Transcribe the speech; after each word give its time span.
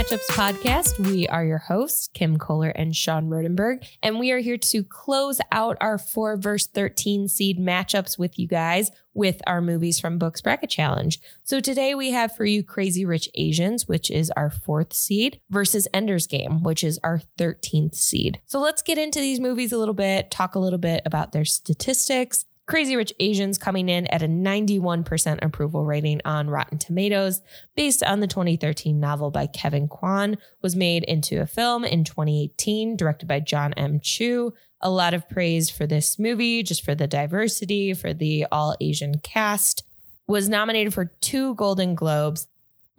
Matchups 0.00 0.30
podcast. 0.30 0.98
We 0.98 1.28
are 1.28 1.44
your 1.44 1.58
hosts, 1.58 2.08
Kim 2.14 2.38
Kohler 2.38 2.70
and 2.70 2.96
Sean 2.96 3.28
Rodenberg, 3.28 3.86
and 4.02 4.18
we 4.18 4.30
are 4.30 4.38
here 4.38 4.56
to 4.56 4.82
close 4.82 5.42
out 5.52 5.76
our 5.78 5.98
4 5.98 6.38
verse 6.38 6.66
13 6.66 7.28
seed 7.28 7.58
matchups 7.58 8.18
with 8.18 8.38
you 8.38 8.48
guys 8.48 8.90
with 9.12 9.42
our 9.46 9.60
movies 9.60 10.00
from 10.00 10.18
Books 10.18 10.40
Bracket 10.40 10.70
Challenge. 10.70 11.20
So 11.42 11.60
today 11.60 11.94
we 11.94 12.12
have 12.12 12.34
for 12.34 12.46
you 12.46 12.62
Crazy 12.62 13.04
Rich 13.04 13.28
Asians, 13.34 13.88
which 13.88 14.10
is 14.10 14.30
our 14.30 14.48
fourth 14.48 14.94
seed, 14.94 15.40
versus 15.50 15.86
Ender's 15.92 16.26
Game, 16.26 16.62
which 16.62 16.82
is 16.82 16.98
our 17.04 17.20
13th 17.38 17.94
seed. 17.94 18.40
So 18.46 18.58
let's 18.58 18.80
get 18.80 18.96
into 18.96 19.18
these 19.18 19.38
movies 19.38 19.72
a 19.72 19.78
little 19.78 19.92
bit, 19.92 20.30
talk 20.30 20.54
a 20.54 20.60
little 20.60 20.78
bit 20.78 21.02
about 21.04 21.32
their 21.32 21.44
statistics, 21.44 22.46
Crazy 22.70 22.94
Rich 22.94 23.12
Asians 23.18 23.58
coming 23.58 23.88
in 23.88 24.06
at 24.06 24.22
a 24.22 24.28
91% 24.28 25.44
approval 25.44 25.84
rating 25.84 26.20
on 26.24 26.48
Rotten 26.48 26.78
Tomatoes, 26.78 27.40
based 27.74 28.00
on 28.04 28.20
the 28.20 28.28
2013 28.28 29.00
novel 29.00 29.32
by 29.32 29.48
Kevin 29.48 29.88
Kwan, 29.88 30.38
was 30.62 30.76
made 30.76 31.02
into 31.02 31.40
a 31.40 31.48
film 31.48 31.84
in 31.84 32.04
2018, 32.04 32.96
directed 32.96 33.26
by 33.26 33.40
John 33.40 33.72
M. 33.72 33.98
Chu. 33.98 34.52
A 34.80 34.88
lot 34.88 35.14
of 35.14 35.28
praise 35.28 35.68
for 35.68 35.84
this 35.84 36.16
movie, 36.16 36.62
just 36.62 36.84
for 36.84 36.94
the 36.94 37.08
diversity, 37.08 37.92
for 37.92 38.14
the 38.14 38.46
all 38.52 38.76
Asian 38.80 39.18
cast. 39.18 39.82
Was 40.28 40.48
nominated 40.48 40.94
for 40.94 41.06
two 41.20 41.56
Golden 41.56 41.96
Globes, 41.96 42.46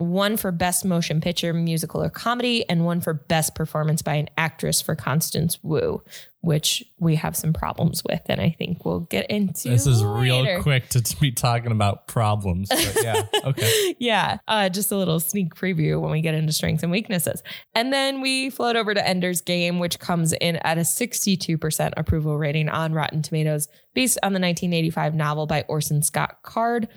one 0.02 0.36
for 0.36 0.52
Best 0.52 0.84
Motion 0.84 1.20
Picture, 1.20 1.52
Musical 1.52 2.02
or 2.02 2.10
Comedy, 2.10 2.68
and 2.68 2.84
one 2.84 3.00
for 3.00 3.14
Best 3.14 3.54
Performance 3.54 4.02
by 4.02 4.14
an 4.14 4.28
Actress 4.36 4.82
for 4.82 4.94
Constance 4.94 5.58
Wu, 5.62 6.02
which 6.42 6.84
we 6.98 7.14
have 7.14 7.36
some 7.36 7.52
problems 7.52 8.02
with, 8.08 8.20
and 8.26 8.40
I 8.40 8.50
think 8.50 8.84
we'll 8.84 9.00
get 9.00 9.30
into. 9.30 9.68
This 9.68 9.86
is 9.86 10.02
later. 10.02 10.54
real 10.54 10.62
quick 10.62 10.88
to 10.90 11.16
be 11.20 11.30
talking 11.30 11.70
about 11.70 12.08
problems. 12.08 12.68
But 12.68 12.98
yeah, 13.02 13.22
okay. 13.44 13.94
yeah, 13.98 14.38
uh, 14.48 14.68
just 14.68 14.90
a 14.90 14.96
little 14.96 15.20
sneak 15.20 15.54
preview 15.54 16.00
when 16.00 16.10
we 16.10 16.20
get 16.20 16.34
into 16.34 16.52
strengths 16.52 16.82
and 16.82 16.90
weaknesses. 16.90 17.42
And 17.74 17.92
then 17.92 18.20
we 18.20 18.50
float 18.50 18.76
over 18.76 18.92
to 18.92 19.06
Ender's 19.06 19.40
Game, 19.40 19.78
which 19.78 20.00
comes 20.00 20.32
in 20.32 20.56
at 20.56 20.78
a 20.78 20.82
62% 20.82 21.92
approval 21.96 22.36
rating 22.36 22.68
on 22.68 22.92
Rotten 22.92 23.22
Tomatoes, 23.22 23.68
based 23.94 24.18
on 24.22 24.32
the 24.32 24.40
1985 24.40 25.14
novel 25.14 25.46
by 25.46 25.64
Orson 25.68 26.02
Scott 26.02 26.38
Card. 26.42 26.88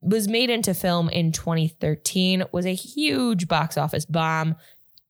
Was 0.00 0.28
made 0.28 0.48
into 0.50 0.74
film 0.74 1.08
in 1.08 1.32
2013, 1.32 2.44
was 2.52 2.66
a 2.66 2.74
huge 2.74 3.48
box 3.48 3.76
office 3.76 4.04
bomb. 4.06 4.54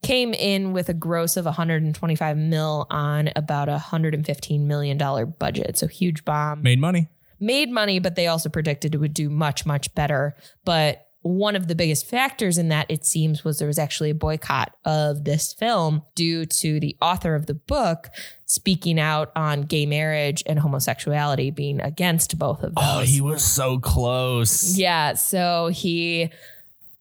Came 0.02 0.32
in 0.32 0.72
with 0.72 0.88
a 0.88 0.94
gross 0.94 1.36
of 1.36 1.44
125 1.44 2.36
mil 2.36 2.86
on 2.88 3.30
about 3.34 3.68
a 3.68 3.72
115 3.72 4.66
million 4.66 4.96
dollar 4.96 5.26
budget. 5.26 5.76
So 5.76 5.88
huge 5.88 6.24
bomb 6.24 6.62
Made 6.62 6.78
money. 6.80 7.08
made 7.40 7.68
money, 7.68 7.98
but 7.98 8.14
they 8.14 8.28
also 8.28 8.48
predicted 8.48 8.94
it 8.94 8.98
would 8.98 9.12
do 9.12 9.28
much, 9.28 9.66
much 9.66 9.92
better. 9.96 10.36
But 10.64 11.04
one 11.22 11.56
of 11.56 11.66
the 11.66 11.74
biggest 11.74 12.06
factors 12.06 12.58
in 12.58 12.68
that, 12.68 12.86
it 12.88 13.04
seems, 13.04 13.44
was 13.44 13.58
there 13.58 13.68
was 13.68 13.78
actually 13.78 14.10
a 14.10 14.14
boycott 14.14 14.72
of 14.84 15.24
this 15.24 15.52
film 15.52 16.02
due 16.14 16.46
to 16.46 16.78
the 16.78 16.96
author 17.02 17.34
of 17.34 17.46
the 17.46 17.54
book 17.54 18.08
speaking 18.46 19.00
out 19.00 19.32
on 19.34 19.62
gay 19.62 19.84
marriage 19.84 20.42
and 20.46 20.60
homosexuality, 20.60 21.50
being 21.50 21.80
against 21.80 22.38
both 22.38 22.62
of 22.62 22.72
oh, 22.76 22.98
those. 22.98 23.02
Oh, 23.02 23.12
he 23.12 23.20
was 23.20 23.42
so 23.42 23.78
close. 23.78 24.78
Yeah. 24.78 25.14
So 25.14 25.68
he 25.68 26.30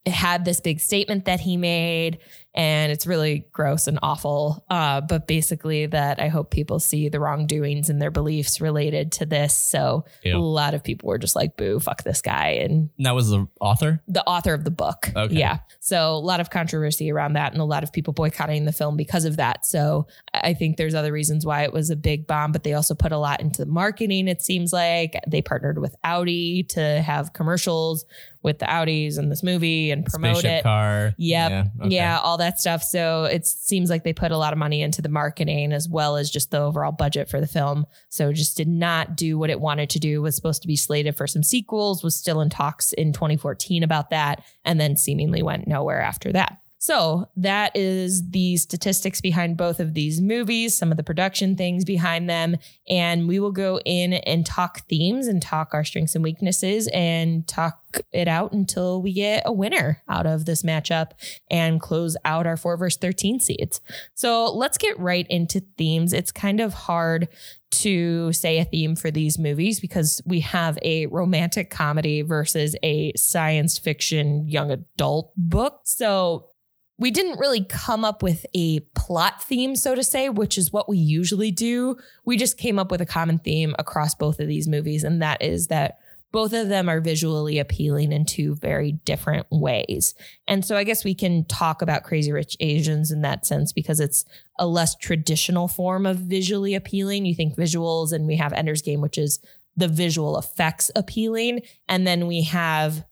had 0.06 0.45
this 0.45 0.60
big 0.60 0.80
statement 0.80 1.26
that 1.26 1.42
he 1.42 1.58
made, 1.58 2.18
and 2.56 2.92
it's 2.92 3.06
really 3.06 3.45
gross 3.52 3.88
and 3.88 4.00
awful. 4.02 4.66
Uh, 4.70 5.02
but 5.02 5.28
basically, 5.28 5.86
that 5.86 6.20
I 6.20 6.28
hope 6.28 6.50
people 6.50 6.80
see 6.80 7.08
the 7.09 7.20
wrongdoings 7.20 7.89
and 7.89 8.02
their 8.02 8.09
beliefs 8.12 8.59
related 8.59 9.12
to 9.14 9.26
this. 9.28 9.56
So 9.56 10.06
Ew. 10.23 10.36
a 10.36 10.39
lot 10.39 10.73
of 10.73 10.84
people 10.84 11.08
were 11.08 11.20
just 11.20 11.36
like, 11.36 11.56
boo, 11.56 11.80
fuck 11.80 12.04
this 12.04 12.22
guy. 12.22 12.58
And 12.62 12.89
And 12.98 13.06
that 13.06 13.14
was 13.14 13.30
the 13.30 13.48
author. 13.61 14.02
the 14.08 14.23
author 14.26 14.54
of 14.54 14.64
the 14.64 14.71
book. 14.71 15.11
Okay. 15.16 15.36
Yeah. 15.36 15.60
So 15.80 16.16
a 16.16 16.17
lot 16.20 16.39
of 16.39 16.49
controversy 16.49 17.11
around 17.11 17.33
that 17.33 17.52
and 17.52 17.61
a 17.61 17.66
lot 17.66 17.83
of 17.83 17.94
people 17.94 18.14
boycotting 18.14 18.66
the 18.66 18.71
film 18.73 18.98
because 18.98 19.26
of 19.26 19.38
that. 19.38 19.66
So 19.66 20.08
I 20.33 20.54
think 20.55 20.77
there's 20.77 20.95
other 20.95 21.11
reasons 21.11 21.45
why 21.45 21.64
it 21.64 21.73
was 21.73 21.89
a 21.92 21.95
big 21.95 22.26
bomb, 22.26 22.52
but 22.52 22.64
they 22.64 22.73
also 22.73 22.95
put 22.95 23.11
a 23.11 23.17
lot 23.20 23.39
into 23.39 23.64
the 23.66 23.71
marketing, 23.71 24.27
it 24.27 24.42
seems 24.42 24.73
like. 24.73 25.16
They 25.27 25.42
partnered 25.42 25.80
with 25.80 25.95
Audi 26.04 26.64
to 26.70 27.02
have 27.02 27.33
commercials 27.33 28.05
with 28.44 28.60
the 28.60 28.66
Audis 28.66 29.17
in 29.20 29.30
this 29.30 29.44
movie 29.44 29.92
and 29.92 30.05
promote 30.05 30.38
Spaceship 30.38 30.60
it. 30.60 30.64
car. 30.64 31.14
Yep. 31.17 31.50
Yeah. 31.52 31.64
okay. 31.82 31.95
Yeah, 31.95 32.20
all 32.20 32.38
that 32.38 32.46
stuff. 32.55 32.83
So 32.83 33.25
it 33.25 33.45
seems 33.45 33.89
like 33.89 34.03
they 34.03 34.13
put 34.13 34.31
a 34.31 34.37
lot 34.37 34.53
of 34.53 34.59
money 34.59 34.81
into 34.81 35.02
the 35.02 35.09
marketing 35.09 35.73
as 35.73 35.87
well 35.87 36.17
as 36.17 36.30
just 36.30 36.52
the 36.52 36.59
overall 36.59 36.91
budget 36.91 37.30
for 37.30 37.39
the 37.39 37.47
film. 37.47 37.85
So 38.09 38.31
just 38.33 38.58
did 38.58 38.67
not 38.67 39.15
do 39.15 39.37
what 39.37 39.49
it 39.49 39.59
wanted 39.59 39.89
to 39.91 39.99
do. 39.99 40.21
Was 40.21 40.35
supposed 40.35 40.61
to 40.61 40.67
be 40.67 40.75
slated 40.75 41.17
for 41.17 41.27
some 41.27 41.43
sequels, 41.43 42.03
was 42.03 42.15
still 42.15 42.41
in 42.41 42.49
talks 42.49 42.93
in 42.93 43.13
2014 43.13 43.83
about 43.83 44.09
that, 44.11 44.43
and 44.65 44.80
then 44.80 44.95
seemingly 44.95 45.41
went 45.41 45.67
nowhere 45.67 46.02
after 46.02 46.31
that. 46.31 46.59
So 46.87 47.27
that 47.36 47.75
is 47.75 48.30
the 48.30 48.55
statistics 48.55 49.20
behind 49.20 49.58
both 49.58 49.81
of 49.81 49.93
these 49.93 50.21
movies, 50.21 50.77
some 50.77 50.89
of 50.89 50.95
the 50.95 51.03
production 51.03 51.58
things 51.58 51.83
behind 51.83 52.30
them. 52.30 52.55
And 52.87 53.27
we 53.27 53.42
will 53.42 53.52
go 53.52 53.81
in 53.83 54.14
and 54.14 54.45
talk 54.45 54.87
themes 54.87 55.27
and 55.27 55.42
talk 55.42 55.73
our 55.73 55.83
strengths 55.83 56.15
and 56.15 56.23
weaknesses 56.23 56.87
and 56.93 57.45
talk 57.45 57.77
it 58.14 58.30
out 58.30 58.53
until 58.53 59.02
we 59.02 59.11
get 59.11 59.43
a 59.45 59.52
winner 59.52 60.02
out 60.08 60.26
of 60.26 60.45
this 60.45 60.64
matchup 60.64 61.11
and 61.52 61.81
close 61.81 62.15
out 62.23 62.47
our 62.47 62.55
four 62.55 62.77
verse 62.77 62.95
13 62.95 63.42
seeds. 63.42 63.81
So 64.14 64.49
let's 64.55 64.77
get 64.77 64.97
right 64.97 65.27
into 65.30 65.59
themes. 65.77 66.14
It's 66.14 66.31
kind 66.31 66.61
of 66.61 66.73
hard 66.73 67.27
to 67.70 68.31
say 68.31 68.59
a 68.59 68.64
theme 68.64 68.95
for 68.95 69.11
these 69.11 69.37
movies 69.37 69.81
because 69.81 70.21
we 70.26 70.39
have 70.39 70.80
a 70.83 71.08
romantic 71.08 71.70
comedy 71.70 72.21
versus 72.21 72.77
a 72.81 73.11
science 73.17 73.77
fiction 73.77 74.47
young 74.47 74.71
adult 74.71 75.33
book. 75.36 75.81
So 75.83 76.52
we 76.97 77.11
didn't 77.11 77.39
really 77.39 77.63
come 77.63 78.03
up 78.03 78.23
with 78.23 78.45
a 78.55 78.80
plot 78.95 79.43
theme, 79.43 79.75
so 79.75 79.93
to 79.93 80.03
say, 80.03 80.30
which 80.30 80.58
is 80.58 80.73
what 80.73 80.89
we 80.89 80.97
usually 80.97 81.52
do. 81.52 81.97
We 82.25 82.37
just 82.37 82.58
came 82.58 82.80
up 82.80 82.89
with 82.89 83.02
a 83.02 83.05
common 83.05 83.37
theme 83.39 83.75
across 83.77 84.15
both 84.15 84.39
of 84.39 84.47
these 84.47 84.67
movies, 84.67 85.03
and 85.03 85.21
that 85.21 85.41
is 85.41 85.67
that 85.67 85.99
both 86.31 86.53
of 86.53 86.67
them 86.67 86.89
are 86.89 86.99
visually 86.99 87.58
appealing 87.58 88.11
in 88.11 88.25
two 88.25 88.55
very 88.55 88.91
different 88.91 89.47
ways. 89.49 90.13
And 90.47 90.65
so 90.65 90.75
I 90.75 90.83
guess 90.83 91.05
we 91.05 91.15
can 91.15 91.45
talk 91.45 91.81
about 91.81 92.03
Crazy 92.03 92.31
Rich 92.31 92.58
Asians 92.59 93.11
in 93.11 93.21
that 93.21 93.45
sense 93.45 93.71
because 93.71 93.99
it's 93.99 94.25
a 94.59 94.67
less 94.67 94.95
traditional 94.95 95.67
form 95.67 96.05
of 96.05 96.17
visually 96.17 96.75
appealing. 96.75 97.25
You 97.25 97.35
think 97.35 97.55
visuals, 97.55 98.11
and 98.11 98.27
we 98.27 98.35
have 98.35 98.53
Ender's 98.53 98.81
Game, 98.81 99.02
which 99.02 99.17
is 99.17 99.39
the 99.77 99.87
visual 99.87 100.37
effects 100.37 100.91
appealing. 100.95 101.61
And 101.87 102.05
then 102.05 102.27
we 102.27 102.43
have 102.43 103.05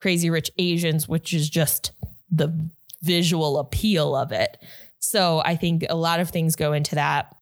Crazy 0.00 0.30
Rich 0.30 0.50
Asians, 0.58 1.08
which 1.08 1.34
is 1.34 1.50
just 1.50 1.92
the 2.30 2.70
visual 3.02 3.58
appeal 3.58 4.14
of 4.14 4.32
it. 4.32 4.56
So 4.98 5.42
I 5.44 5.56
think 5.56 5.84
a 5.88 5.96
lot 5.96 6.20
of 6.20 6.30
things 6.30 6.56
go 6.56 6.72
into 6.72 6.94
that. 6.94 7.34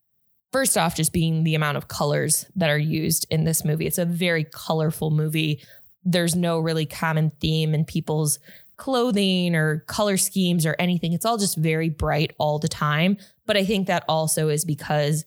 First 0.52 0.78
off, 0.78 0.94
just 0.94 1.12
being 1.12 1.44
the 1.44 1.54
amount 1.54 1.76
of 1.76 1.88
colors 1.88 2.46
that 2.56 2.70
are 2.70 2.78
used 2.78 3.26
in 3.30 3.44
this 3.44 3.64
movie. 3.64 3.86
It's 3.86 3.98
a 3.98 4.06
very 4.06 4.44
colorful 4.44 5.10
movie. 5.10 5.60
There's 6.04 6.34
no 6.34 6.58
really 6.58 6.86
common 6.86 7.32
theme 7.40 7.74
in 7.74 7.84
people's 7.84 8.38
clothing 8.78 9.54
or 9.54 9.80
color 9.88 10.16
schemes 10.16 10.64
or 10.64 10.76
anything. 10.78 11.12
It's 11.12 11.26
all 11.26 11.36
just 11.36 11.58
very 11.58 11.90
bright 11.90 12.32
all 12.38 12.58
the 12.58 12.68
time. 12.68 13.18
But 13.44 13.56
I 13.56 13.64
think 13.64 13.88
that 13.88 14.04
also 14.08 14.48
is 14.48 14.64
because 14.64 15.24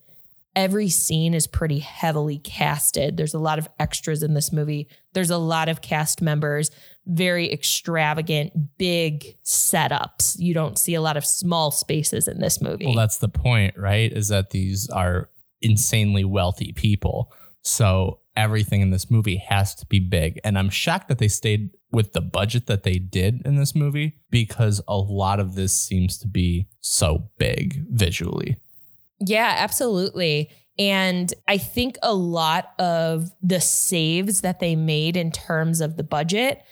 every 0.56 0.90
scene 0.90 1.34
is 1.34 1.48
pretty 1.48 1.80
heavily 1.80 2.40
casted. 2.40 3.18
There's 3.18 3.34
a 3.34 3.40
lot 3.40 3.60
of 3.60 3.70
extras 3.80 4.24
in 4.24 4.34
this 4.34 4.52
movie. 4.52 4.88
There's 5.14 5.30
a 5.30 5.38
lot 5.38 5.70
of 5.70 5.82
cast 5.82 6.22
members, 6.22 6.72
very 7.06 7.52
extravagant, 7.52 8.78
big 8.78 9.38
setups. 9.44 10.36
You 10.38 10.54
don't 10.54 10.78
see 10.78 10.94
a 10.94 11.02
lot 11.02 11.18
of 11.18 11.26
small 11.26 11.72
spaces 11.72 12.28
in 12.28 12.40
this 12.40 12.62
movie. 12.62 12.86
Well, 12.86 12.96
that's 12.96 13.18
the 13.18 13.30
point, 13.30 13.78
right? 13.78 14.12
Is 14.12 14.28
that 14.28 14.52
these 14.52 14.90
are 14.90 15.30
insanely 15.62 16.24
wealthy 16.24 16.74
people. 16.74 17.32
So 17.64 18.20
everything 18.36 18.82
in 18.82 18.92
this 18.92 19.12
movie 19.12 19.38
has 19.38 19.76
to 19.76 19.86
be 19.88 20.00
big. 20.00 20.40
And 20.44 20.58
I'm 20.58 20.70
shocked 20.70 21.10
that 21.10 21.18
they 21.18 21.28
stayed 21.28 21.72
with 21.92 22.14
the 22.14 22.22
budget 22.22 22.68
that 22.68 22.84
they 22.84 22.96
did 22.96 23.42
in 23.46 23.56
this 23.56 23.76
movie 23.76 24.18
because 24.30 24.82
a 24.88 24.98
lot 24.98 25.40
of 25.40 25.56
this 25.56 25.78
seems 25.78 26.18
to 26.20 26.28
be 26.28 26.68
so 26.80 27.30
big 27.38 27.86
visually. 27.90 28.58
Yeah, 29.20 29.56
absolutely. 29.58 30.50
And 30.80 31.34
I 31.48 31.58
think 31.58 31.98
a 32.02 32.14
lot 32.14 32.74
of 32.80 33.30
the 33.42 33.60
saves 33.60 34.42
that 34.42 34.60
they 34.60 34.76
made 34.76 35.18
in 35.18 35.32
terms 35.32 35.82
of 35.82 35.98
the 35.98 36.04
budget 36.04 36.64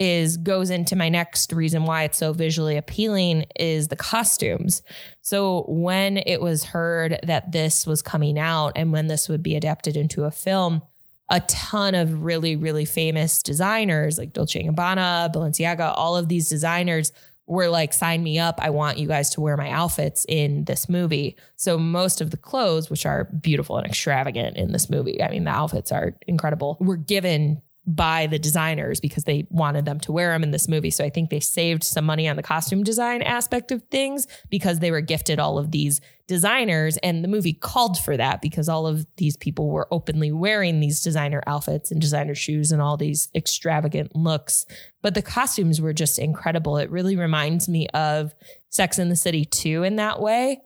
is 0.00 0.38
goes 0.38 0.70
into 0.70 0.96
my 0.96 1.10
next 1.10 1.52
reason 1.52 1.84
why 1.84 2.04
it's 2.04 2.18
so 2.18 2.32
visually 2.32 2.76
appealing 2.76 3.44
is 3.54 3.88
the 3.88 3.96
costumes. 3.96 4.82
So 5.20 5.66
when 5.68 6.16
it 6.16 6.40
was 6.40 6.64
heard 6.64 7.20
that 7.22 7.52
this 7.52 7.86
was 7.86 8.00
coming 8.00 8.38
out 8.38 8.72
and 8.74 8.90
when 8.92 9.06
this 9.06 9.28
would 9.28 9.42
be 9.42 9.54
adapted 9.54 9.96
into 9.96 10.24
a 10.24 10.30
film, 10.30 10.82
a 11.28 11.40
ton 11.40 11.94
of 11.94 12.22
really 12.22 12.56
really 12.56 12.86
famous 12.86 13.42
designers 13.42 14.18
like 14.18 14.32
Dolce 14.32 14.64
& 14.64 14.66
Gabbana, 14.66 15.32
Balenciaga, 15.32 15.92
all 15.94 16.16
of 16.16 16.28
these 16.28 16.48
designers 16.48 17.12
were 17.46 17.68
like, 17.68 17.92
sign 17.92 18.22
me 18.22 18.38
up. 18.38 18.60
I 18.62 18.70
want 18.70 18.98
you 18.98 19.08
guys 19.08 19.30
to 19.30 19.40
wear 19.40 19.56
my 19.56 19.70
outfits 19.70 20.24
in 20.28 20.64
this 20.66 20.88
movie. 20.88 21.36
So 21.56 21.76
most 21.78 22.20
of 22.20 22.30
the 22.30 22.36
clothes, 22.36 22.88
which 22.88 23.04
are 23.04 23.24
beautiful 23.24 23.76
and 23.76 23.86
extravagant 23.86 24.56
in 24.56 24.70
this 24.70 24.88
movie, 24.88 25.20
I 25.20 25.30
mean, 25.30 25.44
the 25.44 25.50
outfits 25.50 25.90
are 25.90 26.16
incredible, 26.28 26.76
were 26.80 26.96
given 26.96 27.60
by 27.96 28.28
the 28.28 28.38
designers 28.38 29.00
because 29.00 29.24
they 29.24 29.46
wanted 29.50 29.84
them 29.84 29.98
to 29.98 30.12
wear 30.12 30.30
them 30.30 30.44
in 30.44 30.52
this 30.52 30.68
movie. 30.68 30.90
So 30.90 31.04
I 31.04 31.10
think 31.10 31.28
they 31.28 31.40
saved 31.40 31.82
some 31.82 32.04
money 32.04 32.28
on 32.28 32.36
the 32.36 32.42
costume 32.42 32.84
design 32.84 33.20
aspect 33.20 33.72
of 33.72 33.82
things 33.90 34.28
because 34.48 34.78
they 34.78 34.92
were 34.92 35.00
gifted 35.00 35.40
all 35.40 35.58
of 35.58 35.72
these 35.72 36.00
designers. 36.28 36.96
And 36.98 37.24
the 37.24 37.28
movie 37.28 37.52
called 37.52 37.98
for 37.98 38.16
that 38.16 38.40
because 38.40 38.68
all 38.68 38.86
of 38.86 39.06
these 39.16 39.36
people 39.36 39.70
were 39.70 39.88
openly 39.90 40.30
wearing 40.30 40.78
these 40.78 41.02
designer 41.02 41.42
outfits 41.48 41.90
and 41.90 42.00
designer 42.00 42.36
shoes 42.36 42.70
and 42.70 42.80
all 42.80 42.96
these 42.96 43.28
extravagant 43.34 44.14
looks. 44.14 44.66
But 45.02 45.14
the 45.14 45.22
costumes 45.22 45.80
were 45.80 45.92
just 45.92 46.18
incredible. 46.18 46.76
It 46.76 46.90
really 46.90 47.16
reminds 47.16 47.68
me 47.68 47.88
of 47.88 48.34
Sex 48.68 49.00
in 49.00 49.08
the 49.08 49.16
City 49.16 49.44
2 49.44 49.82
in 49.82 49.96
that 49.96 50.20
way 50.20 50.60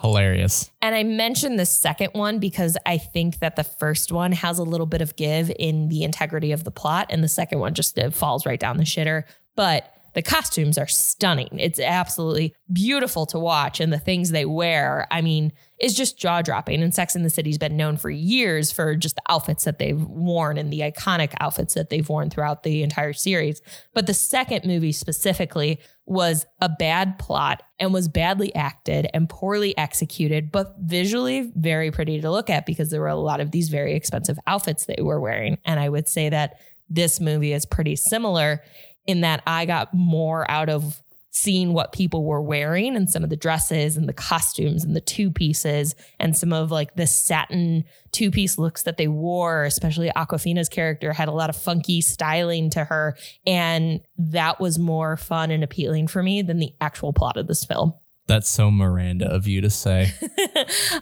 hilarious. 0.00 0.70
And 0.80 0.94
I 0.94 1.02
mentioned 1.02 1.58
the 1.58 1.66
second 1.66 2.10
one 2.12 2.38
because 2.38 2.76
I 2.86 2.98
think 2.98 3.40
that 3.40 3.56
the 3.56 3.64
first 3.64 4.12
one 4.12 4.32
has 4.32 4.58
a 4.58 4.62
little 4.62 4.86
bit 4.86 5.02
of 5.02 5.16
give 5.16 5.50
in 5.58 5.88
the 5.88 6.04
integrity 6.04 6.52
of 6.52 6.64
the 6.64 6.70
plot, 6.70 7.06
and 7.10 7.22
the 7.22 7.28
second 7.28 7.58
one 7.58 7.74
just 7.74 7.98
falls 8.12 8.46
right 8.46 8.60
down 8.60 8.76
the 8.76 8.84
shitter. 8.84 9.24
But 9.56 9.92
the 10.14 10.22
costumes 10.22 10.78
are 10.78 10.86
stunning. 10.86 11.48
It's 11.52 11.78
absolutely 11.78 12.54
beautiful 12.72 13.26
to 13.26 13.38
watch. 13.38 13.80
And 13.80 13.92
the 13.92 13.98
things 13.98 14.30
they 14.30 14.44
wear, 14.44 15.06
I 15.10 15.20
mean, 15.20 15.52
is 15.80 15.94
just 15.94 16.18
jaw 16.18 16.42
dropping. 16.42 16.82
And 16.82 16.94
Sex 16.94 17.16
in 17.16 17.22
the 17.22 17.30
City's 17.30 17.58
been 17.58 17.76
known 17.76 17.96
for 17.96 18.10
years 18.10 18.70
for 18.70 18.94
just 18.96 19.16
the 19.16 19.22
outfits 19.28 19.64
that 19.64 19.78
they've 19.78 20.00
worn 20.00 20.58
and 20.58 20.72
the 20.72 20.80
iconic 20.80 21.32
outfits 21.40 21.74
that 21.74 21.90
they've 21.90 22.08
worn 22.08 22.28
throughout 22.30 22.62
the 22.62 22.82
entire 22.82 23.12
series. 23.12 23.62
But 23.94 24.06
the 24.06 24.14
second 24.14 24.66
movie 24.66 24.92
specifically 24.92 25.80
was 26.04 26.44
a 26.60 26.68
bad 26.68 27.18
plot 27.18 27.62
and 27.78 27.94
was 27.94 28.08
badly 28.08 28.54
acted 28.54 29.08
and 29.14 29.28
poorly 29.28 29.76
executed, 29.78 30.50
but 30.50 30.74
visually 30.80 31.52
very 31.54 31.90
pretty 31.90 32.20
to 32.20 32.30
look 32.30 32.50
at 32.50 32.66
because 32.66 32.90
there 32.90 33.00
were 33.00 33.08
a 33.08 33.16
lot 33.16 33.40
of 33.40 33.52
these 33.52 33.68
very 33.68 33.94
expensive 33.94 34.38
outfits 34.46 34.84
they 34.84 35.02
were 35.02 35.20
wearing. 35.20 35.56
And 35.64 35.78
I 35.78 35.88
would 35.88 36.08
say 36.08 36.28
that 36.28 36.58
this 36.90 37.20
movie 37.20 37.52
is 37.52 37.64
pretty 37.64 37.94
similar 37.94 38.62
in 39.06 39.22
that 39.22 39.42
I 39.46 39.66
got 39.66 39.92
more 39.94 40.50
out 40.50 40.68
of 40.68 41.02
seeing 41.32 41.72
what 41.72 41.92
people 41.92 42.24
were 42.24 42.42
wearing 42.42 42.96
and 42.96 43.08
some 43.08 43.22
of 43.22 43.30
the 43.30 43.36
dresses 43.36 43.96
and 43.96 44.08
the 44.08 44.12
costumes 44.12 44.84
and 44.84 44.96
the 44.96 45.00
two 45.00 45.30
pieces 45.30 45.94
and 46.18 46.36
some 46.36 46.52
of 46.52 46.72
like 46.72 46.96
the 46.96 47.06
satin 47.06 47.84
two 48.10 48.32
piece 48.32 48.58
looks 48.58 48.82
that 48.82 48.96
they 48.96 49.06
wore, 49.06 49.64
especially 49.64 50.10
Awkwafina's 50.10 50.68
character 50.68 51.12
had 51.12 51.28
a 51.28 51.32
lot 51.32 51.48
of 51.48 51.56
funky 51.56 52.00
styling 52.00 52.68
to 52.70 52.84
her. 52.84 53.16
And 53.46 54.00
that 54.18 54.60
was 54.60 54.78
more 54.78 55.16
fun 55.16 55.52
and 55.52 55.62
appealing 55.62 56.08
for 56.08 56.22
me 56.22 56.42
than 56.42 56.58
the 56.58 56.74
actual 56.80 57.12
plot 57.12 57.36
of 57.36 57.46
this 57.46 57.64
film. 57.64 57.94
That's 58.26 58.48
so 58.48 58.70
Miranda 58.70 59.26
of 59.26 59.46
you 59.46 59.60
to 59.60 59.70
say. 59.70 60.12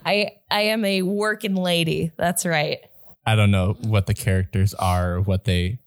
I 0.04 0.32
I 0.50 0.62
am 0.62 0.84
a 0.84 1.02
working 1.02 1.56
lady. 1.56 2.12
That's 2.16 2.46
right. 2.46 2.78
I 3.26 3.34
don't 3.34 3.50
know 3.50 3.76
what 3.82 4.06
the 4.06 4.14
characters 4.14 4.72
are, 4.72 5.20
what 5.20 5.44
they 5.44 5.78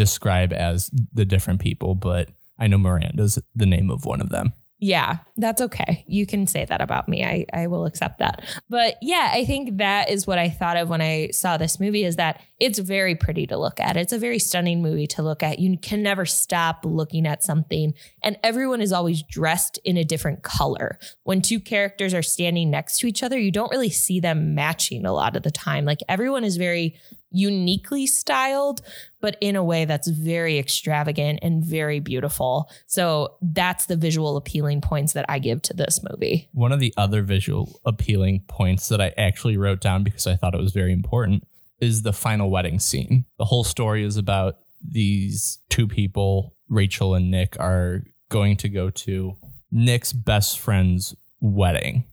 describe 0.00 0.50
as 0.50 0.90
the 1.12 1.26
different 1.26 1.60
people, 1.60 1.94
but 1.94 2.30
I 2.58 2.68
know 2.68 2.78
Miranda's 2.78 3.38
the 3.54 3.66
name 3.66 3.90
of 3.90 4.06
one 4.06 4.22
of 4.22 4.30
them. 4.30 4.54
Yeah, 4.82 5.18
that's 5.36 5.60
okay. 5.60 6.06
You 6.08 6.24
can 6.24 6.46
say 6.46 6.64
that 6.64 6.80
about 6.80 7.06
me. 7.06 7.22
I, 7.22 7.44
I 7.52 7.66
will 7.66 7.84
accept 7.84 8.18
that. 8.20 8.42
But 8.70 8.96
yeah, 9.02 9.30
I 9.30 9.44
think 9.44 9.76
that 9.76 10.08
is 10.08 10.26
what 10.26 10.38
I 10.38 10.48
thought 10.48 10.78
of 10.78 10.88
when 10.88 11.02
I 11.02 11.28
saw 11.32 11.58
this 11.58 11.78
movie 11.78 12.02
is 12.02 12.16
that 12.16 12.40
it's 12.58 12.78
very 12.78 13.14
pretty 13.14 13.46
to 13.48 13.58
look 13.58 13.78
at. 13.78 13.98
It's 13.98 14.14
a 14.14 14.18
very 14.18 14.38
stunning 14.38 14.80
movie 14.80 15.06
to 15.08 15.22
look 15.22 15.42
at. 15.42 15.58
You 15.58 15.76
can 15.76 16.02
never 16.02 16.24
stop 16.24 16.86
looking 16.86 17.26
at 17.26 17.44
something. 17.44 17.92
And 18.22 18.38
everyone 18.42 18.80
is 18.80 18.90
always 18.90 19.22
dressed 19.22 19.78
in 19.84 19.98
a 19.98 20.04
different 20.04 20.42
color. 20.42 20.98
When 21.24 21.42
two 21.42 21.60
characters 21.60 22.14
are 22.14 22.22
standing 22.22 22.70
next 22.70 23.00
to 23.00 23.06
each 23.06 23.22
other, 23.22 23.38
you 23.38 23.52
don't 23.52 23.70
really 23.70 23.90
see 23.90 24.18
them 24.18 24.54
matching 24.54 25.04
a 25.04 25.12
lot 25.12 25.36
of 25.36 25.42
the 25.42 25.50
time. 25.50 25.84
Like 25.84 26.00
everyone 26.08 26.42
is 26.42 26.56
very 26.56 26.96
uniquely 27.30 28.06
styled, 28.06 28.82
but 29.20 29.36
in 29.40 29.56
a 29.56 29.64
way 29.64 29.84
that's 29.84 30.08
very 30.08 30.58
extravagant 30.58 31.38
and 31.42 31.64
very 31.64 32.00
beautiful. 32.00 32.70
So 32.86 33.36
that's 33.40 33.86
the 33.86 33.96
visual 33.96 34.36
appealing 34.36 34.80
points 34.80 35.12
that 35.12 35.26
I 35.28 35.38
give 35.38 35.62
to 35.62 35.74
this 35.74 36.00
movie. 36.10 36.48
One 36.52 36.72
of 36.72 36.80
the 36.80 36.92
other 36.96 37.22
visual 37.22 37.80
appealing 37.84 38.44
points 38.48 38.88
that 38.88 39.00
I 39.00 39.12
actually 39.16 39.56
wrote 39.56 39.80
down 39.80 40.02
because 40.02 40.26
I 40.26 40.36
thought 40.36 40.54
it 40.54 40.60
was 40.60 40.72
very 40.72 40.92
important 40.92 41.46
is 41.80 42.02
the 42.02 42.12
final 42.12 42.50
wedding 42.50 42.78
scene. 42.78 43.24
The 43.38 43.46
whole 43.46 43.64
story 43.64 44.04
is 44.04 44.16
about 44.16 44.56
these 44.82 45.58
two 45.68 45.86
people, 45.86 46.54
Rachel 46.68 47.14
and 47.14 47.30
Nick, 47.30 47.56
are 47.58 48.02
going 48.28 48.56
to 48.58 48.68
go 48.68 48.90
to 48.90 49.36
Nick's 49.70 50.12
best 50.12 50.58
friend's 50.58 51.14
wedding. 51.40 52.04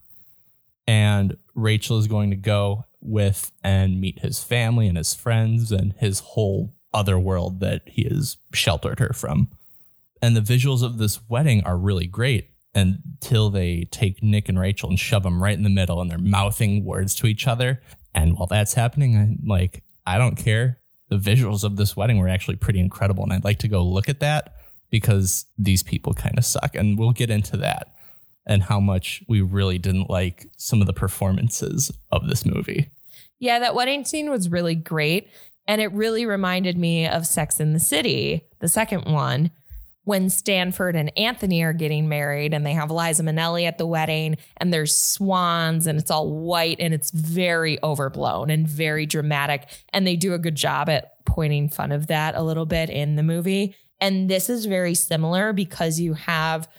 And 0.88 1.36
Rachel 1.54 1.98
is 1.98 2.08
going 2.08 2.30
to 2.30 2.38
go 2.38 2.86
with 3.08 3.52
and 3.64 4.00
meet 4.00 4.20
his 4.20 4.44
family 4.44 4.88
and 4.88 4.98
his 4.98 5.14
friends 5.14 5.72
and 5.72 5.94
his 5.98 6.20
whole 6.20 6.76
other 6.94 7.20
world 7.20 7.60
that 7.60 7.82
he 7.86 8.04
has 8.04 8.38
sheltered 8.54 9.00
her 9.00 9.14
from. 9.14 9.50
And 10.22 10.36
the 10.36 10.42
visuals 10.42 10.84
of 10.84 10.98
this 10.98 11.20
wedding 11.30 11.64
are 11.64 11.78
really 11.78 12.08
great 12.08 12.50
until 12.74 13.50
they 13.50 13.88
take 13.92 14.22
Nick 14.22 14.50
and 14.50 14.60
Rachel 14.60 14.90
and 14.90 15.00
shove 15.00 15.24
them 15.24 15.42
right 15.42 15.58
in 15.58 15.64
the 15.64 15.70
middle 15.70 16.02
and 16.02 16.10
they're 16.10 16.18
mouthing 16.18 16.86
words 16.86 17.16
to 17.16 17.28
each 17.28 17.48
other. 17.48 17.82
And 18.14 18.38
while 18.38 18.48
that's 18.48 18.74
happening, 18.74 19.16
I'm 19.16 19.40
like, 19.48 19.84
I 20.06 20.18
don't 20.18 20.36
care. 20.36 20.80
The 21.10 21.18
visuals 21.18 21.64
of 21.64 21.78
this 21.78 21.96
wedding 21.96 22.18
were 22.18 22.28
actually 22.28 22.58
pretty 22.58 22.80
incredible. 22.80 23.24
And 23.24 23.34
I'd 23.34 23.44
like 23.44 23.60
to 23.60 23.68
go 23.68 23.84
look 23.84 24.10
at 24.10 24.20
that 24.20 24.56
because 24.90 25.46
these 25.58 25.84
people 25.84 26.14
kind 26.14 26.38
of 26.38 26.46
suck. 26.46 26.76
And 26.76 26.98
we'll 26.98 27.12
get 27.12 27.30
into 27.30 27.58
that 27.58 27.94
and 28.46 28.64
how 28.64 28.80
much 28.80 29.24
we 29.28 29.42
really 29.42 29.78
didn't 29.78 30.10
like 30.10 30.48
some 30.58 30.82
of 30.82 30.88
the 30.88 30.94
performances 30.94 31.92
of 32.12 32.28
this 32.28 32.46
movie. 32.46 32.90
Yeah, 33.40 33.60
that 33.60 33.76
wedding 33.76 34.06
scene 34.06 34.30
was 34.30 34.50
really 34.50 34.76
great. 34.76 35.30
And 35.68 35.82
it 35.82 35.92
really 35.92 36.26
reminded 36.26 36.78
me 36.78 37.08
of 37.08 37.28
Sex 37.28 37.60
in 37.60 37.74
the 37.74 37.80
City, 37.80 38.46
the 38.60 38.70
second 38.70 39.06
one, 39.12 39.52
when 40.06 40.30
Stanford 40.30 40.96
and 40.96 41.12
Anthony 41.18 41.62
are 41.64 41.74
getting 41.74 42.08
married 42.08 42.54
and 42.54 42.66
they 42.66 42.72
have 42.72 42.90
Liza 42.90 43.24
Minnelli 43.24 43.68
at 43.68 43.78
the 43.78 43.86
wedding 43.86 44.38
and 44.56 44.72
there's 44.72 44.96
swans 44.96 45.86
and 45.86 46.00
it's 46.00 46.10
all 46.10 46.32
white 46.32 46.78
and 46.80 46.94
it's 46.94 47.12
very 47.12 47.78
overblown 47.84 48.50
and 48.50 48.66
very 48.66 49.06
dramatic. 49.06 49.68
And 49.92 50.08
they 50.08 50.16
do 50.16 50.34
a 50.34 50.40
good 50.40 50.56
job 50.56 50.88
at 50.88 51.26
pointing 51.26 51.68
fun 51.68 51.92
of 51.92 52.08
that 52.08 52.36
a 52.36 52.42
little 52.42 52.66
bit 52.66 52.90
in 52.90 53.18
the 53.18 53.24
movie. 53.24 53.76
And 54.00 54.30
this 54.30 54.50
is 54.50 54.66
very 54.66 54.96
similar 54.96 55.52
because 55.52 56.00
you 56.00 56.14
have 56.14 56.70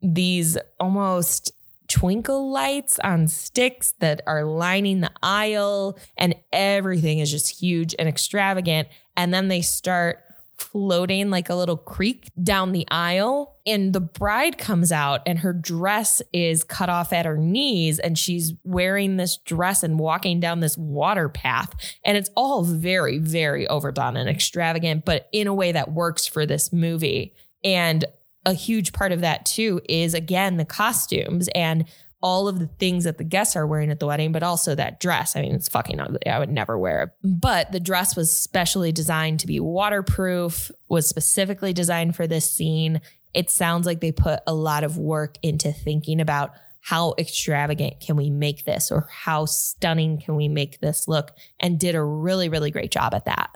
these 0.00 0.56
almost 0.78 1.50
twinkle 1.96 2.50
lights 2.50 2.98
on 2.98 3.26
sticks 3.26 3.94
that 4.00 4.20
are 4.26 4.44
lining 4.44 5.00
the 5.00 5.10
aisle, 5.22 5.98
and 6.18 6.34
everything 6.52 7.20
is 7.20 7.30
just 7.30 7.58
huge 7.58 7.94
and 7.98 8.06
extravagant. 8.06 8.86
And 9.16 9.32
then 9.32 9.48
they 9.48 9.62
start 9.62 10.18
floating 10.58 11.30
like 11.30 11.48
a 11.48 11.54
little 11.54 11.78
creek 11.78 12.30
down 12.42 12.72
the 12.72 12.86
aisle. 12.90 13.56
And 13.64 13.94
the 13.94 14.00
bride 14.00 14.58
comes 14.58 14.92
out, 14.92 15.22
and 15.24 15.38
her 15.38 15.54
dress 15.54 16.20
is 16.34 16.64
cut 16.64 16.90
off 16.90 17.14
at 17.14 17.24
her 17.24 17.38
knees, 17.38 17.98
and 17.98 18.18
she's 18.18 18.52
wearing 18.62 19.16
this 19.16 19.38
dress 19.38 19.82
and 19.82 19.98
walking 19.98 20.38
down 20.38 20.60
this 20.60 20.76
water 20.76 21.30
path. 21.30 21.72
And 22.04 22.18
it's 22.18 22.30
all 22.36 22.62
very, 22.62 23.16
very 23.16 23.66
overdone 23.68 24.18
and 24.18 24.28
extravagant, 24.28 25.06
but 25.06 25.30
in 25.32 25.46
a 25.46 25.54
way 25.54 25.72
that 25.72 25.92
works 25.92 26.26
for 26.26 26.44
this 26.44 26.74
movie. 26.74 27.32
And 27.64 28.04
a 28.46 28.54
huge 28.54 28.92
part 28.92 29.12
of 29.12 29.20
that 29.20 29.44
too 29.44 29.82
is 29.88 30.14
again 30.14 30.56
the 30.56 30.64
costumes 30.64 31.48
and 31.54 31.84
all 32.22 32.48
of 32.48 32.58
the 32.58 32.66
things 32.66 33.04
that 33.04 33.18
the 33.18 33.24
guests 33.24 33.56
are 33.56 33.66
wearing 33.66 33.90
at 33.90 34.00
the 34.00 34.06
wedding, 34.06 34.32
but 34.32 34.42
also 34.42 34.74
that 34.74 34.98
dress. 35.00 35.36
I 35.36 35.42
mean, 35.42 35.54
it's 35.54 35.68
fucking 35.68 36.00
ugly. 36.00 36.26
I 36.26 36.38
would 36.38 36.50
never 36.50 36.78
wear 36.78 37.02
it. 37.02 37.10
But 37.22 37.72
the 37.72 37.80
dress 37.80 38.16
was 38.16 38.34
specially 38.34 38.90
designed 38.90 39.40
to 39.40 39.46
be 39.46 39.60
waterproof, 39.60 40.70
was 40.88 41.08
specifically 41.08 41.72
designed 41.72 42.16
for 42.16 42.26
this 42.26 42.50
scene. 42.50 43.00
It 43.34 43.50
sounds 43.50 43.84
like 43.84 44.00
they 44.00 44.12
put 44.12 44.40
a 44.46 44.54
lot 44.54 44.82
of 44.82 44.96
work 44.96 45.36
into 45.42 45.72
thinking 45.72 46.20
about 46.20 46.52
how 46.80 47.14
extravagant 47.18 48.00
can 48.00 48.16
we 48.16 48.30
make 48.30 48.64
this 48.64 48.90
or 48.90 49.08
how 49.10 49.44
stunning 49.44 50.20
can 50.20 50.36
we 50.36 50.48
make 50.48 50.80
this 50.80 51.06
look 51.06 51.32
and 51.60 51.78
did 51.78 51.94
a 51.94 52.02
really, 52.02 52.48
really 52.48 52.70
great 52.70 52.90
job 52.90 53.12
at 53.12 53.26
that. 53.26 53.50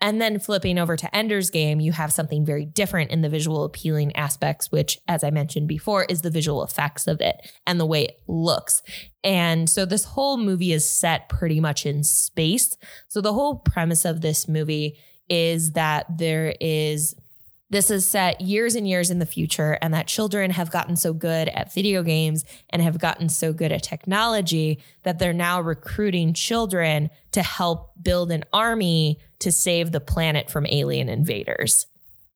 And 0.00 0.20
then 0.20 0.38
flipping 0.38 0.78
over 0.78 0.96
to 0.96 1.16
Ender's 1.16 1.48
Game, 1.50 1.80
you 1.80 1.92
have 1.92 2.12
something 2.12 2.44
very 2.44 2.66
different 2.66 3.10
in 3.10 3.22
the 3.22 3.28
visual 3.28 3.64
appealing 3.64 4.14
aspects, 4.16 4.70
which, 4.70 4.98
as 5.08 5.24
I 5.24 5.30
mentioned 5.30 5.66
before, 5.66 6.04
is 6.04 6.20
the 6.20 6.30
visual 6.30 6.62
effects 6.62 7.06
of 7.06 7.20
it 7.22 7.36
and 7.66 7.80
the 7.80 7.86
way 7.86 8.04
it 8.04 8.20
looks. 8.28 8.82
And 9.22 9.70
so 9.70 9.86
this 9.86 10.04
whole 10.04 10.36
movie 10.36 10.72
is 10.72 10.86
set 10.86 11.28
pretty 11.30 11.58
much 11.58 11.86
in 11.86 12.04
space. 12.04 12.76
So 13.08 13.22
the 13.22 13.32
whole 13.32 13.56
premise 13.56 14.04
of 14.04 14.20
this 14.20 14.46
movie 14.46 14.98
is 15.30 15.72
that 15.72 16.06
there 16.18 16.54
is 16.60 17.14
this 17.70 17.90
is 17.90 18.06
set 18.06 18.40
years 18.40 18.74
and 18.74 18.86
years 18.86 19.10
in 19.10 19.18
the 19.18 19.26
future, 19.26 19.78
and 19.80 19.94
that 19.94 20.06
children 20.06 20.50
have 20.50 20.70
gotten 20.70 20.96
so 20.96 21.12
good 21.12 21.48
at 21.48 21.72
video 21.72 22.02
games 22.02 22.44
and 22.70 22.82
have 22.82 22.98
gotten 22.98 23.28
so 23.28 23.52
good 23.52 23.72
at 23.72 23.82
technology 23.82 24.80
that 25.02 25.18
they're 25.18 25.32
now 25.32 25.60
recruiting 25.60 26.34
children 26.34 27.10
to 27.32 27.42
help 27.42 27.92
build 28.00 28.30
an 28.30 28.44
army 28.52 29.18
to 29.40 29.50
save 29.50 29.92
the 29.92 30.00
planet 30.00 30.50
from 30.50 30.66
alien 30.66 31.08
invaders. 31.08 31.86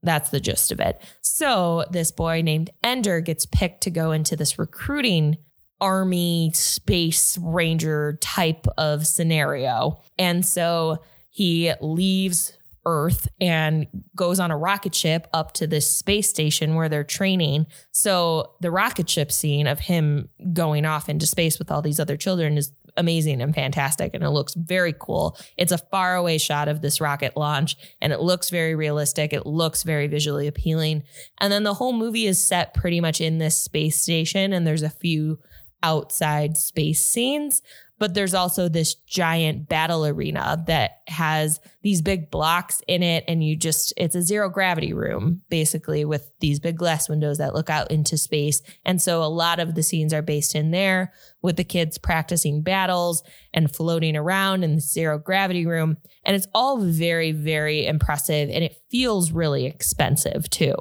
That's 0.03 0.31
the 0.31 0.41
gist 0.41 0.73
of 0.73 0.81
it. 0.81 1.01
So, 1.21 1.85
this 1.91 2.11
boy 2.11 2.43
named 2.43 2.71
Ender 2.83 3.21
gets 3.21 3.47
picked 3.47 3.83
to 3.83 3.91
go 3.91 4.13
into 4.13 4.37
this 4.37 4.59
recruiting 4.59 5.39
army 5.81 6.51
space 6.55 7.39
ranger 7.39 8.19
type 8.21 8.67
of 8.77 9.07
scenario. 9.07 10.01
And 10.19 10.45
so 10.45 10.99
he 11.31 11.73
leaves 11.81 12.58
Earth 12.89 13.29
and 13.39 13.87
goes 14.17 14.41
on 14.41 14.51
a 14.51 14.57
rocket 14.57 14.95
ship 14.95 15.29
up 15.35 15.53
to 15.53 15.67
this 15.67 15.87
space 15.95 16.31
station 16.31 16.75
where 16.75 16.89
they're 16.89 17.05
training. 17.05 17.67
So 17.93 18.55
the 18.63 18.71
rocket 18.71 19.11
ship 19.11 19.31
scene 19.31 19.67
of 19.67 19.79
him 19.79 20.31
going 20.55 20.87
off 20.87 21.11
into 21.11 21.27
space 21.27 21.59
with 21.59 21.71
all 21.71 21.83
these 21.83 22.01
other 22.01 22.17
children 22.17 22.57
is 22.57 22.73
amazing 22.97 23.43
and 23.43 23.55
fantastic 23.55 24.15
and 24.15 24.25
it 24.25 24.31
looks 24.31 24.55
very 24.55 24.95
cool. 24.99 25.39
It's 25.59 25.71
a 25.71 25.79
faraway 25.79 26.39
shot 26.39 26.67
of 26.67 26.81
this 26.81 26.99
rocket 26.99 27.37
launch 27.37 27.77
and 28.01 28.11
it 28.11 28.21
looks 28.21 28.49
very 28.49 28.75
realistic. 28.75 29.35
It 29.35 29.45
looks 29.45 29.83
very 29.83 30.07
visually 30.07 30.47
appealing. 30.47 31.05
And 31.41 31.53
then 31.53 31.65
the 31.65 31.75
whole 31.75 31.93
movie 31.93 32.27
is 32.27 32.43
set 32.43 32.73
pretty 32.73 33.03
much 33.03 33.21
in 33.21 33.37
this 33.37 33.61
space 33.61 34.01
station 34.01 34.55
and 34.55 34.67
there's 34.67 34.83
a 34.83 34.89
few 34.89 35.39
outside 35.83 36.57
space 36.57 37.07
scenes 37.07 37.63
but 37.99 38.15
there's 38.15 38.35
also 38.35 38.69
this 38.69 38.95
giant 38.95 39.69
battle 39.69 40.07
arena 40.07 40.63
that 40.67 41.03
has 41.09 41.61
these 41.83 42.01
big 42.01 42.31
blocks 42.31 42.81
in 42.87 43.03
it 43.03 43.25
and 43.27 43.43
you 43.43 43.57
just 43.57 43.93
it's 43.97 44.15
a 44.15 44.23
zero 44.23 44.49
gravity 44.49 44.93
room 44.93 45.43
basically 45.49 46.05
with 46.05 46.31
these 46.41 46.61
big 46.61 46.77
glass 46.77 47.09
windows 47.09 47.39
that 47.39 47.55
look 47.55 47.71
out 47.71 47.91
into 47.91 48.17
space. 48.17 48.63
And 48.85 49.03
so 49.03 49.23
a 49.23 49.27
lot 49.27 49.59
of 49.59 49.75
the 49.75 49.83
scenes 49.83 50.15
are 50.15 50.23
based 50.23 50.55
in 50.55 50.71
there 50.71 51.13
with 51.43 51.57
the 51.57 51.65
kids 51.65 51.99
practicing 51.99 52.63
battles 52.63 53.23
and 53.53 53.75
floating 53.75 54.17
around 54.17 54.65
in 54.65 54.77
the 54.77 54.81
zero 54.81 55.19
gravity 55.19 55.67
room. 55.67 55.97
And 56.25 56.37
it's 56.37 56.49
all 56.55 56.79
very 56.81 57.33
very 57.33 57.87
impressive 57.87 58.49
and 58.51 58.65
it 58.65 58.77
feels 58.91 59.33
really 59.33 59.67
expensive 59.67 60.49
too. 60.51 60.75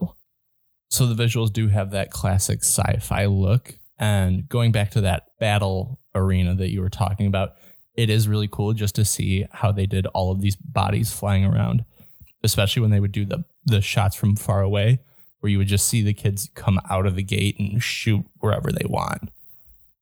So 0.89 1.05
the 1.05 1.21
visuals 1.21 1.51
do 1.51 1.67
have 1.67 1.91
that 1.91 2.11
classic 2.11 2.59
sci-fi 2.63 3.25
look. 3.25 3.77
And 3.99 4.47
going 4.47 4.71
back 4.71 4.91
to 4.91 5.01
that 5.01 5.23
battle 5.39 5.99
arena 6.17 6.55
that 6.55 6.69
you 6.69 6.81
were 6.81 6.89
talking 6.89 7.27
about, 7.27 7.55
it 7.95 8.09
is 8.09 8.27
really 8.27 8.47
cool 8.47 8.73
just 8.73 8.95
to 8.95 9.05
see 9.05 9.45
how 9.51 9.71
they 9.71 9.85
did 9.85 10.05
all 10.07 10.31
of 10.31 10.41
these 10.41 10.55
bodies 10.55 11.11
flying 11.11 11.45
around, 11.45 11.83
especially 12.43 12.81
when 12.81 12.91
they 12.91 12.99
would 12.99 13.11
do 13.11 13.25
the 13.25 13.43
the 13.65 13.81
shots 13.81 14.15
from 14.15 14.35
far 14.37 14.61
away 14.61 14.99
where 15.39 15.51
you 15.51 15.57
would 15.57 15.67
just 15.67 15.87
see 15.87 16.01
the 16.01 16.13
kids 16.13 16.49
come 16.55 16.79
out 16.89 17.05
of 17.05 17.15
the 17.15 17.23
gate 17.23 17.59
and 17.59 17.81
shoot 17.81 18.25
wherever 18.39 18.71
they 18.71 18.85
want. 18.85 19.29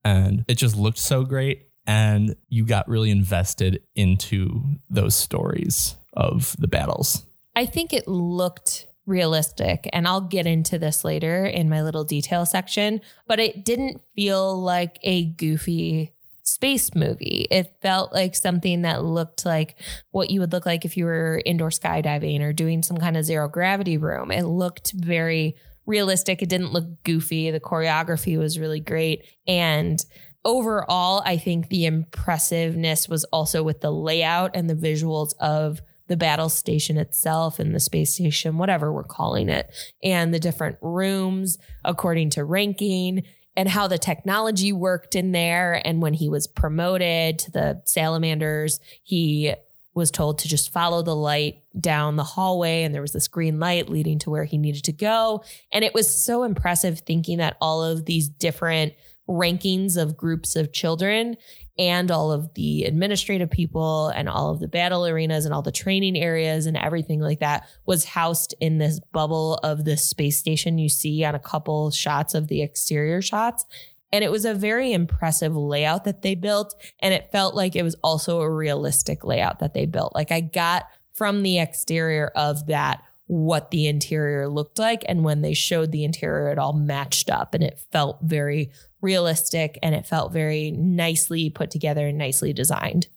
And 0.03 0.45
it 0.47 0.55
just 0.55 0.75
looked 0.75 0.97
so 0.97 1.23
great 1.23 1.67
and 1.85 2.35
you 2.49 2.65
got 2.65 2.87
really 2.87 3.11
invested 3.11 3.81
into 3.95 4.63
those 4.89 5.15
stories 5.15 5.97
of 6.13 6.55
the 6.57 6.67
battles. 6.67 7.25
I 7.55 7.65
think 7.65 7.93
it 7.93 8.07
looked 8.07 8.87
realistic. 9.05 9.89
And 9.93 10.07
I'll 10.07 10.21
get 10.21 10.45
into 10.45 10.79
this 10.79 11.03
later 11.03 11.45
in 11.45 11.69
my 11.69 11.81
little 11.83 12.03
detail 12.03 12.45
section, 12.45 13.01
but 13.27 13.39
it 13.39 13.63
didn't 13.63 14.01
feel 14.15 14.59
like 14.59 14.97
a 15.03 15.25
goofy 15.25 16.13
space 16.43 16.93
movie. 16.93 17.47
It 17.49 17.75
felt 17.81 18.13
like 18.13 18.35
something 18.35 18.83
that 18.83 19.03
looked 19.03 19.45
like 19.45 19.75
what 20.11 20.29
you 20.29 20.39
would 20.39 20.51
look 20.51 20.65
like 20.65 20.85
if 20.85 20.95
you 20.95 21.05
were 21.05 21.41
indoor 21.45 21.69
skydiving 21.69 22.41
or 22.41 22.53
doing 22.53 22.83
some 22.83 22.97
kind 22.97 23.17
of 23.17 23.25
zero 23.25 23.47
gravity 23.49 23.97
room. 23.97 24.31
It 24.31 24.43
looked 24.43 24.93
very 24.93 25.55
realistic. 25.85 26.41
It 26.41 26.49
didn't 26.49 26.73
look 26.73 27.03
goofy. 27.03 27.51
The 27.51 27.59
choreography 27.59 28.37
was 28.37 28.59
really 28.59 28.79
great. 28.79 29.25
And 29.47 30.03
overall, 30.43 31.23
I 31.25 31.37
think 31.37 31.69
the 31.69 31.85
impressiveness 31.85 33.09
was 33.09 33.23
also 33.25 33.63
with 33.63 33.81
the 33.81 33.91
layout 33.91 34.51
and 34.55 34.69
the 34.69 34.75
visuals 34.75 35.33
of 35.39 35.81
the 36.07 36.17
battle 36.17 36.49
station 36.49 36.97
itself 36.97 37.59
and 37.59 37.73
the 37.73 37.79
space 37.79 38.13
station, 38.13 38.57
whatever 38.57 38.91
we're 38.91 39.03
calling 39.03 39.49
it, 39.49 39.73
and 40.03 40.33
the 40.33 40.39
different 40.39 40.77
rooms 40.81 41.57
according 41.83 42.29
to 42.31 42.43
ranking 42.43 43.23
and 43.57 43.69
how 43.69 43.87
the 43.87 43.97
technology 43.97 44.73
worked 44.73 45.15
in 45.15 45.31
there. 45.31 45.81
And 45.85 46.01
when 46.01 46.13
he 46.13 46.29
was 46.29 46.45
promoted 46.45 47.39
to 47.39 47.51
the 47.51 47.81
salamanders, 47.85 48.79
he 49.03 49.55
was 49.93 50.11
told 50.11 50.39
to 50.39 50.49
just 50.49 50.73
follow 50.73 51.01
the 51.01 51.15
light 51.15 51.63
down 51.79 52.17
the 52.17 52.23
hallway 52.23 52.83
and 52.83 52.93
there 52.93 53.01
was 53.01 53.13
this 53.13 53.29
green 53.29 53.59
light 53.59 53.89
leading 53.89 54.19
to 54.19 54.29
where 54.29 54.43
he 54.43 54.57
needed 54.57 54.83
to 54.83 54.91
go 54.91 55.41
and 55.71 55.85
it 55.85 55.93
was 55.93 56.13
so 56.13 56.43
impressive 56.43 56.99
thinking 56.99 57.37
that 57.37 57.55
all 57.61 57.81
of 57.81 58.05
these 58.05 58.27
different 58.27 58.93
rankings 59.27 59.97
of 59.97 60.15
groups 60.15 60.55
of 60.55 60.71
children 60.71 61.35
and 61.77 62.09
all 62.09 62.31
of 62.31 62.53
the 62.53 62.83
administrative 62.83 63.49
people 63.49 64.07
and 64.09 64.29
all 64.29 64.49
of 64.51 64.59
the 64.59 64.67
battle 64.67 65.05
arenas 65.05 65.45
and 65.45 65.53
all 65.53 65.61
the 65.61 65.71
training 65.71 66.17
areas 66.17 66.65
and 66.65 66.77
everything 66.77 67.19
like 67.19 67.39
that 67.39 67.67
was 67.85 68.05
housed 68.05 68.55
in 68.59 68.77
this 68.77 68.99
bubble 69.11 69.55
of 69.55 69.83
the 69.83 69.97
space 69.97 70.37
station 70.37 70.77
you 70.77 70.87
see 70.87 71.23
on 71.23 71.35
a 71.35 71.39
couple 71.39 71.91
shots 71.91 72.33
of 72.33 72.47
the 72.47 72.61
exterior 72.61 73.21
shots. 73.21 73.65
And 74.13 74.23
it 74.23 74.31
was 74.31 74.45
a 74.45 74.53
very 74.53 74.93
impressive 74.93 75.55
layout 75.55 76.05
that 76.05 76.21
they 76.21 76.35
built. 76.35 76.73
And 76.99 77.13
it 77.13 77.31
felt 77.31 77.55
like 77.55 77.75
it 77.75 77.83
was 77.83 77.95
also 77.95 78.39
a 78.39 78.49
realistic 78.49 79.25
layout 79.25 79.59
that 79.59 79.73
they 79.73 79.85
built. 79.85 80.15
Like 80.15 80.31
I 80.31 80.39
got 80.39 80.85
from 81.13 81.43
the 81.43 81.59
exterior 81.59 82.31
of 82.35 82.67
that 82.67 83.01
what 83.27 83.71
the 83.71 83.87
interior 83.87 84.47
looked 84.47 84.77
like. 84.77 85.03
And 85.07 85.23
when 85.23 85.41
they 85.41 85.53
showed 85.53 85.91
the 85.91 86.03
interior, 86.03 86.49
it 86.51 86.59
all 86.59 86.73
matched 86.73 87.29
up 87.29 87.53
and 87.53 87.63
it 87.63 87.79
felt 87.91 88.19
very 88.21 88.71
realistic 89.05 89.79
and 89.81 89.95
it 89.95 90.05
felt 90.05 90.33
very 90.33 90.71
nicely 90.71 91.49
put 91.49 91.71
together 91.71 92.07
and 92.07 92.17
nicely 92.17 92.51
designed. 92.51 93.07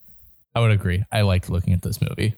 I 0.54 0.60
would 0.60 0.70
agree. 0.70 1.04
I 1.10 1.22
liked 1.22 1.50
looking 1.50 1.72
at 1.72 1.82
this 1.82 2.00
movie. 2.00 2.34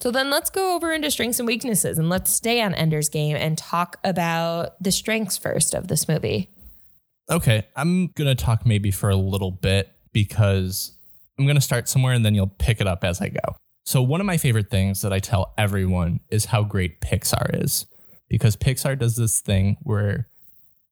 So 0.00 0.10
then 0.10 0.30
let's 0.30 0.50
go 0.50 0.74
over 0.74 0.92
into 0.92 1.10
strengths 1.10 1.38
and 1.38 1.46
weaknesses 1.46 1.98
and 1.98 2.08
let's 2.08 2.32
stay 2.32 2.60
on 2.60 2.74
Ender's 2.74 3.08
Game 3.08 3.36
and 3.36 3.58
talk 3.58 3.98
about 4.02 4.82
the 4.82 4.90
strengths 4.90 5.36
first 5.36 5.74
of 5.74 5.88
this 5.88 6.08
movie. 6.08 6.48
Okay. 7.30 7.66
I'm 7.76 8.08
going 8.08 8.34
to 8.34 8.34
talk 8.34 8.66
maybe 8.66 8.90
for 8.90 9.10
a 9.10 9.16
little 9.16 9.50
bit 9.50 9.92
because 10.12 10.92
I'm 11.38 11.44
going 11.44 11.56
to 11.56 11.60
start 11.60 11.88
somewhere 11.88 12.14
and 12.14 12.24
then 12.24 12.34
you'll 12.34 12.54
pick 12.58 12.80
it 12.80 12.86
up 12.86 13.04
as 13.04 13.20
I 13.20 13.28
go. 13.28 13.56
So, 13.84 14.00
one 14.02 14.20
of 14.20 14.26
my 14.26 14.36
favorite 14.36 14.70
things 14.70 15.02
that 15.02 15.12
I 15.12 15.18
tell 15.18 15.54
everyone 15.58 16.20
is 16.30 16.46
how 16.46 16.62
great 16.62 17.00
Pixar 17.00 17.62
is 17.62 17.86
because 18.28 18.56
Pixar 18.56 18.98
does 18.98 19.16
this 19.16 19.40
thing 19.40 19.76
where 19.82 20.28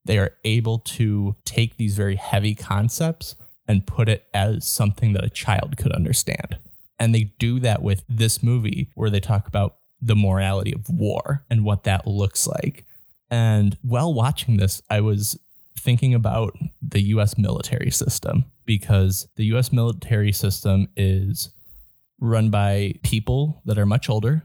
they 0.04 0.18
are 0.18 0.32
able 0.44 0.78
to 0.78 1.36
take 1.44 1.76
these 1.76 1.96
very 1.96 2.16
heavy 2.16 2.54
concepts 2.54 3.36
and 3.68 3.86
put 3.86 4.08
it 4.08 4.26
as 4.34 4.66
something 4.66 5.12
that 5.12 5.24
a 5.24 5.30
child 5.30 5.76
could 5.76 5.92
understand. 5.92 6.58
And 6.98 7.14
they 7.14 7.32
do 7.38 7.60
that 7.60 7.82
with 7.82 8.04
this 8.08 8.42
movie 8.42 8.90
where 8.94 9.10
they 9.10 9.20
talk 9.20 9.46
about 9.46 9.76
the 10.00 10.16
morality 10.16 10.72
of 10.74 10.88
war 10.88 11.44
and 11.50 11.64
what 11.64 11.84
that 11.84 12.06
looks 12.06 12.46
like. 12.46 12.84
And 13.30 13.76
while 13.82 14.12
watching 14.12 14.56
this, 14.56 14.82
I 14.90 15.00
was 15.00 15.38
thinking 15.78 16.14
about 16.14 16.56
the 16.82 17.00
US 17.14 17.38
military 17.38 17.90
system 17.90 18.44
because 18.66 19.28
the 19.36 19.44
US 19.56 19.72
military 19.72 20.32
system 20.32 20.88
is 20.96 21.50
run 22.20 22.50
by 22.50 22.94
people 23.02 23.62
that 23.64 23.78
are 23.78 23.86
much 23.86 24.08
older 24.08 24.44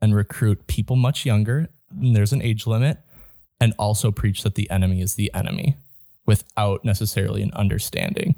and 0.00 0.14
recruit 0.14 0.66
people 0.66 0.96
much 0.96 1.26
younger. 1.26 1.68
And 1.90 2.14
there's 2.14 2.32
an 2.32 2.42
age 2.42 2.66
limit, 2.66 2.98
and 3.60 3.74
also 3.78 4.10
preach 4.10 4.42
that 4.42 4.54
the 4.54 4.70
enemy 4.70 5.00
is 5.00 5.14
the 5.14 5.30
enemy 5.34 5.76
without 6.26 6.84
necessarily 6.84 7.42
an 7.42 7.52
understanding. 7.54 8.34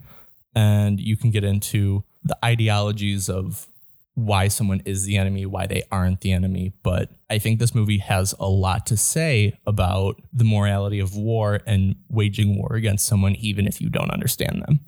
And 0.54 1.00
you 1.00 1.16
can 1.16 1.30
get 1.30 1.44
into 1.44 2.04
the 2.24 2.36
ideologies 2.44 3.28
of 3.28 3.66
why 4.14 4.48
someone 4.48 4.82
is 4.84 5.04
the 5.04 5.16
enemy, 5.16 5.46
why 5.46 5.66
they 5.66 5.82
aren't 5.90 6.20
the 6.20 6.32
enemy. 6.32 6.72
But 6.82 7.10
I 7.30 7.38
think 7.38 7.58
this 7.58 7.74
movie 7.74 7.98
has 7.98 8.34
a 8.38 8.48
lot 8.48 8.86
to 8.86 8.96
say 8.96 9.58
about 9.66 10.20
the 10.32 10.44
morality 10.44 11.00
of 11.00 11.16
war 11.16 11.60
and 11.66 11.96
waging 12.08 12.58
war 12.58 12.74
against 12.74 13.06
someone, 13.06 13.34
even 13.36 13.66
if 13.66 13.80
you 13.80 13.88
don't 13.88 14.10
understand 14.10 14.62
them. 14.66 14.80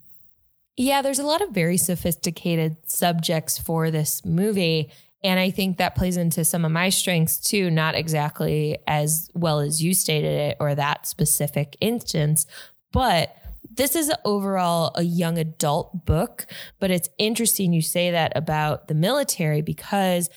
Yeah, 0.76 1.02
there's 1.02 1.20
a 1.20 1.26
lot 1.26 1.40
of 1.40 1.50
very 1.50 1.76
sophisticated 1.76 2.76
subjects 2.86 3.58
for 3.58 3.90
this 3.90 4.24
movie. 4.24 4.90
And 5.25 5.40
I 5.40 5.50
think 5.50 5.78
that 5.78 5.95
plays 5.95 6.19
into 6.19 6.45
some 6.45 6.66
of 6.66 6.71
my 6.71 6.90
strengths 6.90 7.38
too, 7.38 7.71
not 7.71 7.95
exactly 7.95 8.78
as 8.87 9.31
well 9.35 9.59
as 9.59 9.83
you 9.83 9.95
stated 9.95 10.50
it 10.50 10.57
or 10.61 10.75
that 10.75 11.07
specific 11.07 11.76
instance, 11.81 12.47
but 12.93 13.35
this 13.76 13.97
is 13.97 14.12
overall 14.25 14.93
a 14.95 15.02
young 15.02 15.38
adult 15.38 16.04
book. 16.04 16.47
But 16.78 16.90
it's 16.90 17.09
interesting 17.19 17.73
you 17.73 17.83
say 17.83 18.11
that 18.11 18.37
about 18.37 18.87
the 18.88 18.95
military 18.95 19.62
because 19.62 20.28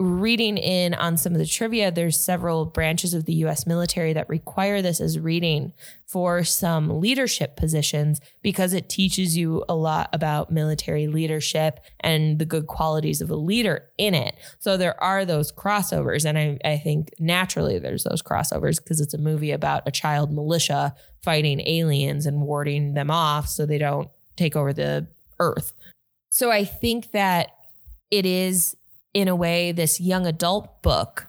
reading 0.00 0.56
in 0.56 0.94
on 0.94 1.18
some 1.18 1.34
of 1.34 1.38
the 1.38 1.46
trivia, 1.46 1.92
there's 1.92 2.18
several 2.18 2.64
branches 2.64 3.12
of 3.12 3.26
the 3.26 3.34
US 3.44 3.66
military 3.66 4.14
that 4.14 4.30
require 4.30 4.80
this 4.80 4.98
as 4.98 5.18
reading 5.18 5.74
for 6.06 6.42
some 6.42 7.00
leadership 7.00 7.54
positions 7.54 8.18
because 8.40 8.72
it 8.72 8.88
teaches 8.88 9.36
you 9.36 9.62
a 9.68 9.74
lot 9.74 10.08
about 10.14 10.50
military 10.50 11.06
leadership 11.06 11.80
and 12.00 12.38
the 12.38 12.46
good 12.46 12.66
qualities 12.66 13.20
of 13.20 13.30
a 13.30 13.36
leader 13.36 13.90
in 13.98 14.14
it. 14.14 14.36
So 14.58 14.78
there 14.78 15.00
are 15.04 15.26
those 15.26 15.52
crossovers. 15.52 16.24
And 16.24 16.38
I, 16.38 16.58
I 16.64 16.78
think 16.78 17.10
naturally 17.18 17.78
there's 17.78 18.04
those 18.04 18.22
crossovers 18.22 18.82
because 18.82 19.02
it's 19.02 19.14
a 19.14 19.18
movie 19.18 19.52
about 19.52 19.82
a 19.86 19.90
child 19.90 20.32
militia 20.32 20.94
fighting 21.22 21.60
aliens 21.66 22.24
and 22.24 22.40
warding 22.40 22.94
them 22.94 23.10
off 23.10 23.48
so 23.48 23.66
they 23.66 23.78
don't 23.78 24.08
take 24.36 24.56
over 24.56 24.72
the 24.72 25.06
earth. 25.38 25.74
So 26.30 26.50
I 26.50 26.64
think 26.64 27.12
that 27.12 27.50
it 28.10 28.24
is 28.24 28.74
in 29.12 29.28
a 29.28 29.36
way, 29.36 29.72
this 29.72 30.00
young 30.00 30.26
adult 30.26 30.82
book 30.82 31.26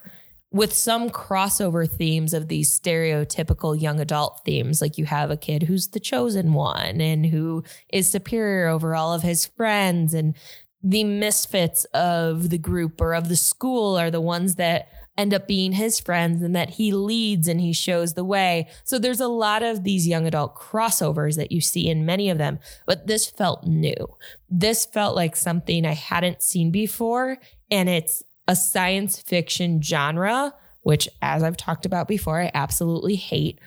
with 0.52 0.74
some 0.74 1.10
crossover 1.10 1.90
themes 1.90 2.34
of 2.34 2.50
these 2.50 2.78
stereotypical 2.78 3.80
young 3.80 4.00
adult 4.00 4.42
themes. 4.44 4.82
Like 4.82 4.98
you 4.98 5.06
have 5.06 5.32
a 5.32 5.38
kid 5.38 5.64
who's 5.64 5.90
the 5.90 6.00
chosen 6.00 6.54
one 6.54 7.00
and 7.00 7.26
who 7.26 7.64
is 7.92 8.10
superior 8.10 8.68
over 8.68 8.94
all 8.94 9.14
of 9.14 9.22
his 9.22 9.46
friends. 9.46 10.14
And 10.14 10.36
the 10.84 11.06
misfits 11.06 11.86
of 11.94 12.50
the 12.50 12.58
group 12.58 13.00
or 13.00 13.14
of 13.14 13.30
the 13.30 13.38
school 13.38 13.98
are 13.98 14.12
the 14.12 14.22
ones 14.22 14.56
that 14.56 14.90
end 15.18 15.34
up 15.34 15.48
being 15.48 15.74
his 15.74 16.00
friends 16.00 16.42
and 16.42 16.56
that 16.56 16.72
he 16.72 16.92
leads 16.92 17.48
and 17.48 17.62
he 17.62 17.74
shows 17.74 18.14
the 18.14 18.24
way. 18.24 18.68
So 18.84 18.98
there's 18.98 19.20
a 19.20 19.28
lot 19.28 19.62
of 19.62 19.84
these 19.84 20.08
young 20.08 20.26
adult 20.26 20.56
crossovers 20.56 21.36
that 21.36 21.52
you 21.52 21.62
see 21.62 21.88
in 21.88 22.06
many 22.06 22.30
of 22.30 22.38
them, 22.38 22.60
but 22.86 23.08
this 23.08 23.30
felt 23.30 23.66
new. 23.66 24.16
This 24.50 24.86
felt 24.86 25.16
like 25.16 25.36
something 25.36 25.86
I 25.86 25.94
hadn't 25.94 26.42
seen 26.42 26.72
before. 26.72 27.38
And 27.72 27.90
it's 27.90 28.22
a 28.48 28.56
science 28.56 29.20
fiction 29.20 29.82
genre, 29.82 30.54
which, 30.82 31.08
as 31.22 31.42
I've 31.42 31.58
talked 31.58 31.86
about 31.86 32.08
before, 32.08 32.40
I 32.42 32.52
absolutely 32.54 33.16
hate. 33.16 33.60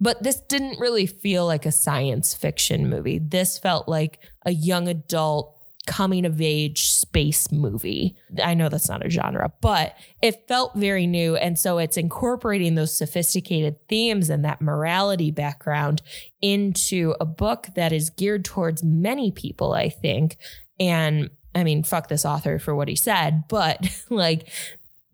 But 0.00 0.22
this 0.22 0.40
didn't 0.40 0.80
really 0.80 1.06
feel 1.06 1.46
like 1.46 1.64
a 1.64 1.72
science 1.72 2.34
fiction 2.34 2.90
movie. 2.90 3.18
This 3.18 3.58
felt 3.58 3.88
like 3.88 4.18
a 4.44 4.50
young 4.50 4.88
adult 4.88 5.52
coming 5.86 6.24
of 6.24 6.40
age 6.40 6.88
space 6.88 7.52
movie. 7.52 8.16
I 8.42 8.54
know 8.54 8.68
that's 8.68 8.88
not 8.88 9.04
a 9.04 9.10
genre, 9.10 9.52
but 9.60 9.94
it 10.22 10.48
felt 10.48 10.74
very 10.74 11.06
new. 11.06 11.36
And 11.36 11.58
so 11.58 11.78
it's 11.78 11.96
incorporating 11.96 12.74
those 12.74 12.96
sophisticated 12.96 13.76
themes 13.88 14.30
and 14.30 14.44
that 14.44 14.62
morality 14.62 15.30
background 15.30 16.02
into 16.40 17.14
a 17.20 17.26
book 17.26 17.68
that 17.76 17.92
is 17.92 18.10
geared 18.10 18.44
towards 18.44 18.82
many 18.82 19.30
people, 19.30 19.74
I 19.74 19.90
think. 19.90 20.38
And 20.80 21.30
I 21.54 21.64
mean, 21.64 21.82
fuck 21.82 22.08
this 22.08 22.24
author 22.24 22.58
for 22.58 22.74
what 22.74 22.88
he 22.88 22.96
said, 22.96 23.44
but 23.48 23.86
like 24.10 24.48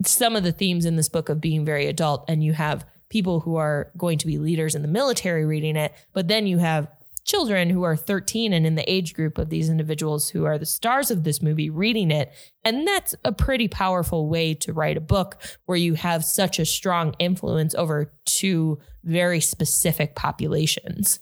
some 0.05 0.37
of 0.37 0.43
the 0.43 0.53
themes 0.53 0.87
in 0.87 0.97
this 0.97 1.09
book 1.09 1.29
of 1.29 1.41
being 1.41 1.65
very 1.65 1.87
adult, 1.87 2.25
and 2.29 2.43
you 2.43 2.53
have 2.53 2.87
people 3.09 3.41
who 3.41 3.57
are 3.57 3.91
going 3.99 4.19
to 4.19 4.27
be 4.27 4.39
leaders 4.39 4.75
in 4.75 4.83
the 4.83 4.89
military 4.89 5.45
reading 5.45 5.77
it, 5.77 5.93
but 6.13 6.29
then 6.29 6.47
you 6.47 6.59
have 6.59 6.89
children 7.25 7.71
who 7.71 7.83
are 7.83 7.97
13 7.97 8.53
and 8.53 8.67
in 8.67 8.75
the 8.75 8.91
age 8.91 9.15
group 9.15 9.39
of 9.39 9.51
these 9.51 9.69
individuals 9.69 10.31
who 10.31 10.45
are 10.45 10.59
the 10.59 10.67
stars 10.67 11.11
of 11.11 11.23
this 11.23 11.43
movie 11.43 11.71
reading 11.71 12.11
it. 12.11 12.33
And 12.65 12.87
that's 12.87 13.15
a 13.25 13.33
pretty 13.33 13.69
powerful 13.69 14.29
way 14.29 14.55
to 14.55 14.73
write 14.73 14.97
a 14.97 15.03
book 15.03 15.41
where 15.67 15.79
you 15.79 15.95
have 15.95 16.25
such 16.25 16.59
a 16.59 16.65
strong 16.65 17.15
influence 17.19 17.75
over 17.75 18.13
two 18.25 18.79
very 19.05 19.41
specific 19.41 20.17
populations. 20.17 21.21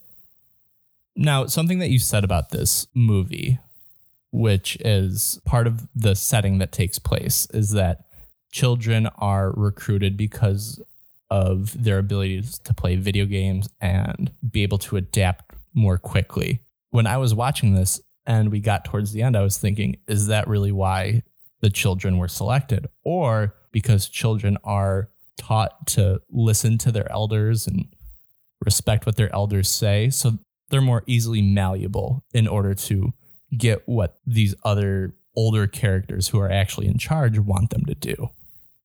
Now, 1.17 1.47
something 1.47 1.81
that 1.81 1.91
you 1.91 1.99
said 1.99 2.23
about 2.23 2.51
this 2.51 2.87
movie, 2.95 3.59
which 4.31 4.77
is 4.81 5.41
part 5.45 5.67
of 5.67 5.89
the 5.95 6.15
setting 6.15 6.59
that 6.59 6.73
takes 6.73 6.99
place, 6.99 7.47
is 7.53 7.71
that 7.73 8.05
children 8.51 9.07
are 9.19 9.53
recruited 9.53 10.17
because 10.17 10.83
of 11.31 11.83
their 11.83 11.99
abilities 11.99 12.59
to 12.61 12.73
play 12.73 12.97
video 12.97 13.27
games 13.27 13.69
and 13.81 14.33
be 14.51 14.63
able 14.63 14.79
to 14.79 14.97
adapt 14.97 15.55
more 15.75 15.99
quickly. 15.99 16.63
When 16.91 17.07
I 17.07 17.19
was 17.19 17.35
watching 17.35 17.75
this 17.75 18.01
and 18.27 18.51
we 18.51 18.61
got 18.61 18.85
towards 18.85 19.13
the 19.13 19.23
end, 19.23 19.37
I 19.37 19.43
was 19.43 19.59
thinking, 19.59 19.97
is 20.09 20.27
that 20.29 20.49
really 20.49 20.73
why 20.73 21.23
the 21.61 21.71
children 21.71 22.19
were 22.19 22.29
selected? 22.29 22.87
Or 23.05 23.55
because 23.73 24.09
children 24.09 24.57
are 24.65 25.11
taught 25.37 25.87
to 25.89 26.21
listen 26.31 26.79
to 26.79 26.93
their 26.93 27.11
elders 27.13 27.67
and 27.67 27.87
respect 28.65 29.07
what 29.07 29.17
their 29.17 29.33
elders 29.35 29.71
say. 29.71 30.11
So 30.11 30.39
they're 30.71 30.81
more 30.81 31.05
easily 31.07 31.43
malleable 31.43 32.25
in 32.33 32.49
order 32.49 32.75
to 32.75 33.13
get 33.57 33.83
what 33.87 34.19
these 34.27 34.55
other 34.65 35.15
older 35.37 35.67
characters 35.67 36.29
who 36.29 36.41
are 36.41 36.51
actually 36.51 36.87
in 36.87 36.99
charge 36.99 37.39
want 37.39 37.71
them 37.71 37.85
to 37.87 37.95
do. 37.95 38.31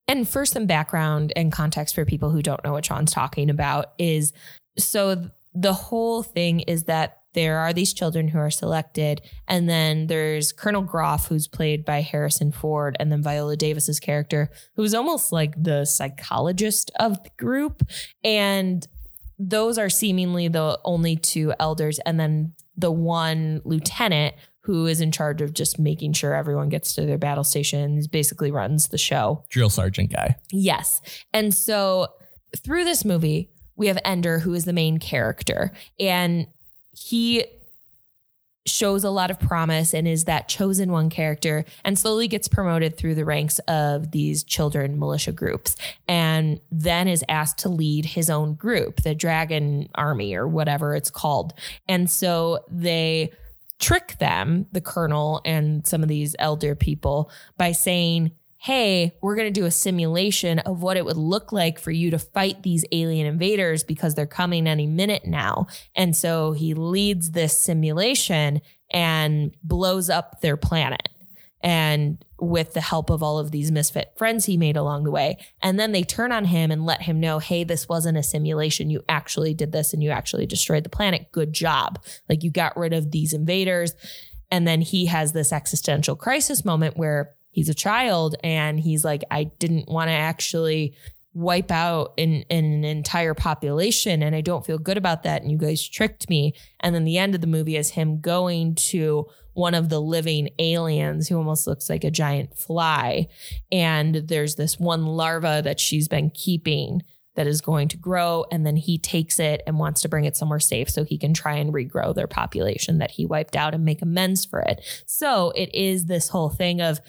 And 0.08 0.28
for 0.28 0.46
some 0.46 0.66
background 0.66 1.34
and 1.36 1.52
context 1.52 1.96
for 1.96 2.06
people 2.06 2.30
who 2.30 2.42
don't 2.42 2.64
know 2.64 2.74
what 2.74 2.86
Sean's 2.86 3.12
talking 3.12 3.50
about, 3.50 3.94
is 3.98 4.34
so 4.78 5.30
the 5.54 5.74
whole 5.74 6.24
thing 6.24 6.60
is 6.62 6.84
that 6.84 7.20
there 7.34 7.58
are 7.58 7.74
these 7.74 7.94
children 7.94 8.28
who 8.28 8.38
are 8.38 8.52
selected, 8.52 9.22
and 9.48 9.68
then 9.68 10.08
there's 10.08 10.52
Colonel 10.52 10.84
Graff, 10.84 11.28
who's 11.28 11.48
played 11.48 11.84
by 11.84 12.02
Harrison 12.02 12.52
Ford, 12.52 12.96
and 13.00 13.12
then 13.12 13.24
Viola 13.24 13.58
Davis's 13.58 14.00
character, 14.00 14.52
who's 14.76 14.94
almost 14.94 15.32
like 15.32 15.56
the 15.62 15.86
psychologist 15.86 16.92
of 17.00 17.24
the 17.24 17.32
group. 17.40 17.82
And 18.24 18.88
those 19.40 19.80
are 19.80 19.90
seemingly 19.90 20.48
the 20.48 20.80
only 20.86 21.16
two 21.16 21.54
elders, 21.60 21.98
and 22.06 22.20
then 22.20 22.54
the 22.78 22.92
one 22.92 23.62
lieutenant 23.66 24.36
who 24.64 24.86
is 24.86 25.02
in 25.02 25.12
charge 25.12 25.42
of 25.42 25.54
just 25.54 25.78
making 25.78 26.14
sure 26.14 26.34
everyone 26.34 26.70
gets 26.70 26.96
to 26.96 27.06
their 27.06 27.18
battle 27.18 27.44
stations, 27.44 28.08
basically 28.08 28.52
runs 28.52 28.88
the 28.88 28.98
show. 28.98 29.44
Drill 29.50 29.70
sergeant 29.70 30.12
guy. 30.12 30.36
Yes. 30.52 31.02
And 31.34 31.54
so 31.54 32.08
through 32.64 32.86
this 32.86 33.04
movie, 33.04 33.50
we 33.76 33.88
have 33.88 34.00
Ender, 34.06 34.40
who 34.40 34.54
is 34.54 34.66
the 34.66 34.74
main 34.74 35.00
character, 35.00 35.72
and 36.00 36.48
he 36.92 37.46
shows 38.66 39.04
a 39.04 39.10
lot 39.10 39.30
of 39.30 39.40
promise 39.40 39.94
and 39.94 40.08
is 40.08 40.24
that 40.24 40.48
chosen 40.48 40.92
one 40.92 41.10
character 41.10 41.66
and 41.84 42.00
slowly 42.00 42.30
gets 42.30 42.48
promoted 42.48 42.96
through 42.96 43.16
the 43.16 43.26
ranks 43.26 43.60
of 43.68 44.12
these 44.12 44.42
children 44.44 44.98
militia 44.98 45.34
groups 45.34 45.76
and 46.08 46.62
then 46.72 47.10
is 47.10 47.26
asked 47.28 47.58
to 47.58 47.68
lead 47.68 48.06
his 48.06 48.30
own 48.30 48.56
group 48.56 49.02
the 49.02 49.14
dragon 49.14 49.90
army 49.96 50.34
or 50.34 50.48
whatever 50.48 50.96
it's 50.96 51.12
called 51.12 51.54
and 51.90 52.10
so 52.10 52.64
they 52.72 53.30
trick 53.84 54.18
them 54.20 54.66
the 54.72 54.82
colonel 54.82 55.42
and 55.44 55.86
some 55.86 56.02
of 56.02 56.08
these 56.08 56.36
elder 56.40 56.74
people 56.74 57.30
by 57.58 57.74
saying 57.74 58.32
hey, 58.64 59.14
we're 59.22 59.36
going 59.36 59.54
to 59.54 59.60
do 59.60 59.66
a 59.66 59.72
simulation 59.72 60.58
of 60.60 60.82
what 60.82 60.96
it 60.96 61.04
would 61.04 61.18
look 61.18 61.52
like 61.52 61.78
for 61.78 61.92
you 61.92 62.10
to 62.10 62.18
fight 62.18 62.64
these 62.64 62.86
alien 62.94 63.28
invaders 63.28 63.84
because 63.84 64.16
they're 64.16 64.26
coming 64.26 64.68
any 64.68 64.88
minute 64.88 65.26
now. 65.26 65.68
And 65.98 66.16
so 66.16 66.54
he 66.54 66.74
leads 66.74 67.32
this 67.32 67.58
simulation 67.58 68.62
and 68.90 69.54
blows 69.66 70.10
up 70.10 70.40
their 70.40 70.56
planet. 70.56 71.10
And 71.64 72.24
with 72.40 72.74
the 72.74 72.82
help 72.82 73.10
of 73.10 73.24
all 73.24 73.40
of 73.40 73.52
these 73.52 73.72
misfit 73.72 74.12
friends 74.18 74.46
he 74.46 74.58
made 74.58 74.76
along 74.76 75.06
the 75.06 75.12
way. 75.12 75.38
And 75.62 75.80
then 75.80 75.94
they 75.94 76.04
turn 76.04 76.34
on 76.34 76.46
him 76.46 76.72
and 76.72 76.86
let 76.86 77.04
him 77.04 77.20
know, 77.22 77.40
hey, 77.40 77.64
this 77.64 77.88
wasn't 77.88 78.18
a 78.18 78.24
simulation. 78.24 78.90
You 78.90 79.02
actually 79.08 79.54
did 79.54 79.72
this 79.72 79.94
and 79.94 80.04
you 80.04 80.10
actually 80.10 80.46
destroyed 80.46 80.84
the 80.84 80.90
planet. 80.90 81.32
Good 81.32 81.54
job. 81.54 82.04
Like 82.28 82.44
you 82.44 82.52
got 82.52 82.76
rid 82.76 82.92
of 82.92 83.12
these 83.12 83.32
invaders. 83.32 83.94
And 84.52 84.68
then 84.68 84.82
he 84.82 85.06
has 85.06 85.32
this 85.32 85.54
existential 85.54 86.18
crisis 86.18 86.66
moment 86.66 86.98
where 86.98 87.34
he's 87.50 87.70
a 87.70 87.74
child 87.74 88.36
and 88.44 88.80
he's 88.80 89.06
like, 89.06 89.24
I 89.32 89.46
didn't 89.46 89.88
want 89.88 90.10
to 90.10 90.14
actually 90.14 90.96
wipe 91.34 91.72
out 91.72 92.14
an, 92.18 92.44
an 92.52 92.84
entire 92.84 93.34
population 93.34 94.22
and 94.22 94.36
I 94.36 94.42
don't 94.42 94.66
feel 94.66 94.78
good 94.78 94.98
about 94.98 95.24
that. 95.24 95.42
And 95.42 95.52
you 95.52 95.58
guys 95.58 95.88
tricked 95.88 96.30
me. 96.30 96.54
And 96.82 96.94
then 96.94 97.06
the 97.06 97.18
end 97.18 97.34
of 97.36 97.42
the 97.42 97.48
movie 97.48 97.78
is 97.78 97.92
him 97.92 98.20
going 98.20 98.76
to 98.76 99.28
one 99.54 99.74
of 99.74 99.90
the 99.90 100.02
living 100.02 100.50
aliens 100.60 101.28
who 101.28 101.38
almost 101.38 101.68
looks 101.68 101.90
like 101.90 102.04
a 102.04 102.12
giant 102.12 102.58
fly. 102.58 103.28
And 103.72 104.16
there's 104.16 104.56
this 104.56 104.80
one 104.80 105.06
larva 105.06 105.62
that 105.64 105.80
she's 105.80 106.08
been 106.08 106.32
keeping 106.32 107.02
that 107.36 107.48
is 107.48 107.62
going 107.62 107.88
to 107.88 107.98
grow. 107.98 108.46
And 108.52 108.66
then 108.66 108.76
he 108.76 108.98
takes 108.98 109.40
it 109.40 109.62
and 109.66 109.80
wants 109.80 110.02
to 110.02 110.10
bring 110.10 110.26
it 110.26 110.38
somewhere 110.38 110.60
safe 110.60 110.90
so 110.90 111.04
he 111.04 111.18
can 111.18 111.34
try 111.34 111.56
and 111.56 111.74
regrow 111.74 112.14
their 112.14 112.28
population 112.28 113.00
that 113.00 113.12
he 113.12 113.26
wiped 113.26 113.56
out 113.56 113.74
and 113.74 113.86
make 113.86 114.02
amends 114.02 114.46
for 114.46 114.60
it. 114.60 114.82
So 115.06 115.52
it 115.56 115.74
is 115.74 116.06
this 116.06 116.30
whole 116.30 116.50
thing 116.50 116.82
of 116.82 117.00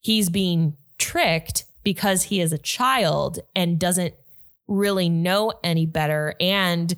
he's 0.00 0.30
being 0.30 0.76
tricked 0.98 1.64
because 1.84 2.24
he 2.24 2.40
is 2.40 2.52
a 2.52 2.58
child 2.58 3.38
and 3.54 3.78
doesn't 3.78 4.14
really 4.66 5.08
know 5.08 5.52
any 5.64 5.86
better. 5.86 6.34
And 6.40 6.94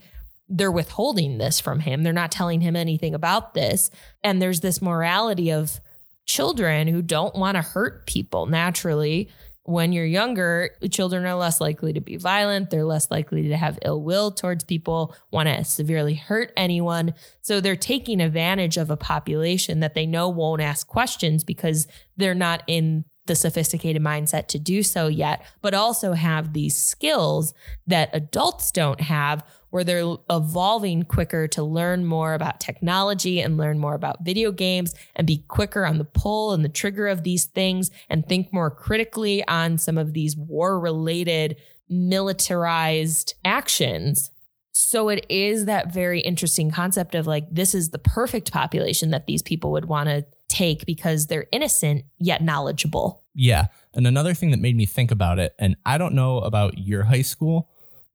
they're 0.51 0.73
withholding 0.73 1.39
this 1.39 1.61
from 1.61 1.81
him. 1.81 2.03
They're 2.03 2.13
not 2.13 2.33
telling 2.33 2.61
him 2.61 2.75
anything 2.75 3.15
about 3.15 3.55
this. 3.55 3.89
And 4.25 4.43
there's 4.43 4.61
this 4.61 4.83
morality 4.83 5.51
of 5.51 5.81
children 6.27 6.89
who 6.89 7.03
don't 7.03 7.35
want 7.37 7.55
to 7.55 7.63
hurt 7.63 8.07
people 8.07 8.47
naturally. 8.47 9.31
When 9.63 9.93
you're 9.93 10.05
younger, 10.05 10.71
children 10.91 11.25
are 11.25 11.37
less 11.37 11.61
likely 11.61 11.93
to 11.93 12.01
be 12.01 12.17
violent. 12.17 12.71
They're 12.71 12.85
less 12.85 13.11
likely 13.11 13.49
to 13.49 13.57
have 13.57 13.79
ill 13.85 14.03
will 14.03 14.33
towards 14.33 14.65
people, 14.65 15.15
want 15.31 15.49
to 15.49 15.63
severely 15.65 16.15
hurt 16.15 16.53
anyone. 16.57 17.15
So 17.43 17.61
they're 17.61 17.77
taking 17.77 18.21
advantage 18.21 18.77
of 18.77 18.91
a 18.91 18.97
population 18.97 19.81
that 19.81 19.95
they 19.95 20.07
know 20.07 20.29
won't 20.29 20.63
ask 20.63 20.87
questions 20.89 21.45
because 21.45 21.87
they're 22.17 22.35
not 22.35 22.65
in 22.67 23.05
the 23.27 23.37
sophisticated 23.37 24.03
mindset 24.03 24.49
to 24.49 24.59
do 24.59 24.83
so 24.83 25.07
yet, 25.07 25.45
but 25.63 25.75
also 25.75 26.15
have 26.15 26.53
these 26.53 26.77
skills 26.77 27.55
that 27.87 28.11
adults 28.13 28.73
don't 28.73 29.01
have 29.01 29.45
where 29.71 29.85
they're 29.85 30.17
evolving 30.29 31.03
quicker 31.05 31.49
to 31.49 31.63
learn 31.63 32.05
more 32.05 32.35
about 32.35 32.61
technology 32.61 33.41
and 33.41 33.57
learn 33.57 33.79
more 33.79 33.95
about 33.95 34.25
video 34.25 34.53
games 34.53 34.95
and 35.17 35.27
be 35.27 35.45
quicker 35.49 35.87
on 35.87 35.99
the 35.99 36.05
pull 36.05 36.53
and 36.53 36.65
the 36.65 36.69
trigger 36.69 37.09
of 37.09 37.23
these 37.23 37.47
things 37.47 37.91
and 38.09 38.27
think 38.27 38.53
more 38.53 38.71
critically 38.71 39.47
on 39.47 39.79
some 39.79 39.97
of 39.97 40.13
these 40.13 40.37
war 40.37 40.79
related 40.79 41.57
militarized 41.89 43.35
actions. 43.45 44.31
So 44.73 45.09
it 45.09 45.27
is 45.29 45.67
that 45.67 45.93
very 45.93 46.21
interesting 46.21 46.71
concept 46.71 47.15
of 47.15 47.27
like, 47.27 47.47
this 47.51 47.75
is 47.75 47.91
the 47.91 47.99
perfect 47.99 48.53
population 48.53 49.11
that 49.11 49.27
these 49.27 49.43
people 49.43 49.73
would 49.73 49.87
want 49.87 50.09
to 50.09 50.25
take 50.49 50.87
because 50.87 51.27
they're 51.27 51.47
innocent 51.53 52.05
yet 52.19 52.43
knowledgeable. 52.43 53.23
Yeah. 53.35 53.67
And 53.95 54.07
another 54.07 54.35
thing 54.35 54.51
that 54.53 54.61
made 54.61 54.77
me 54.77 54.87
think 54.87 55.11
about 55.11 55.39
it, 55.39 55.55
and 55.59 55.77
I 55.85 55.99
don't 55.99 56.15
know 56.15 56.39
about 56.39 56.79
your 56.79 57.05
high 57.05 57.23
school, 57.23 57.69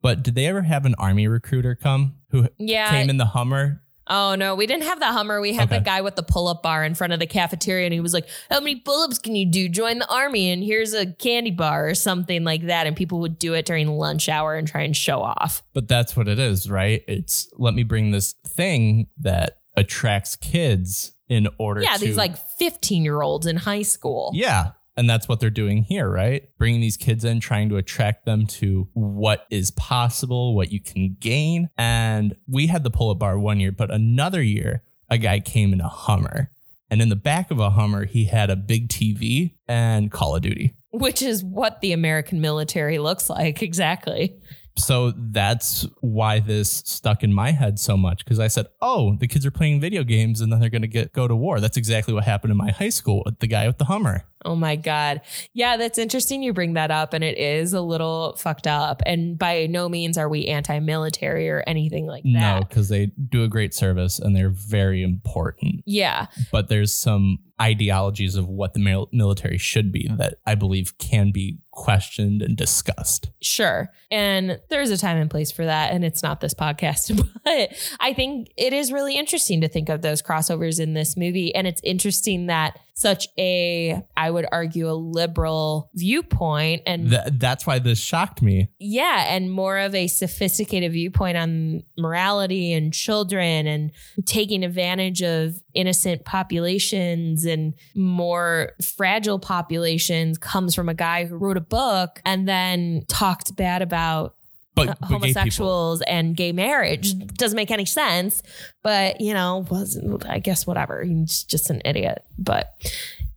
but 0.05 0.21
did 0.23 0.35
they 0.35 0.45
ever 0.45 0.61
have 0.61 0.85
an 0.85 0.93
army 0.99 1.27
recruiter 1.27 1.73
come 1.73 2.15
who 2.29 2.47
Yeah. 2.59 2.91
came 2.91 3.09
in 3.09 3.17
the 3.17 3.25
Hummer 3.25 3.81
Oh 4.07 4.35
no, 4.35 4.53
we 4.53 4.67
didn't 4.67 4.83
have 4.83 4.99
the 4.99 5.07
Hummer. 5.07 5.41
We 5.41 5.53
had 5.53 5.69
the 5.69 5.79
guy 5.79 6.01
with 6.01 6.15
the 6.15 6.21
pull-up 6.21 6.61
bar 6.61 6.83
in 6.85 6.93
front 6.93 7.13
of 7.13 7.19
the 7.19 7.25
cafeteria, 7.25 7.85
and 7.85 7.93
he 7.93 7.99
was 7.99 8.13
like, 8.13 8.27
"How 8.51 8.59
many 8.59 8.75
pull-ups 8.75 9.17
can 9.17 9.35
you 9.35 9.47
do? 9.47 9.67
Join 9.67 9.97
the 9.97 10.07
army, 10.13 10.51
and 10.51 10.63
here's 10.63 10.93
a 10.93 11.07
candy 11.07 11.49
bar 11.49 11.89
or 11.89 11.95
something 11.95 12.43
like 12.43 12.67
that." 12.67 12.85
And 12.85 12.95
people 12.95 13.19
would 13.21 13.39
do 13.39 13.55
it 13.55 13.65
during 13.65 13.87
lunch 13.87 14.29
hour 14.29 14.53
and 14.53 14.67
try 14.67 14.81
and 14.81 14.95
show 14.95 15.23
off. 15.23 15.63
But 15.73 15.87
that's 15.87 16.15
what 16.15 16.27
it 16.27 16.37
is, 16.37 16.69
right? 16.69 17.03
It's 17.07 17.49
let 17.57 17.73
me 17.73 17.81
bring 17.81 18.11
this 18.11 18.35
thing 18.47 19.07
that 19.21 19.57
attracts 19.75 20.35
kids 20.35 21.15
in 21.27 21.47
order 21.57 21.81
to 21.81 21.87
Yeah, 21.87 21.95
to 21.97 22.05
these 22.05 22.15
like 22.15 22.35
15-year-olds 22.61 23.47
in 23.47 23.55
high 23.55 23.81
school. 23.81 24.29
Yeah. 24.35 24.73
And 24.97 25.09
that's 25.09 25.27
what 25.27 25.39
they're 25.39 25.49
doing 25.49 25.83
here, 25.83 26.09
right? 26.09 26.49
Bringing 26.57 26.79
these 26.79 26.97
kids 26.97 27.25
in, 27.25 27.39
trying 27.39 27.69
to 27.69 27.77
attract 27.77 28.25
them 28.25 28.45
to 28.47 28.87
what 28.93 29.45
is 29.49 29.71
possible, 29.71 30.55
what 30.55 30.71
you 30.71 30.79
can 30.79 31.17
gain. 31.19 31.69
And 31.77 32.35
we 32.47 32.67
had 32.67 32.83
the 32.83 32.91
pull 32.91 33.09
up 33.09 33.19
bar 33.19 33.37
one 33.37 33.59
year, 33.59 33.71
but 33.71 33.91
another 33.91 34.41
year, 34.41 34.83
a 35.09 35.17
guy 35.17 35.39
came 35.39 35.73
in 35.73 35.81
a 35.81 35.89
Hummer. 35.89 36.51
And 36.89 37.01
in 37.01 37.09
the 37.09 37.15
back 37.15 37.51
of 37.51 37.59
a 37.59 37.71
Hummer, 37.71 38.05
he 38.05 38.25
had 38.25 38.49
a 38.49 38.55
big 38.55 38.89
TV 38.89 39.55
and 39.67 40.11
Call 40.11 40.35
of 40.35 40.43
Duty. 40.43 40.75
Which 40.91 41.21
is 41.21 41.43
what 41.43 41.81
the 41.81 41.91
American 41.91 42.39
military 42.39 42.99
looks 42.99 43.29
like 43.29 43.61
exactly. 43.61 44.39
So 44.77 45.11
that's 45.15 45.87
why 46.01 46.39
this 46.39 46.69
stuck 46.85 47.23
in 47.23 47.33
my 47.33 47.51
head 47.51 47.79
so 47.79 47.95
much 47.97 48.23
because 48.25 48.39
I 48.39 48.47
said, 48.47 48.67
"Oh, 48.81 49.15
the 49.15 49.27
kids 49.27 49.45
are 49.45 49.51
playing 49.51 49.79
video 49.79 50.03
games 50.03 50.41
and 50.41 50.51
then 50.51 50.59
they're 50.59 50.69
going 50.69 50.81
to 50.81 50.87
get 50.87 51.13
go 51.13 51.27
to 51.27 51.35
war." 51.35 51.59
That's 51.59 51.77
exactly 51.77 52.13
what 52.13 52.25
happened 52.25 52.51
in 52.51 52.57
my 52.57 52.71
high 52.71 52.89
school 52.89 53.23
with 53.25 53.39
the 53.39 53.47
guy 53.47 53.67
with 53.67 53.77
the 53.77 53.85
Hummer. 53.85 54.25
Oh 54.45 54.55
my 54.55 54.75
God. 54.75 55.21
Yeah, 55.53 55.75
that's 55.75 55.97
interesting 55.97 56.43
you 56.43 56.53
bring 56.53 56.73
that 56.73 56.91
up. 56.91 57.13
And 57.13 57.23
it 57.23 57.37
is 57.37 57.73
a 57.73 57.81
little 57.81 58.35
fucked 58.37 58.67
up. 58.67 59.01
And 59.05 59.37
by 59.37 59.65
no 59.65 59.89
means 59.89 60.17
are 60.17 60.29
we 60.29 60.45
anti 60.45 60.79
military 60.79 61.49
or 61.49 61.63
anything 61.65 62.05
like 62.05 62.23
that. 62.23 62.29
No, 62.29 62.59
because 62.67 62.89
they 62.89 63.07
do 63.07 63.43
a 63.43 63.47
great 63.47 63.73
service 63.73 64.19
and 64.19 64.35
they're 64.35 64.49
very 64.49 65.01
important. 65.01 65.81
Yeah. 65.85 66.27
But 66.51 66.69
there's 66.69 66.93
some 66.93 67.39
ideologies 67.61 68.35
of 68.35 68.49
what 68.49 68.73
the 68.73 69.07
military 69.11 69.57
should 69.57 69.91
be 69.91 70.09
that 70.17 70.35
I 70.45 70.55
believe 70.55 70.97
can 70.97 71.31
be 71.31 71.59
questioned 71.71 72.41
and 72.41 72.57
discussed. 72.57 73.29
Sure. 73.41 73.89
And 74.11 74.59
there's 74.69 74.91
a 74.91 74.97
time 74.97 75.17
and 75.17 75.29
place 75.29 75.51
for 75.51 75.65
that. 75.65 75.93
And 75.93 76.03
it's 76.03 76.21
not 76.21 76.41
this 76.41 76.53
podcast. 76.53 77.21
But 77.45 77.77
I 77.99 78.13
think 78.13 78.49
it 78.57 78.73
is 78.73 78.91
really 78.91 79.15
interesting 79.15 79.61
to 79.61 79.67
think 79.67 79.87
of 79.87 80.01
those 80.01 80.23
crossovers 80.23 80.79
in 80.79 80.95
this 80.95 81.15
movie. 81.15 81.53
And 81.53 81.67
it's 81.67 81.81
interesting 81.83 82.47
that 82.47 82.79
such 82.97 83.27
a, 83.37 84.01
I 84.15 84.31
would 84.31 84.45
argue, 84.51 84.89
a 84.89 84.93
liberal 84.93 85.89
viewpoint 85.95 86.81
and 86.87 87.09
Th- 87.09 87.21
that's 87.33 87.67
why 87.67 87.77
this 87.79 87.99
shocked 87.99 88.41
me. 88.41 88.69
yeah, 88.79 89.25
and 89.33 89.51
more 89.51 89.77
of 89.79 89.93
a 89.93 90.07
sophisticated 90.07 90.93
viewpoint 90.93 91.35
on 91.37 91.83
morality 91.97 92.71
and 92.71 92.93
children 92.93 93.67
and 93.67 93.91
taking 94.25 94.63
advantage 94.63 95.21
of 95.21 95.55
innocent 95.73 96.23
populations 96.23 97.43
and 97.45 97.73
more 97.95 98.71
fragile 98.95 99.39
populations 99.39 100.37
comes 100.37 100.73
from 100.73 100.87
a 100.87 100.93
guy 100.93 101.25
who 101.25 101.35
wrote 101.35 101.57
a 101.57 101.61
book 101.61 102.21
and 102.25 102.47
then 102.47 103.03
talked 103.09 103.55
bad 103.57 103.81
about 103.81 104.35
But, 104.75 104.89
uh, 104.89 104.95
but 104.99 105.07
gay 105.07 105.13
homosexuals 105.15 106.01
and 106.01 106.35
gay 106.35 106.51
marriage 106.51 107.17
doesn't 107.37 107.55
make 107.55 107.71
any 107.71 107.85
sense 107.85 108.43
but 108.83 109.21
you 109.21 109.33
know 109.33 109.65
was 109.69 109.99
i 110.27 110.39
guess 110.39 110.67
whatever. 110.67 111.03
He's 111.03 111.43
just 111.43 111.69
an 111.69 111.81
idiot 111.85 112.23
but 112.37 112.73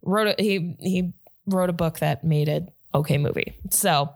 wrote 0.03 0.29
a, 0.39 0.43
he 0.43 0.77
he 0.81 1.13
wrote 1.47 1.71
a 1.71 1.73
book 1.75 2.01
that 2.01 2.25
made 2.25 2.49
it 2.49 2.69
okay 2.95 3.19
movie. 3.19 3.55
So 3.71 4.11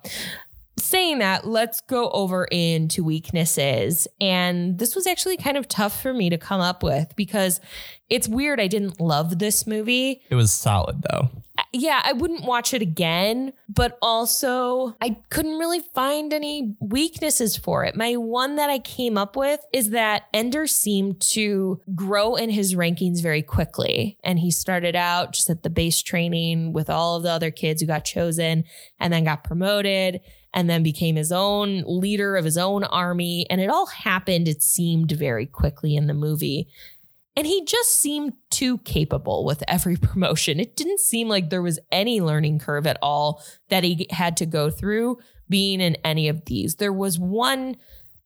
saying 0.82 1.18
that 1.20 1.46
let's 1.46 1.80
go 1.82 2.10
over 2.10 2.44
into 2.50 3.04
weaknesses 3.04 4.08
and 4.20 4.78
this 4.78 4.94
was 4.94 5.06
actually 5.06 5.36
kind 5.36 5.56
of 5.56 5.68
tough 5.68 6.02
for 6.02 6.12
me 6.12 6.28
to 6.30 6.38
come 6.38 6.60
up 6.60 6.82
with 6.82 7.14
because 7.16 7.60
it's 8.10 8.28
weird 8.28 8.60
i 8.60 8.66
didn't 8.66 9.00
love 9.00 9.38
this 9.38 9.66
movie 9.66 10.20
It 10.30 10.34
was 10.34 10.52
solid 10.52 11.02
though. 11.10 11.30
Uh, 11.58 11.62
yeah, 11.74 12.00
I 12.02 12.14
wouldn't 12.14 12.46
watch 12.46 12.72
it 12.72 12.80
again, 12.80 13.52
but 13.68 13.98
also 14.00 14.96
I 15.02 15.18
couldn't 15.28 15.58
really 15.58 15.80
find 15.94 16.32
any 16.32 16.76
weaknesses 16.80 17.58
for 17.58 17.84
it. 17.84 17.94
My 17.94 18.16
one 18.16 18.56
that 18.56 18.70
I 18.70 18.78
came 18.78 19.18
up 19.18 19.36
with 19.36 19.60
is 19.70 19.90
that 19.90 20.24
Ender 20.32 20.66
seemed 20.66 21.20
to 21.32 21.82
grow 21.94 22.36
in 22.36 22.48
his 22.48 22.74
rankings 22.74 23.22
very 23.22 23.42
quickly. 23.42 24.16
And 24.24 24.38
he 24.38 24.50
started 24.50 24.96
out 24.96 25.34
just 25.34 25.50
at 25.50 25.62
the 25.62 25.68
base 25.68 26.00
training 26.00 26.72
with 26.72 26.88
all 26.88 27.16
of 27.16 27.22
the 27.22 27.30
other 27.30 27.50
kids 27.50 27.82
who 27.82 27.86
got 27.86 28.06
chosen 28.06 28.64
and 28.98 29.12
then 29.12 29.24
got 29.24 29.44
promoted 29.44 30.20
and 30.54 30.68
then 30.68 30.82
became 30.82 31.16
his 31.16 31.32
own 31.32 31.82
leader 31.86 32.36
of 32.36 32.44
his 32.44 32.58
own 32.58 32.84
army. 32.84 33.46
And 33.50 33.60
it 33.60 33.70
all 33.70 33.86
happened, 33.86 34.48
it 34.48 34.62
seemed 34.62 35.12
very 35.12 35.46
quickly 35.46 35.96
in 35.96 36.06
the 36.06 36.14
movie. 36.14 36.68
And 37.34 37.46
he 37.46 37.64
just 37.64 37.98
seemed 37.98 38.34
too 38.50 38.78
capable 38.78 39.44
with 39.44 39.64
every 39.66 39.96
promotion. 39.98 40.60
It 40.60 40.76
didn't 40.76 41.00
seem 41.00 41.28
like 41.28 41.50
there 41.50 41.62
was 41.62 41.78
any 41.90 42.20
learning 42.20 42.58
curve 42.58 42.86
at 42.86 42.98
all 43.02 43.42
that 43.70 43.84
he 43.84 44.06
had 44.10 44.36
to 44.38 44.46
go 44.46 44.70
through 44.70 45.18
being 45.48 45.80
in 45.80 45.96
any 46.04 46.28
of 46.28 46.44
these. 46.44 46.76
There 46.76 46.92
was 46.92 47.18
one 47.18 47.76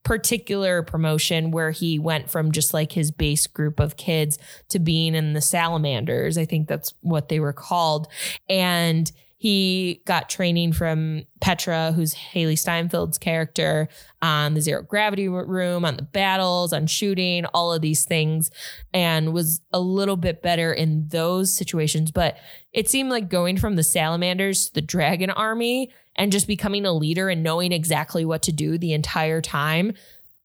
particular 0.05 0.85
promotion 0.85 1.51
where 1.51 1.73
he 1.73 1.99
went 1.99 2.31
from 2.31 2.53
just 2.53 2.73
like 2.73 2.93
his 2.93 3.11
base 3.11 3.49
group 3.49 3.81
of 3.81 3.97
kids 3.97 4.39
to 4.69 4.79
being 4.79 5.17
in 5.17 5.33
the 5.33 5.41
salamanders. 5.41 6.39
I 6.39 6.45
think 6.45 6.69
that's 6.69 6.95
what 7.01 7.29
they 7.29 7.41
were 7.41 7.53
called. 7.53 8.07
And 8.49 9.11
he 9.39 10.03
got 10.07 10.31
training 10.31 10.73
from 10.73 11.25
Petra, 11.41 11.93
who's 11.93 12.15
Hailee 12.15 12.55
Steinfeld's 12.55 13.19
character, 13.19 13.89
on 14.23 14.55
the 14.55 14.63
zero 14.63 14.83
gravity 14.83 15.29
room, 15.29 15.85
on 15.85 15.97
the 15.97 16.03
battles, 16.03 16.73
on 16.73 16.87
shooting, 16.87 17.45
all 17.47 17.73
of 17.73 17.83
these 17.83 18.05
things, 18.07 18.51
and 18.95 19.35
was 19.35 19.61
a 19.73 19.81
little 19.81 20.17
bit 20.17 20.43
better 20.43 20.73
in 20.73 21.09
those 21.09 21.55
situations. 21.55 22.11
But 22.11 22.39
it 22.73 22.89
seemed 22.89 23.11
like 23.11 23.29
going 23.29 23.59
from 23.59 23.77
the 23.77 23.83
salamanders 23.83 24.69
to 24.69 24.75
the 24.75 24.81
dragon 24.81 25.31
army 25.31 25.93
and 26.17 26.33
just 26.33 26.47
becoming 26.47 26.87
a 26.87 26.93
leader 26.93 27.29
and 27.29 27.43
knowing 27.43 27.73
exactly 27.73 28.25
what 28.25 28.43
to 28.43 28.53
do 28.53 28.79
the 28.79 28.95
entire 28.95 29.43
time. 29.43 29.93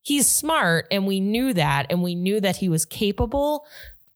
He's 0.04 0.27
smart, 0.27 0.88
and 0.91 1.06
we 1.06 1.19
knew 1.19 1.54
that, 1.54 1.86
and 1.89 2.01
we 2.01 2.15
knew 2.15 2.41
that 2.41 2.58
he 2.58 2.67
was 2.67 2.86
capable, 2.86 3.65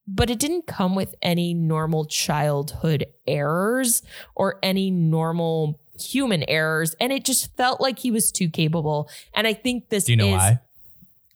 but 0.08 0.30
it 0.30 0.40
didn't 0.40 0.68
come 0.68 0.96
with 0.96 1.16
any 1.22 1.54
normal 1.54 2.06
childhood 2.06 3.06
errors 3.28 4.04
or 4.36 4.60
any 4.62 4.92
normal 4.92 5.80
human 6.00 6.44
errors. 6.48 6.96
And 7.00 7.12
it 7.12 7.26
just 7.26 7.56
felt 7.56 7.82
like 7.82 8.00
he 8.00 8.12
was 8.12 8.32
too 8.32 8.50
capable. 8.50 9.10
And 9.34 9.48
I 9.48 9.54
think 9.54 9.90
this 9.90 10.06
Do 10.06 10.14
you 10.14 10.18
know 10.18 10.28
is 10.28 10.34
why? 10.34 10.60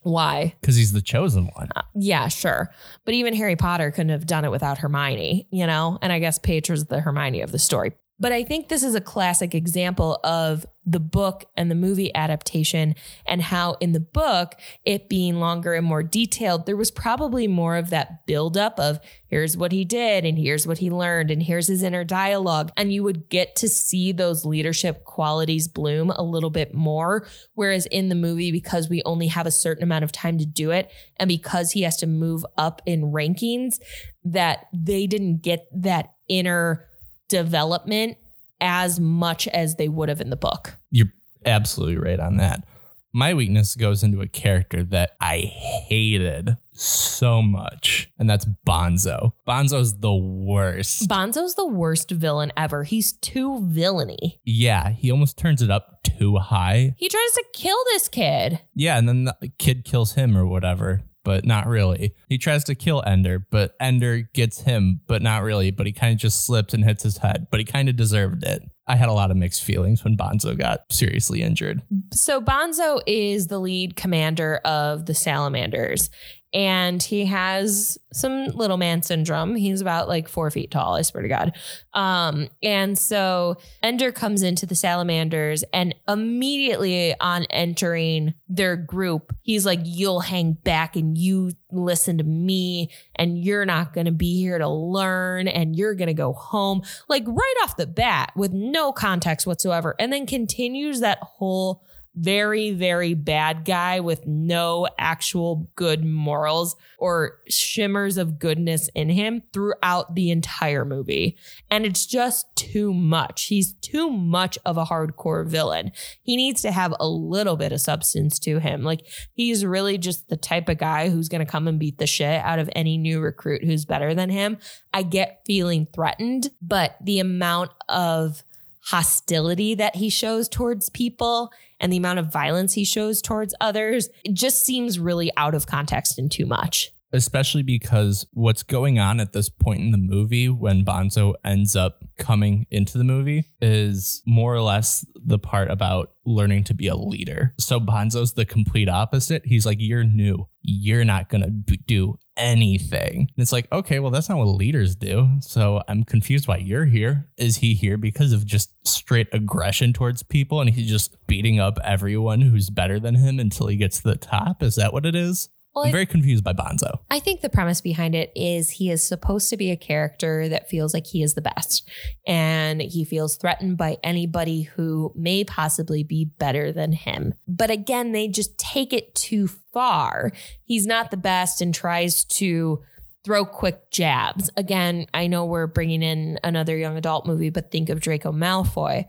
why. 0.03 0.55
Because 0.61 0.75
he's 0.75 0.93
the 0.93 1.01
chosen 1.01 1.49
one. 1.55 1.69
Uh, 1.75 1.81
yeah, 1.95 2.27
sure. 2.27 2.71
But 3.05 3.13
even 3.13 3.33
Harry 3.35 3.55
Potter 3.55 3.91
couldn't 3.91 4.09
have 4.09 4.25
done 4.25 4.45
it 4.45 4.51
without 4.51 4.77
Hermione, 4.77 5.47
you 5.51 5.67
know? 5.67 5.97
And 6.01 6.11
I 6.13 6.19
guess 6.19 6.39
Paige 6.39 6.69
was 6.69 6.85
the 6.85 6.99
Hermione 6.99 7.41
of 7.41 7.51
the 7.51 7.59
story. 7.59 7.93
But 8.19 8.31
I 8.31 8.43
think 8.43 8.67
this 8.67 8.83
is 8.83 8.95
a 8.95 9.01
classic 9.01 9.55
example 9.55 10.19
of 10.23 10.65
the 10.85 10.99
book 10.99 11.45
and 11.55 11.69
the 11.69 11.75
movie 11.75 12.13
adaptation 12.15 12.95
and 13.25 13.41
how 13.41 13.73
in 13.79 13.91
the 13.91 13.99
book, 13.99 14.55
it 14.83 15.07
being 15.07 15.39
longer 15.39 15.73
and 15.73 15.85
more 15.85 16.01
detailed, 16.01 16.65
there 16.65 16.75
was 16.75 16.89
probably 16.89 17.47
more 17.47 17.77
of 17.77 17.91
that 17.91 18.25
buildup 18.25 18.79
of 18.79 18.99
here's 19.27 19.55
what 19.55 19.71
he 19.71 19.85
did 19.85 20.25
and 20.25 20.37
here's 20.37 20.65
what 20.65 20.79
he 20.79 20.89
learned 20.89 21.29
and 21.29 21.43
here's 21.43 21.67
his 21.67 21.83
inner 21.83 22.03
dialogue. 22.03 22.71
And 22.75 22.91
you 22.91 23.03
would 23.03 23.29
get 23.29 23.55
to 23.57 23.69
see 23.69 24.11
those 24.11 24.45
leadership 24.45 25.03
qualities 25.03 25.67
bloom 25.67 26.09
a 26.09 26.23
little 26.23 26.49
bit 26.49 26.73
more. 26.73 27.27
Whereas 27.53 27.85
in 27.85 28.09
the 28.09 28.15
movie, 28.15 28.51
because 28.51 28.89
we 28.89 29.03
only 29.05 29.27
have 29.27 29.45
a 29.45 29.51
certain 29.51 29.83
amount 29.83 30.03
of 30.03 30.11
time 30.11 30.37
to 30.39 30.45
do 30.45 30.71
it, 30.71 30.91
and 31.17 31.27
because 31.27 31.71
he 31.71 31.83
has 31.83 31.97
to 31.97 32.07
move 32.07 32.45
up 32.57 32.81
in 32.85 33.11
rankings, 33.13 33.79
that 34.23 34.65
they 34.73 35.07
didn't 35.07 35.41
get 35.41 35.67
that 35.71 36.13
inner 36.27 36.88
development 37.29 38.17
as 38.61 38.99
much 38.99 39.47
as 39.47 39.75
they 39.75 39.87
would 39.87 40.09
have 40.09 40.21
in 40.21 40.29
the 40.29 40.35
book. 40.35 40.75
You're 40.91 41.13
absolutely 41.45 41.97
right 41.97 42.19
on 42.19 42.37
that. 42.37 42.65
My 43.11 43.33
weakness 43.33 43.75
goes 43.75 44.03
into 44.03 44.21
a 44.21 44.27
character 44.27 44.83
that 44.83 45.11
I 45.19 45.39
hated 45.39 46.57
so 46.73 47.41
much, 47.41 48.11
and 48.19 48.29
that's 48.29 48.45
Bonzo. 48.67 49.31
Bonzo's 49.47 49.97
the 49.99 50.13
worst. 50.13 51.09
Bonzo's 51.09 51.55
the 51.55 51.65
worst 51.65 52.11
villain 52.11 52.51
ever. 52.55 52.83
He's 52.83 53.13
too 53.13 53.65
villainy. 53.65 54.39
Yeah, 54.45 54.89
he 54.91 55.11
almost 55.11 55.37
turns 55.37 55.63
it 55.63 55.71
up 55.71 56.03
too 56.03 56.37
high. 56.37 56.93
He 56.97 57.09
tries 57.09 57.31
to 57.33 57.45
kill 57.53 57.77
this 57.93 58.09
kid. 58.09 58.59
Yeah, 58.75 58.99
and 58.99 59.09
then 59.09 59.23
the 59.23 59.51
kid 59.57 59.85
kills 59.85 60.13
him 60.13 60.37
or 60.37 60.45
whatever, 60.45 61.01
but 61.23 61.45
not 61.45 61.67
really. 61.67 62.13
He 62.27 62.37
tries 62.37 62.63
to 62.65 62.75
kill 62.75 63.03
Ender, 63.05 63.45
but 63.51 63.75
Ender 63.79 64.29
gets 64.33 64.61
him, 64.61 65.01
but 65.07 65.21
not 65.21 65.43
really. 65.43 65.71
But 65.71 65.85
he 65.85 65.91
kind 65.91 66.13
of 66.13 66.19
just 66.19 66.45
slips 66.45 66.73
and 66.73 66.83
hits 66.83 67.03
his 67.03 67.17
head, 67.17 67.47
but 67.51 67.59
he 67.59 67.65
kind 67.65 67.89
of 67.89 67.95
deserved 67.95 68.43
it. 68.43 68.63
I 68.87 68.95
had 68.95 69.09
a 69.09 69.13
lot 69.13 69.29
of 69.29 69.37
mixed 69.37 69.63
feelings 69.63 70.03
when 70.03 70.17
Bonzo 70.17 70.57
got 70.57 70.91
seriously 70.91 71.43
injured. 71.43 71.83
So 72.11 72.41
Bonzo 72.41 73.01
is 73.05 73.47
the 73.47 73.59
lead 73.59 73.95
commander 73.95 74.57
of 74.65 75.05
the 75.05 75.13
salamanders. 75.13 76.09
And 76.53 77.01
he 77.01 77.25
has 77.25 77.97
some 78.11 78.47
little 78.47 78.77
man 78.77 79.03
syndrome. 79.03 79.55
He's 79.55 79.81
about 79.81 80.07
like 80.07 80.27
four 80.27 80.49
feet 80.49 80.71
tall, 80.71 80.95
I 80.95 81.03
swear 81.03 81.21
to 81.21 81.29
God. 81.29 81.55
Um, 81.93 82.49
and 82.63 82.97
so 82.97 83.57
Ender 83.83 84.11
comes 84.11 84.41
into 84.41 84.65
the 84.65 84.75
salamanders, 84.75 85.63
and 85.73 85.93
immediately 86.07 87.13
on 87.19 87.43
entering 87.45 88.33
their 88.47 88.75
group, 88.75 89.35
he's 89.41 89.65
like, 89.65 89.79
You'll 89.83 90.21
hang 90.21 90.53
back 90.53 90.95
and 90.95 91.17
you 91.17 91.51
listen 91.71 92.17
to 92.17 92.23
me, 92.23 92.89
and 93.15 93.37
you're 93.37 93.65
not 93.65 93.93
going 93.93 94.05
to 94.05 94.11
be 94.11 94.39
here 94.39 94.57
to 94.57 94.67
learn, 94.67 95.47
and 95.47 95.75
you're 95.75 95.95
going 95.95 96.07
to 96.07 96.13
go 96.13 96.33
home. 96.33 96.81
Like 97.07 97.27
right 97.27 97.55
off 97.63 97.77
the 97.77 97.87
bat 97.87 98.31
with 98.35 98.51
no 98.53 98.91
context 98.91 99.45
whatsoever. 99.45 99.95
And 99.99 100.11
then 100.11 100.25
continues 100.25 101.01
that 101.01 101.19
whole 101.21 101.83
very, 102.15 102.71
very 102.71 103.13
bad 103.13 103.65
guy 103.65 103.99
with 103.99 104.25
no 104.25 104.87
actual 104.97 105.69
good 105.75 106.03
morals 106.03 106.75
or 106.97 107.39
shimmers 107.47 108.17
of 108.17 108.39
goodness 108.39 108.89
in 108.95 109.09
him 109.09 109.43
throughout 109.53 110.15
the 110.15 110.31
entire 110.31 110.83
movie. 110.83 111.37
And 111.69 111.85
it's 111.85 112.05
just 112.05 112.45
too 112.55 112.93
much. 112.93 113.45
He's 113.45 113.73
too 113.73 114.09
much 114.09 114.57
of 114.65 114.77
a 114.77 114.85
hardcore 114.85 115.47
villain. 115.47 115.91
He 116.21 116.35
needs 116.35 116.61
to 116.63 116.71
have 116.71 116.93
a 116.99 117.07
little 117.07 117.55
bit 117.55 117.71
of 117.71 117.81
substance 117.81 118.39
to 118.39 118.59
him. 118.59 118.83
Like 118.83 119.01
he's 119.33 119.65
really 119.65 119.97
just 119.97 120.29
the 120.29 120.37
type 120.37 120.67
of 120.67 120.77
guy 120.77 121.09
who's 121.09 121.29
going 121.29 121.45
to 121.45 121.51
come 121.51 121.67
and 121.67 121.79
beat 121.79 121.99
the 121.99 122.07
shit 122.07 122.41
out 122.43 122.59
of 122.59 122.69
any 122.75 122.97
new 122.97 123.19
recruit 123.19 123.63
who's 123.63 123.85
better 123.85 124.13
than 124.13 124.29
him. 124.29 124.57
I 124.93 125.03
get 125.03 125.41
feeling 125.45 125.87
threatened, 125.93 126.49
but 126.61 126.97
the 127.01 127.19
amount 127.19 127.71
of 127.87 128.43
hostility 128.81 129.75
that 129.75 129.95
he 129.95 130.09
shows 130.09 130.49
towards 130.49 130.89
people 130.89 131.51
and 131.79 131.91
the 131.91 131.97
amount 131.97 132.19
of 132.19 132.31
violence 132.31 132.73
he 132.73 132.83
shows 132.83 133.21
towards 133.21 133.55
others 133.61 134.09
it 134.23 134.33
just 134.33 134.65
seems 134.65 134.99
really 134.99 135.31
out 135.37 135.55
of 135.55 135.67
context 135.67 136.17
and 136.19 136.31
too 136.31 136.45
much. 136.45 136.91
Especially 137.11 137.63
because 137.63 138.25
what's 138.33 138.63
going 138.63 138.99
on 138.99 139.19
at 139.19 139.33
this 139.33 139.49
point 139.49 139.81
in 139.81 139.91
the 139.91 139.97
movie 139.97 140.49
when 140.49 140.85
Bonzo 140.85 141.33
ends 141.43 141.75
up 141.75 142.03
coming 142.17 142.67
into 142.69 142.97
the 142.97 143.03
movie 143.03 143.45
is 143.61 144.21
more 144.27 144.53
or 144.53 144.61
less 144.61 145.05
the 145.15 145.39
part 145.39 145.71
about 145.71 146.11
learning 146.25 146.63
to 146.65 146.73
be 146.73 146.87
a 146.87 146.95
leader. 146.95 147.53
So 147.57 147.79
Bonzo's 147.79 148.33
the 148.33 148.45
complete 148.45 148.89
opposite. 148.89 149.43
He's 149.45 149.65
like, 149.65 149.77
You're 149.79 150.03
new. 150.03 150.47
You're 150.61 151.05
not 151.05 151.29
going 151.29 151.41
to 151.41 151.77
do 151.77 152.17
anything. 152.39 153.19
And 153.19 153.29
it's 153.37 153.51
like, 153.51 153.67
okay, 153.71 153.99
well, 153.99 154.11
that's 154.11 154.29
not 154.29 154.37
what 154.37 154.45
leaders 154.45 154.95
do. 154.95 155.27
So 155.41 155.83
I'm 155.87 156.03
confused 156.03 156.47
why 156.47 156.57
you're 156.57 156.85
here. 156.85 157.29
Is 157.37 157.57
he 157.57 157.73
here 157.73 157.97
because 157.97 158.33
of 158.33 158.45
just 158.45 158.71
straight 158.87 159.27
aggression 159.33 159.93
towards 159.93 160.23
people 160.23 160.61
and 160.61 160.69
he's 160.69 160.89
just 160.89 161.15
beating 161.27 161.59
up 161.59 161.77
everyone 161.83 162.41
who's 162.41 162.69
better 162.69 162.99
than 162.99 163.15
him 163.15 163.39
until 163.39 163.67
he 163.67 163.75
gets 163.75 164.01
to 164.01 164.07
the 164.09 164.15
top? 164.15 164.63
Is 164.63 164.75
that 164.75 164.93
what 164.93 165.05
it 165.05 165.15
is? 165.15 165.49
Well, 165.79 165.87
I'm 165.87 165.91
very 165.93 166.05
confused 166.05 166.43
by 166.43 166.53
Bonzo. 166.53 166.99
I 167.09 167.19
think 167.19 167.41
the 167.41 167.49
premise 167.49 167.81
behind 167.81 168.15
it 168.15 168.31
is 168.35 168.69
he 168.69 168.89
is 168.89 169.01
supposed 169.07 169.49
to 169.49 169.57
be 169.57 169.71
a 169.71 169.77
character 169.77 170.49
that 170.49 170.69
feels 170.69 170.93
like 170.93 171.07
he 171.07 171.23
is 171.23 171.35
the 171.35 171.41
best 171.41 171.89
and 172.27 172.81
he 172.81 173.05
feels 173.05 173.37
threatened 173.37 173.77
by 173.77 173.97
anybody 174.03 174.63
who 174.63 175.13
may 175.15 175.43
possibly 175.43 176.03
be 176.03 176.25
better 176.25 176.71
than 176.71 176.91
him. 176.91 177.33
But 177.47 177.71
again, 177.71 178.11
they 178.11 178.27
just 178.27 178.57
take 178.57 178.93
it 178.93 179.15
too 179.15 179.47
far. 179.47 180.31
He's 180.65 180.85
not 180.85 181.11
the 181.11 181.17
best 181.17 181.61
and 181.61 181.73
tries 181.73 182.25
to 182.25 182.81
throw 183.23 183.45
quick 183.45 183.91
jabs. 183.91 184.49
Again, 184.57 185.05
I 185.13 185.27
know 185.27 185.45
we're 185.45 185.67
bringing 185.67 186.03
in 186.03 186.39
another 186.43 186.77
young 186.77 186.97
adult 186.97 187.25
movie, 187.25 187.49
but 187.49 187.71
think 187.71 187.89
of 187.89 187.99
Draco 187.99 188.31
Malfoy. 188.31 189.05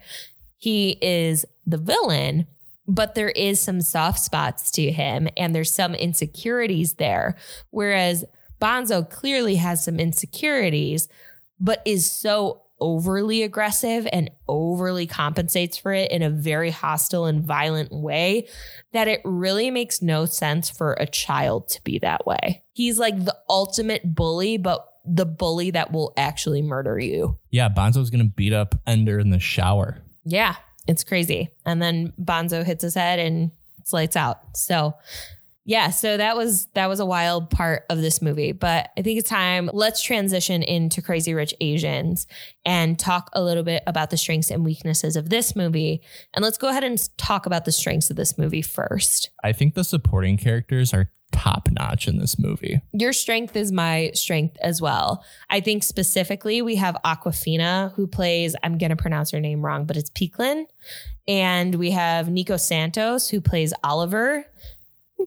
He 0.56 0.98
is 1.00 1.44
the 1.66 1.78
villain, 1.78 2.46
but 2.90 3.14
there 3.14 3.30
is 3.30 3.60
some 3.60 3.80
soft 3.80 4.18
spots 4.18 4.72
to 4.72 4.90
him 4.90 5.28
and 5.36 5.54
there's 5.54 5.72
some 5.72 5.94
insecurities 5.94 6.94
there. 6.94 7.36
Whereas 7.70 8.24
Bonzo 8.60 9.08
clearly 9.08 9.54
has 9.56 9.84
some 9.84 10.00
insecurities, 10.00 11.08
but 11.60 11.82
is 11.84 12.10
so 12.10 12.62
overly 12.80 13.42
aggressive 13.44 14.08
and 14.12 14.30
overly 14.48 15.06
compensates 15.06 15.76
for 15.76 15.92
it 15.92 16.10
in 16.10 16.22
a 16.22 16.30
very 16.30 16.70
hostile 16.70 17.26
and 17.26 17.44
violent 17.44 17.92
way 17.92 18.48
that 18.92 19.06
it 19.06 19.20
really 19.24 19.70
makes 19.70 20.02
no 20.02 20.24
sense 20.24 20.68
for 20.68 20.94
a 20.94 21.06
child 21.06 21.68
to 21.68 21.80
be 21.84 21.98
that 22.00 22.26
way. 22.26 22.62
He's 22.72 22.98
like 22.98 23.24
the 23.24 23.36
ultimate 23.48 24.14
bully, 24.16 24.56
but 24.56 24.84
the 25.04 25.26
bully 25.26 25.70
that 25.72 25.92
will 25.92 26.12
actually 26.16 26.62
murder 26.62 26.98
you. 26.98 27.38
Yeah, 27.50 27.68
Bonzo's 27.68 28.10
going 28.10 28.24
to 28.24 28.34
beat 28.34 28.52
up 28.52 28.74
Ender 28.84 29.20
in 29.20 29.30
the 29.30 29.38
shower. 29.38 29.98
Yeah, 30.24 30.56
it's 30.86 31.04
crazy. 31.04 31.50
And 31.64 31.80
then 31.80 32.12
Bonzo 32.20 32.64
hits 32.64 32.82
his 32.82 32.94
head 32.94 33.18
and 33.18 33.50
it's 33.78 33.92
lights 33.92 34.16
out. 34.16 34.56
So 34.56 34.94
yeah, 35.66 35.90
so 35.90 36.16
that 36.16 36.36
was 36.36 36.66
that 36.74 36.88
was 36.88 37.00
a 37.00 37.06
wild 37.06 37.50
part 37.50 37.84
of 37.90 38.00
this 38.00 38.22
movie, 38.22 38.52
but 38.52 38.90
I 38.96 39.02
think 39.02 39.18
it's 39.18 39.28
time 39.28 39.70
let's 39.72 40.02
transition 40.02 40.62
into 40.62 41.02
Crazy 41.02 41.34
Rich 41.34 41.54
Asians 41.60 42.26
and 42.64 42.98
talk 42.98 43.30
a 43.34 43.42
little 43.42 43.62
bit 43.62 43.82
about 43.86 44.10
the 44.10 44.16
strengths 44.16 44.50
and 44.50 44.64
weaknesses 44.64 45.16
of 45.16 45.28
this 45.28 45.54
movie. 45.54 46.00
And 46.34 46.42
let's 46.42 46.58
go 46.58 46.70
ahead 46.70 46.82
and 46.82 46.98
talk 47.18 47.46
about 47.46 47.66
the 47.66 47.72
strengths 47.72 48.10
of 48.10 48.16
this 48.16 48.38
movie 48.38 48.62
first. 48.62 49.30
I 49.44 49.52
think 49.52 49.74
the 49.74 49.84
supporting 49.84 50.38
characters 50.38 50.94
are 50.94 51.10
top 51.32 51.68
notch 51.70 52.08
in 52.08 52.18
this 52.18 52.38
movie. 52.38 52.80
Your 52.92 53.12
strength 53.12 53.56
is 53.56 53.72
my 53.72 54.10
strength 54.14 54.56
as 54.60 54.80
well. 54.80 55.24
I 55.48 55.60
think 55.60 55.82
specifically 55.82 56.62
we 56.62 56.76
have 56.76 56.96
Awkwafina 57.04 57.92
who 57.94 58.06
plays 58.06 58.56
I'm 58.62 58.78
going 58.78 58.90
to 58.90 58.96
pronounce 58.96 59.30
her 59.30 59.40
name 59.40 59.64
wrong, 59.64 59.84
but 59.84 59.96
it's 59.96 60.10
Peik 60.10 60.38
Lin. 60.38 60.66
And 61.28 61.74
we 61.76 61.92
have 61.92 62.28
Nico 62.28 62.56
Santos 62.56 63.28
who 63.28 63.40
plays 63.40 63.72
Oliver. 63.84 64.46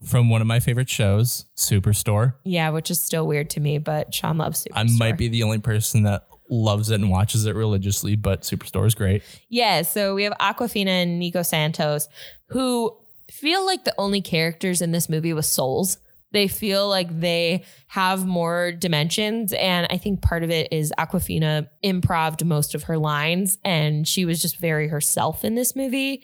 From 0.03 0.29
one 0.29 0.41
of 0.41 0.47
my 0.47 0.59
favorite 0.59 0.89
shows, 0.89 1.45
Superstore. 1.55 2.33
Yeah, 2.43 2.71
which 2.71 2.89
is 2.89 2.99
still 2.99 3.27
weird 3.27 3.49
to 3.51 3.59
me, 3.59 3.77
but 3.77 4.13
Sean 4.13 4.37
loves 4.37 4.65
Superstore. 4.65 4.71
I 4.75 4.83
might 4.97 5.17
be 5.17 5.27
the 5.27 5.43
only 5.43 5.59
person 5.59 6.03
that 6.03 6.25
loves 6.49 6.89
it 6.89 6.95
and 6.95 7.09
watches 7.09 7.45
it 7.45 7.55
religiously, 7.55 8.15
but 8.15 8.41
Superstore 8.41 8.85
is 8.85 8.95
great. 8.95 9.23
Yeah, 9.49 9.83
so 9.83 10.15
we 10.15 10.23
have 10.23 10.33
Awkwafina 10.39 10.87
and 10.87 11.19
Nico 11.19 11.41
Santos 11.41 12.07
who 12.47 12.95
feel 13.31 13.65
like 13.65 13.83
the 13.83 13.95
only 13.97 14.21
characters 14.21 14.81
in 14.81 14.91
this 14.91 15.09
movie 15.09 15.33
with 15.33 15.45
souls. 15.45 15.97
They 16.31 16.47
feel 16.47 16.89
like 16.89 17.19
they 17.19 17.63
have 17.87 18.25
more 18.25 18.71
dimensions. 18.71 19.53
And 19.53 19.85
I 19.91 19.97
think 19.97 20.21
part 20.21 20.43
of 20.43 20.49
it 20.49 20.73
is 20.73 20.91
Awkwafina 20.97 21.67
improved 21.83 22.43
most 22.43 22.73
of 22.73 22.83
her 22.83 22.97
lines 22.97 23.59
and 23.63 24.07
she 24.07 24.25
was 24.25 24.41
just 24.41 24.57
very 24.57 24.87
herself 24.87 25.45
in 25.45 25.53
this 25.53 25.75
movie. 25.75 26.23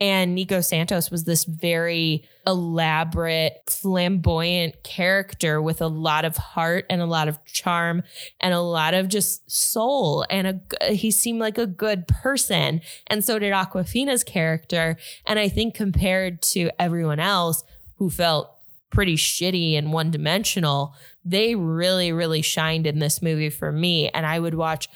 And 0.00 0.34
Nico 0.34 0.60
Santos 0.60 1.10
was 1.10 1.24
this 1.24 1.44
very 1.44 2.24
elaborate, 2.46 3.62
flamboyant 3.66 4.82
character 4.84 5.60
with 5.60 5.80
a 5.80 5.88
lot 5.88 6.24
of 6.24 6.36
heart 6.36 6.86
and 6.88 7.00
a 7.00 7.06
lot 7.06 7.26
of 7.26 7.44
charm 7.44 8.04
and 8.40 8.54
a 8.54 8.60
lot 8.60 8.94
of 8.94 9.08
just 9.08 9.50
soul. 9.50 10.24
And 10.30 10.62
a, 10.80 10.92
he 10.92 11.10
seemed 11.10 11.40
like 11.40 11.58
a 11.58 11.66
good 11.66 12.06
person. 12.06 12.80
And 13.08 13.24
so 13.24 13.38
did 13.38 13.52
Awkwafina's 13.52 14.22
character. 14.22 14.96
And 15.26 15.38
I 15.38 15.48
think 15.48 15.74
compared 15.74 16.42
to 16.42 16.70
everyone 16.80 17.20
else 17.20 17.64
who 17.96 18.08
felt 18.08 18.54
pretty 18.90 19.16
shitty 19.16 19.76
and 19.76 19.92
one 19.92 20.10
dimensional, 20.10 20.94
they 21.24 21.54
really, 21.54 22.12
really 22.12 22.40
shined 22.40 22.86
in 22.86 23.00
this 23.00 23.20
movie 23.20 23.50
for 23.50 23.70
me. 23.72 24.08
And 24.10 24.24
I 24.24 24.38
would 24.38 24.54
watch 24.54 24.88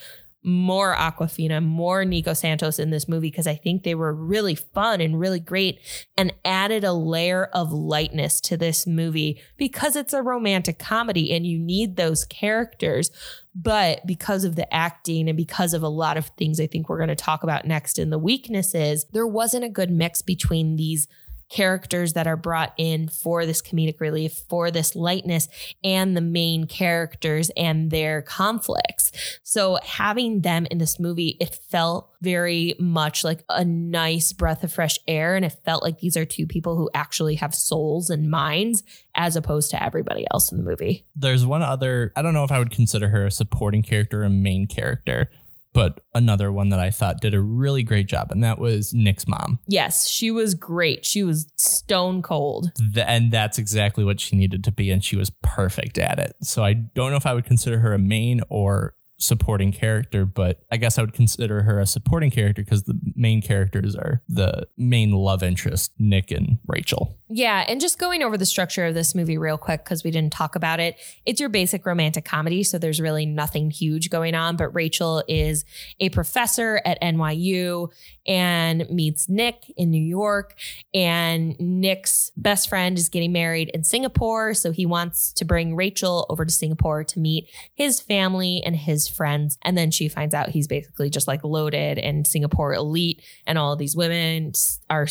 more 0.44 0.94
Awkwafina, 0.94 1.62
more 1.62 2.04
Nico 2.04 2.34
Santos 2.34 2.78
in 2.78 2.90
this 2.90 3.08
movie 3.08 3.30
because 3.30 3.46
I 3.46 3.54
think 3.54 3.82
they 3.82 3.94
were 3.94 4.12
really 4.12 4.54
fun 4.54 5.00
and 5.00 5.18
really 5.18 5.38
great 5.38 5.78
and 6.16 6.32
added 6.44 6.84
a 6.84 6.92
layer 6.92 7.44
of 7.46 7.72
lightness 7.72 8.40
to 8.42 8.56
this 8.56 8.86
movie 8.86 9.40
because 9.56 9.94
it's 9.94 10.12
a 10.12 10.22
romantic 10.22 10.78
comedy 10.78 11.32
and 11.32 11.46
you 11.46 11.58
need 11.58 11.96
those 11.96 12.24
characters. 12.24 13.10
But 13.54 14.06
because 14.06 14.44
of 14.44 14.56
the 14.56 14.72
acting 14.72 15.28
and 15.28 15.36
because 15.36 15.74
of 15.74 15.82
a 15.82 15.88
lot 15.88 16.16
of 16.16 16.26
things 16.38 16.58
I 16.58 16.66
think 16.66 16.88
we're 16.88 16.98
going 16.98 17.08
to 17.08 17.14
talk 17.14 17.42
about 17.42 17.66
next 17.66 17.98
in 17.98 18.10
the 18.10 18.18
weaknesses, 18.18 19.06
there 19.12 19.26
wasn't 19.26 19.64
a 19.64 19.68
good 19.68 19.90
mix 19.90 20.22
between 20.22 20.76
these 20.76 21.06
characters 21.52 22.14
that 22.14 22.26
are 22.26 22.36
brought 22.36 22.72
in 22.78 23.08
for 23.08 23.44
this 23.44 23.60
comedic 23.60 24.00
relief, 24.00 24.42
for 24.48 24.70
this 24.70 24.96
lightness, 24.96 25.48
and 25.84 26.16
the 26.16 26.22
main 26.22 26.66
characters 26.66 27.50
and 27.56 27.90
their 27.90 28.22
conflicts. 28.22 29.12
So 29.42 29.78
having 29.84 30.40
them 30.40 30.66
in 30.70 30.78
this 30.78 30.98
movie, 30.98 31.36
it 31.40 31.54
felt 31.70 32.08
very 32.22 32.74
much 32.78 33.22
like 33.22 33.44
a 33.48 33.64
nice 33.64 34.32
breath 34.32 34.64
of 34.64 34.72
fresh 34.72 34.98
air. 35.06 35.36
And 35.36 35.44
it 35.44 35.58
felt 35.64 35.82
like 35.82 35.98
these 35.98 36.16
are 36.16 36.24
two 36.24 36.46
people 36.46 36.76
who 36.76 36.88
actually 36.94 37.34
have 37.34 37.54
souls 37.54 38.08
and 38.08 38.30
minds 38.30 38.82
as 39.14 39.36
opposed 39.36 39.70
to 39.72 39.82
everybody 39.82 40.24
else 40.32 40.50
in 40.50 40.56
the 40.56 40.64
movie. 40.64 41.04
There's 41.14 41.44
one 41.44 41.62
other, 41.62 42.12
I 42.16 42.22
don't 42.22 42.32
know 42.32 42.44
if 42.44 42.52
I 42.52 42.58
would 42.58 42.70
consider 42.70 43.08
her 43.08 43.26
a 43.26 43.30
supporting 43.30 43.82
character 43.82 44.22
or 44.22 44.24
a 44.24 44.30
main 44.30 44.66
character, 44.66 45.30
but 45.72 46.00
another 46.14 46.52
one 46.52 46.68
that 46.70 46.78
I 46.78 46.90
thought 46.90 47.20
did 47.20 47.34
a 47.34 47.40
really 47.40 47.82
great 47.82 48.06
job, 48.06 48.30
and 48.30 48.42
that 48.44 48.58
was 48.58 48.92
Nick's 48.92 49.26
mom. 49.26 49.58
Yes, 49.66 50.06
she 50.06 50.30
was 50.30 50.54
great. 50.54 51.04
She 51.04 51.22
was 51.22 51.46
stone 51.56 52.22
cold. 52.22 52.72
Th- 52.76 53.06
and 53.08 53.32
that's 53.32 53.58
exactly 53.58 54.04
what 54.04 54.20
she 54.20 54.36
needed 54.36 54.64
to 54.64 54.72
be, 54.72 54.90
and 54.90 55.02
she 55.02 55.16
was 55.16 55.30
perfect 55.42 55.98
at 55.98 56.18
it. 56.18 56.36
So 56.42 56.64
I 56.64 56.74
don't 56.74 57.10
know 57.10 57.16
if 57.16 57.26
I 57.26 57.34
would 57.34 57.46
consider 57.46 57.78
her 57.80 57.92
a 57.92 57.98
main 57.98 58.40
or 58.48 58.94
supporting 59.22 59.72
character, 59.72 60.24
but 60.24 60.64
I 60.70 60.76
guess 60.76 60.98
I 60.98 61.02
would 61.02 61.12
consider 61.14 61.62
her 61.62 61.78
a 61.78 61.86
supporting 61.86 62.30
character 62.30 62.62
because 62.62 62.82
the 62.82 62.98
main 63.14 63.40
characters 63.40 63.94
are 63.94 64.22
the 64.28 64.66
main 64.76 65.12
love 65.12 65.42
interest, 65.42 65.92
Nick 65.98 66.30
and 66.30 66.58
Rachel. 66.66 67.16
Yeah, 67.34 67.64
and 67.66 67.80
just 67.80 67.98
going 67.98 68.22
over 68.22 68.36
the 68.36 68.44
structure 68.44 68.84
of 68.84 68.92
this 68.92 69.14
movie 69.14 69.38
real 69.38 69.56
quick 69.56 69.82
because 69.82 70.04
we 70.04 70.10
didn't 70.10 70.34
talk 70.34 70.54
about 70.54 70.80
it. 70.80 70.96
It's 71.24 71.40
your 71.40 71.48
basic 71.48 71.86
romantic 71.86 72.26
comedy, 72.26 72.62
so 72.62 72.76
there's 72.76 73.00
really 73.00 73.24
nothing 73.24 73.70
huge 73.70 74.10
going 74.10 74.34
on. 74.34 74.56
But 74.56 74.68
Rachel 74.74 75.24
is 75.26 75.64
a 75.98 76.10
professor 76.10 76.82
at 76.84 77.00
NYU 77.00 77.90
and 78.26 78.86
meets 78.90 79.30
Nick 79.30 79.72
in 79.78 79.90
New 79.90 80.02
York. 80.02 80.54
And 80.92 81.58
Nick's 81.58 82.30
best 82.36 82.68
friend 82.68 82.98
is 82.98 83.08
getting 83.08 83.32
married 83.32 83.70
in 83.72 83.82
Singapore. 83.82 84.52
So 84.52 84.70
he 84.70 84.84
wants 84.84 85.32
to 85.32 85.46
bring 85.46 85.74
Rachel 85.74 86.26
over 86.28 86.44
to 86.44 86.52
Singapore 86.52 87.02
to 87.02 87.18
meet 87.18 87.48
his 87.74 87.98
family 87.98 88.62
and 88.62 88.76
his 88.76 89.08
friends. 89.08 89.56
And 89.62 89.78
then 89.78 89.90
she 89.90 90.06
finds 90.06 90.34
out 90.34 90.50
he's 90.50 90.68
basically 90.68 91.08
just 91.08 91.26
like 91.26 91.44
loaded 91.44 91.98
and 91.98 92.26
Singapore 92.26 92.74
elite, 92.74 93.22
and 93.46 93.56
all 93.56 93.74
these 93.74 93.96
women 93.96 94.52
are 94.90 95.06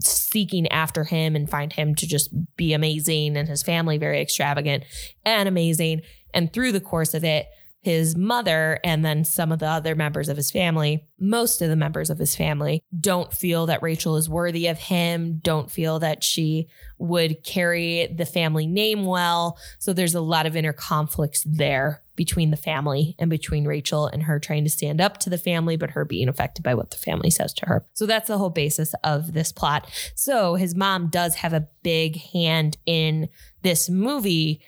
seeking 0.00 0.66
after 0.68 1.04
him 1.04 1.36
and 1.36 1.48
find 1.48 1.72
him 1.72 1.94
to 1.94 2.06
just 2.06 2.30
be 2.56 2.72
amazing 2.72 3.36
and 3.36 3.48
his 3.48 3.62
family 3.62 3.98
very 3.98 4.20
extravagant 4.20 4.84
and 5.24 5.48
amazing. 5.48 6.02
And 6.34 6.52
through 6.52 6.72
the 6.72 6.80
course 6.80 7.14
of 7.14 7.24
it, 7.24 7.46
his 7.86 8.16
mother 8.16 8.80
and 8.82 9.04
then 9.04 9.24
some 9.24 9.52
of 9.52 9.60
the 9.60 9.68
other 9.68 9.94
members 9.94 10.28
of 10.28 10.36
his 10.36 10.50
family, 10.50 11.06
most 11.20 11.62
of 11.62 11.68
the 11.68 11.76
members 11.76 12.10
of 12.10 12.18
his 12.18 12.34
family, 12.34 12.82
don't 12.98 13.32
feel 13.32 13.66
that 13.66 13.80
Rachel 13.80 14.16
is 14.16 14.28
worthy 14.28 14.66
of 14.66 14.76
him, 14.76 15.38
don't 15.38 15.70
feel 15.70 16.00
that 16.00 16.24
she 16.24 16.66
would 16.98 17.44
carry 17.44 18.12
the 18.12 18.26
family 18.26 18.66
name 18.66 19.04
well. 19.04 19.56
So 19.78 19.92
there's 19.92 20.16
a 20.16 20.20
lot 20.20 20.46
of 20.46 20.56
inner 20.56 20.72
conflicts 20.72 21.44
there 21.46 22.02
between 22.16 22.50
the 22.50 22.56
family 22.56 23.14
and 23.18 23.30
between 23.30 23.66
Rachel 23.66 24.06
and 24.06 24.24
her 24.24 24.40
trying 24.40 24.64
to 24.64 24.70
stand 24.70 25.00
up 25.00 25.18
to 25.18 25.30
the 25.30 25.38
family, 25.38 25.76
but 25.76 25.90
her 25.90 26.04
being 26.04 26.28
affected 26.28 26.62
by 26.62 26.74
what 26.74 26.90
the 26.90 26.96
family 26.96 27.30
says 27.30 27.52
to 27.54 27.66
her. 27.66 27.84
So 27.94 28.06
that's 28.06 28.28
the 28.28 28.38
whole 28.38 28.50
basis 28.50 28.94
of 29.04 29.34
this 29.34 29.52
plot. 29.52 29.88
So 30.14 30.54
his 30.54 30.74
mom 30.74 31.08
does 31.08 31.36
have 31.36 31.52
a 31.52 31.68
big 31.82 32.16
hand 32.32 32.78
in 32.86 33.28
this 33.62 33.88
movie 33.88 34.60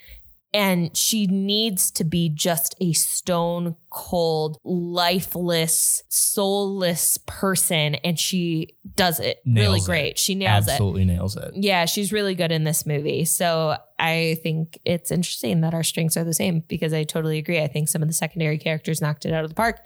and 0.55 0.97
she 0.97 1.27
needs 1.27 1.91
to 1.91 2.05
be 2.05 2.31
just 2.31 2.75
a 2.81 2.93
stone 2.95 3.77
cold, 3.91 4.59
lifeless, 4.65 6.03
soulless 6.09 7.19
person. 7.27 7.97
And 7.97 8.19
she 8.19 8.75
does 8.97 9.21
it 9.21 9.43
Nails 9.45 9.67
really 9.67 9.81
it. 9.81 9.85
great. 9.85 10.19
She 10.19 10.35
nails 10.35 10.67
it. 10.67 10.73
Absolutely 10.73 11.05
nails 11.05 11.37
it. 11.37 11.53
Yeah, 11.55 11.85
she's 11.85 12.13
really 12.13 12.35
good 12.35 12.51
in 12.51 12.65
this 12.65 12.87
movie. 12.87 13.27
So 13.27 13.77
I 13.99 14.39
think 14.43 14.79
it's 14.85 15.11
interesting 15.11 15.61
that 15.61 15.75
our 15.75 15.83
strengths 15.83 16.17
are 16.17 16.25
the 16.25 16.35
same 16.35 16.65
because 16.67 16.95
I 16.95 17.05
totally 17.05 17.39
agree. 17.39 17.61
I 17.61 17.67
think 17.69 17.89
some 17.89 18.01
of 18.03 18.09
the 18.09 18.15
secondary 18.15 18.57
characters 18.59 19.03
knocked 19.03 19.27
it 19.27 19.35
out 19.35 19.45
of 19.45 19.51
the 19.51 19.57
park. 19.57 19.81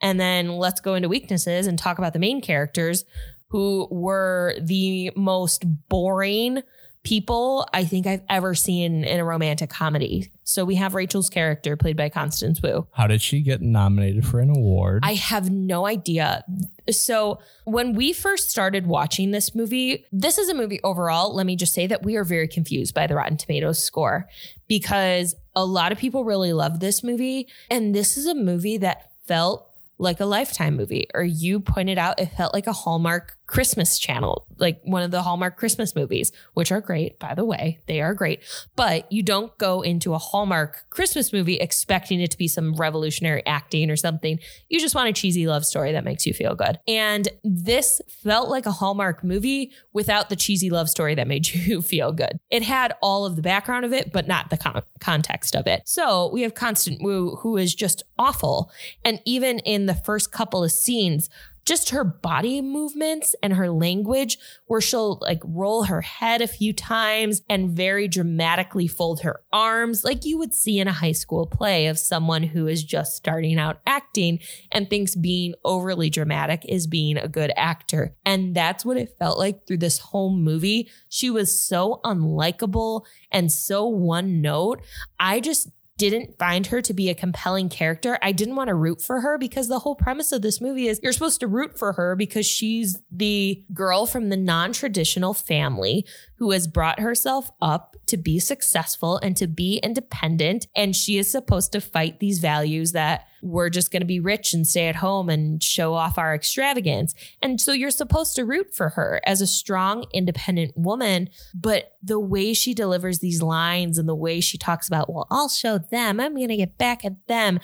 And 0.00 0.20
then 0.20 0.50
let's 0.50 0.80
go 0.80 0.94
into 0.94 1.08
weaknesses 1.08 1.66
and 1.66 1.78
talk 1.78 1.98
about 1.98 2.12
the 2.12 2.18
main 2.18 2.40
characters 2.40 3.04
who 3.48 3.88
were 3.90 4.54
the 4.60 5.10
most 5.16 5.64
boring 5.88 6.62
people 7.06 7.68
I 7.72 7.84
think 7.84 8.04
I've 8.08 8.22
ever 8.28 8.52
seen 8.52 9.04
in 9.04 9.20
a 9.20 9.24
romantic 9.24 9.70
comedy. 9.70 10.32
So 10.42 10.64
we 10.64 10.74
have 10.74 10.92
Rachel's 10.92 11.30
character 11.30 11.76
played 11.76 11.96
by 11.96 12.08
Constance 12.08 12.60
Wu. 12.60 12.88
How 12.90 13.06
did 13.06 13.22
she 13.22 13.42
get 13.42 13.62
nominated 13.62 14.26
for 14.26 14.40
an 14.40 14.50
award? 14.50 15.04
I 15.04 15.14
have 15.14 15.48
no 15.48 15.86
idea. 15.86 16.44
So, 16.90 17.38
when 17.64 17.94
we 17.94 18.12
first 18.12 18.50
started 18.50 18.86
watching 18.86 19.30
this 19.30 19.54
movie, 19.54 20.04
this 20.10 20.36
is 20.36 20.48
a 20.48 20.54
movie 20.54 20.80
overall. 20.82 21.34
Let 21.34 21.46
me 21.46 21.54
just 21.54 21.74
say 21.74 21.86
that 21.86 22.02
we 22.02 22.16
are 22.16 22.24
very 22.24 22.48
confused 22.48 22.94
by 22.94 23.06
the 23.06 23.14
Rotten 23.14 23.36
Tomatoes 23.36 23.82
score 23.82 24.28
because 24.66 25.36
a 25.54 25.64
lot 25.64 25.92
of 25.92 25.98
people 25.98 26.24
really 26.24 26.52
love 26.52 26.80
this 26.80 27.04
movie. 27.04 27.48
And 27.70 27.94
this 27.94 28.16
is 28.16 28.26
a 28.26 28.34
movie 28.34 28.78
that 28.78 29.10
felt 29.26 29.68
like 29.98 30.20
a 30.20 30.26
lifetime 30.26 30.76
movie 30.76 31.08
or 31.14 31.22
you 31.22 31.58
pointed 31.58 31.98
out 31.98 32.20
it 32.20 32.26
felt 32.26 32.52
like 32.52 32.66
a 32.66 32.72
hallmark 32.72 33.35
christmas 33.46 33.98
channel 33.98 34.46
like 34.58 34.80
one 34.84 35.02
of 35.02 35.10
the 35.10 35.22
hallmark 35.22 35.56
christmas 35.56 35.94
movies 35.94 36.32
which 36.54 36.72
are 36.72 36.80
great 36.80 37.18
by 37.18 37.34
the 37.34 37.44
way 37.44 37.78
they 37.86 38.00
are 38.00 38.14
great. 38.14 38.42
But 38.74 39.10
you 39.10 39.22
don't 39.22 39.56
go 39.58 39.82
into 39.82 40.14
a 40.14 40.18
hallmark 40.18 40.84
christmas 40.90 41.32
movie 41.32 41.56
expecting 41.56 42.20
it 42.20 42.30
to 42.32 42.38
be 42.38 42.48
some 42.48 42.74
revolutionary 42.74 43.44
acting 43.46 43.90
or 43.90 43.96
something. 43.96 44.38
You 44.68 44.80
just 44.80 44.94
want 44.94 45.08
a 45.08 45.12
cheesy 45.12 45.46
love 45.46 45.64
story 45.64 45.92
that 45.92 46.04
makes 46.04 46.26
you 46.26 46.32
feel 46.32 46.54
good. 46.54 46.78
And 46.88 47.28
this 47.44 48.00
felt 48.08 48.48
like 48.48 48.66
a 48.66 48.72
hallmark 48.72 49.22
movie 49.22 49.72
without 49.92 50.28
the 50.28 50.36
cheesy 50.36 50.70
love 50.70 50.88
story 50.88 51.14
that 51.14 51.28
made 51.28 51.48
you 51.54 51.82
feel 51.82 52.12
good. 52.12 52.38
It 52.50 52.62
had 52.62 52.94
all 53.02 53.24
of 53.24 53.36
the 53.36 53.42
background 53.42 53.84
of 53.84 53.92
it 53.92 54.12
but 54.12 54.26
not 54.26 54.50
the 54.50 54.56
con- 54.56 54.82
context 55.00 55.54
of 55.54 55.66
it. 55.66 55.82
So 55.84 56.30
we 56.32 56.42
have 56.42 56.54
Constance 56.54 56.98
Wu 57.00 57.36
who 57.36 57.56
is 57.56 57.74
just 57.74 58.02
awful. 58.18 58.70
And 59.04 59.20
even 59.24 59.58
in 59.60 59.86
the 59.86 59.94
first 59.94 60.32
couple 60.32 60.64
of 60.64 60.72
scenes, 60.72 61.28
just 61.66 61.90
her 61.90 62.04
body 62.04 62.62
movements 62.62 63.34
and 63.42 63.52
her 63.54 63.70
language, 63.70 64.38
where 64.66 64.80
she'll 64.80 65.18
like 65.20 65.42
roll 65.44 65.84
her 65.84 66.00
head 66.00 66.40
a 66.40 66.46
few 66.46 66.72
times 66.72 67.42
and 67.50 67.70
very 67.70 68.08
dramatically 68.08 68.86
fold 68.86 69.20
her 69.20 69.40
arms, 69.52 70.04
like 70.04 70.24
you 70.24 70.38
would 70.38 70.54
see 70.54 70.78
in 70.78 70.88
a 70.88 70.92
high 70.92 71.12
school 71.12 71.46
play 71.46 71.88
of 71.88 71.98
someone 71.98 72.44
who 72.44 72.66
is 72.66 72.84
just 72.84 73.16
starting 73.16 73.58
out 73.58 73.80
acting 73.86 74.38
and 74.70 74.88
thinks 74.88 75.14
being 75.14 75.54
overly 75.64 76.08
dramatic 76.08 76.64
is 76.68 76.86
being 76.86 77.18
a 77.18 77.28
good 77.28 77.52
actor. 77.56 78.14
And 78.24 78.54
that's 78.54 78.84
what 78.84 78.96
it 78.96 79.16
felt 79.18 79.38
like 79.38 79.66
through 79.66 79.78
this 79.78 79.98
whole 79.98 80.34
movie. 80.34 80.88
She 81.08 81.30
was 81.30 81.60
so 81.60 82.00
unlikable 82.04 83.04
and 83.32 83.50
so 83.50 83.86
one 83.86 84.40
note. 84.40 84.82
I 85.18 85.40
just 85.40 85.68
didn't 85.98 86.38
find 86.38 86.66
her 86.66 86.82
to 86.82 86.92
be 86.92 87.08
a 87.08 87.14
compelling 87.14 87.68
character. 87.68 88.18
I 88.22 88.32
didn't 88.32 88.56
want 88.56 88.68
to 88.68 88.74
root 88.74 89.00
for 89.00 89.20
her 89.20 89.38
because 89.38 89.68
the 89.68 89.78
whole 89.78 89.94
premise 89.94 90.30
of 90.30 90.42
this 90.42 90.60
movie 90.60 90.88
is 90.88 91.00
you're 91.02 91.12
supposed 91.12 91.40
to 91.40 91.46
root 91.46 91.78
for 91.78 91.92
her 91.94 92.14
because 92.14 92.46
she's 92.46 93.00
the 93.10 93.64
girl 93.72 94.06
from 94.06 94.28
the 94.28 94.36
non 94.36 94.72
traditional 94.72 95.32
family 95.32 96.06
who 96.36 96.50
has 96.50 96.66
brought 96.66 97.00
herself 97.00 97.50
up 97.62 97.96
to 98.06 98.16
be 98.16 98.38
successful 98.38 99.18
and 99.22 99.36
to 99.36 99.46
be 99.46 99.78
independent. 99.78 100.66
And 100.76 100.94
she 100.94 101.18
is 101.18 101.30
supposed 101.30 101.72
to 101.72 101.80
fight 101.80 102.20
these 102.20 102.40
values 102.40 102.92
that 102.92 103.26
we're 103.46 103.70
just 103.70 103.90
going 103.90 104.02
to 104.02 104.06
be 104.06 104.20
rich 104.20 104.52
and 104.52 104.66
stay 104.66 104.88
at 104.88 104.96
home 104.96 105.28
and 105.28 105.62
show 105.62 105.94
off 105.94 106.18
our 106.18 106.34
extravagance. 106.34 107.14
And 107.40 107.60
so 107.60 107.72
you're 107.72 107.90
supposed 107.90 108.36
to 108.36 108.44
root 108.44 108.74
for 108.74 108.90
her 108.90 109.20
as 109.24 109.40
a 109.40 109.46
strong, 109.46 110.04
independent 110.12 110.76
woman. 110.76 111.30
But 111.54 111.92
the 112.02 112.20
way 112.20 112.52
she 112.54 112.74
delivers 112.74 113.20
these 113.20 113.42
lines 113.42 113.98
and 113.98 114.08
the 114.08 114.14
way 114.14 114.40
she 114.40 114.58
talks 114.58 114.88
about, 114.88 115.12
well, 115.12 115.26
I'll 115.30 115.48
show 115.48 115.78
them, 115.78 116.20
I'm 116.20 116.34
going 116.34 116.48
to 116.48 116.56
get 116.56 116.78
back 116.78 117.04
at 117.04 117.26
them. 117.28 117.60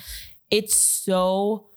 It's 0.51 0.75
so 0.75 1.69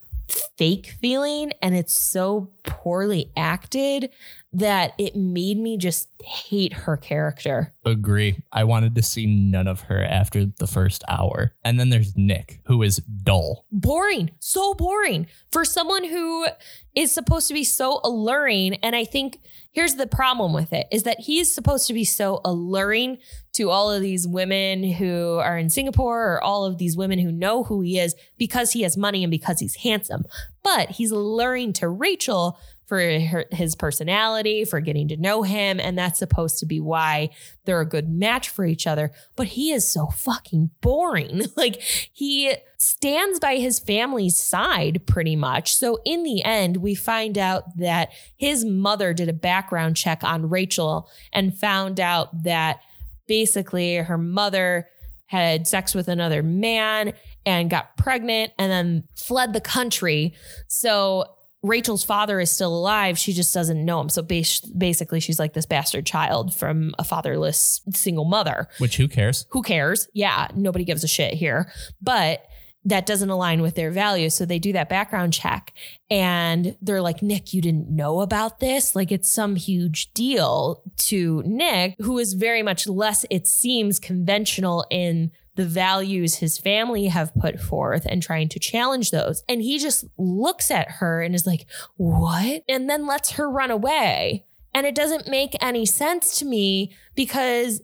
fake 0.57 0.95
feeling 0.99 1.51
and 1.61 1.75
it's 1.75 1.93
so 1.99 2.51
poorly 2.63 3.31
acted 3.37 4.09
that 4.55 4.93
it 4.97 5.17
made 5.17 5.57
me 5.57 5.77
just 5.77 6.07
hate 6.23 6.71
her 6.71 6.95
character. 6.95 7.73
Agree. 7.83 8.41
I 8.53 8.63
wanted 8.63 8.95
to 8.95 9.03
see 9.03 9.25
none 9.25 9.67
of 9.67 9.81
her 9.81 10.01
after 10.01 10.45
the 10.45 10.65
first 10.65 11.03
hour. 11.09 11.53
And 11.65 11.77
then 11.77 11.89
there's 11.89 12.15
Nick, 12.15 12.61
who 12.65 12.81
is 12.81 12.97
dull. 12.97 13.65
Boring, 13.69 14.31
so 14.39 14.73
boring 14.73 15.27
for 15.51 15.65
someone 15.65 16.05
who 16.05 16.47
is 16.95 17.11
supposed 17.11 17.49
to 17.49 17.53
be 17.53 17.65
so 17.65 17.99
alluring. 18.05 18.75
And 18.75 18.95
I 18.95 19.03
think 19.03 19.39
here's 19.73 19.95
the 19.95 20.07
problem 20.07 20.53
with 20.53 20.71
it 20.71 20.87
is 20.89 21.03
that 21.03 21.19
he's 21.19 21.53
supposed 21.53 21.87
to 21.87 21.93
be 21.93 22.05
so 22.05 22.39
alluring 22.45 23.17
to 23.55 23.69
all 23.69 23.91
of 23.91 24.01
these 24.01 24.25
women 24.25 24.83
who 24.83 25.37
are 25.39 25.57
in 25.57 25.69
Singapore 25.69 26.33
or 26.33 26.43
all 26.43 26.63
of 26.63 26.77
these 26.77 26.95
women 26.95 27.19
who 27.19 27.31
know 27.31 27.63
who 27.65 27.81
he 27.81 27.99
is 27.99 28.15
because 28.37 28.71
he 28.71 28.83
has 28.83 28.95
money 28.95 29.21
and 29.21 29.31
because 29.31 29.59
he's 29.59 29.75
handsome. 29.75 30.23
But 30.63 30.91
he's 30.91 31.11
alluring 31.11 31.73
to 31.73 31.89
Rachel 31.89 32.57
for 32.85 32.99
her, 32.99 33.45
his 33.51 33.75
personality, 33.75 34.65
for 34.65 34.79
getting 34.79 35.07
to 35.07 35.17
know 35.17 35.43
him. 35.43 35.79
And 35.79 35.97
that's 35.97 36.19
supposed 36.19 36.59
to 36.59 36.65
be 36.65 36.79
why 36.79 37.29
they're 37.65 37.81
a 37.81 37.85
good 37.85 38.09
match 38.09 38.49
for 38.49 38.65
each 38.65 38.85
other. 38.85 39.11
But 39.35 39.47
he 39.47 39.71
is 39.71 39.91
so 39.91 40.07
fucking 40.07 40.71
boring. 40.81 41.43
like 41.55 41.81
he 41.81 42.53
stands 42.77 43.39
by 43.39 43.57
his 43.57 43.79
family's 43.79 44.37
side 44.37 45.05
pretty 45.05 45.35
much. 45.35 45.75
So 45.75 45.99
in 46.05 46.23
the 46.23 46.43
end, 46.43 46.77
we 46.77 46.95
find 46.95 47.37
out 47.37 47.77
that 47.77 48.11
his 48.35 48.63
mother 48.63 49.13
did 49.13 49.29
a 49.29 49.33
background 49.33 49.97
check 49.97 50.23
on 50.23 50.49
Rachel 50.49 51.09
and 51.33 51.57
found 51.57 51.99
out 51.99 52.43
that 52.43 52.81
basically 53.27 53.95
her 53.95 54.17
mother 54.17 54.87
had 55.27 55.67
sex 55.67 55.95
with 55.95 56.07
another 56.07 56.43
man 56.43 57.13
and 57.45 57.69
got 57.69 57.97
pregnant 57.97 58.51
and 58.59 58.71
then 58.71 59.03
fled 59.15 59.53
the 59.53 59.61
country. 59.61 60.33
So 60.67 61.25
Rachel's 61.65 62.03
father 62.03 62.39
is 62.39 62.51
still 62.51 62.75
alive. 62.75 63.17
She 63.17 63.33
just 63.33 63.53
doesn't 63.53 63.83
know 63.83 63.99
him. 63.99 64.09
So 64.09 64.21
bas- 64.21 64.61
basically, 64.61 65.19
she's 65.19 65.39
like 65.39 65.53
this 65.53 65.65
bastard 65.65 66.05
child 66.05 66.53
from 66.53 66.93
a 66.99 67.03
fatherless 67.03 67.81
single 67.91 68.25
mother. 68.25 68.67
Which 68.77 68.97
who 68.97 69.07
cares? 69.07 69.47
Who 69.49 69.63
cares? 69.63 70.07
Yeah, 70.13 70.47
nobody 70.55 70.85
gives 70.85 71.03
a 71.03 71.07
shit 71.07 71.33
here. 71.33 71.71
But 72.01 72.45
that 72.85 73.07
doesn't 73.07 73.31
align 73.31 73.63
with 73.63 73.73
their 73.73 73.89
values. 73.89 74.35
So 74.35 74.45
they 74.45 74.59
do 74.59 74.73
that 74.73 74.89
background 74.89 75.33
check 75.33 75.73
and 76.09 76.77
they're 76.81 77.01
like, 77.01 77.23
Nick, 77.23 77.51
you 77.51 77.61
didn't 77.61 77.89
know 77.89 78.21
about 78.21 78.59
this? 78.59 78.95
Like 78.95 79.11
it's 79.11 79.31
some 79.31 79.55
huge 79.55 80.13
deal 80.13 80.83
to 80.97 81.41
Nick, 81.47 81.95
who 81.99 82.19
is 82.19 82.33
very 82.33 82.61
much 82.61 82.87
less, 82.87 83.25
it 83.31 83.47
seems, 83.47 83.99
conventional 83.99 84.85
in 84.91 85.31
the 85.55 85.65
values 85.65 86.35
his 86.35 86.57
family 86.57 87.07
have 87.07 87.33
put 87.35 87.59
forth 87.59 88.05
and 88.05 88.21
trying 88.21 88.49
to 88.49 88.59
challenge 88.59 89.11
those. 89.11 89.43
And 89.47 89.61
he 89.61 89.79
just 89.79 90.05
looks 90.17 90.69
at 90.69 90.91
her 90.91 91.21
and 91.21 91.33
is 91.33 91.47
like, 91.47 91.65
What? 91.97 92.63
And 92.67 92.89
then 92.89 93.07
lets 93.07 93.31
her 93.31 93.49
run 93.49 93.71
away. 93.71 94.45
And 94.73 94.85
it 94.85 94.95
doesn't 94.95 95.29
make 95.29 95.55
any 95.61 95.85
sense 95.85 96.37
to 96.39 96.45
me 96.45 96.93
because 97.15 97.81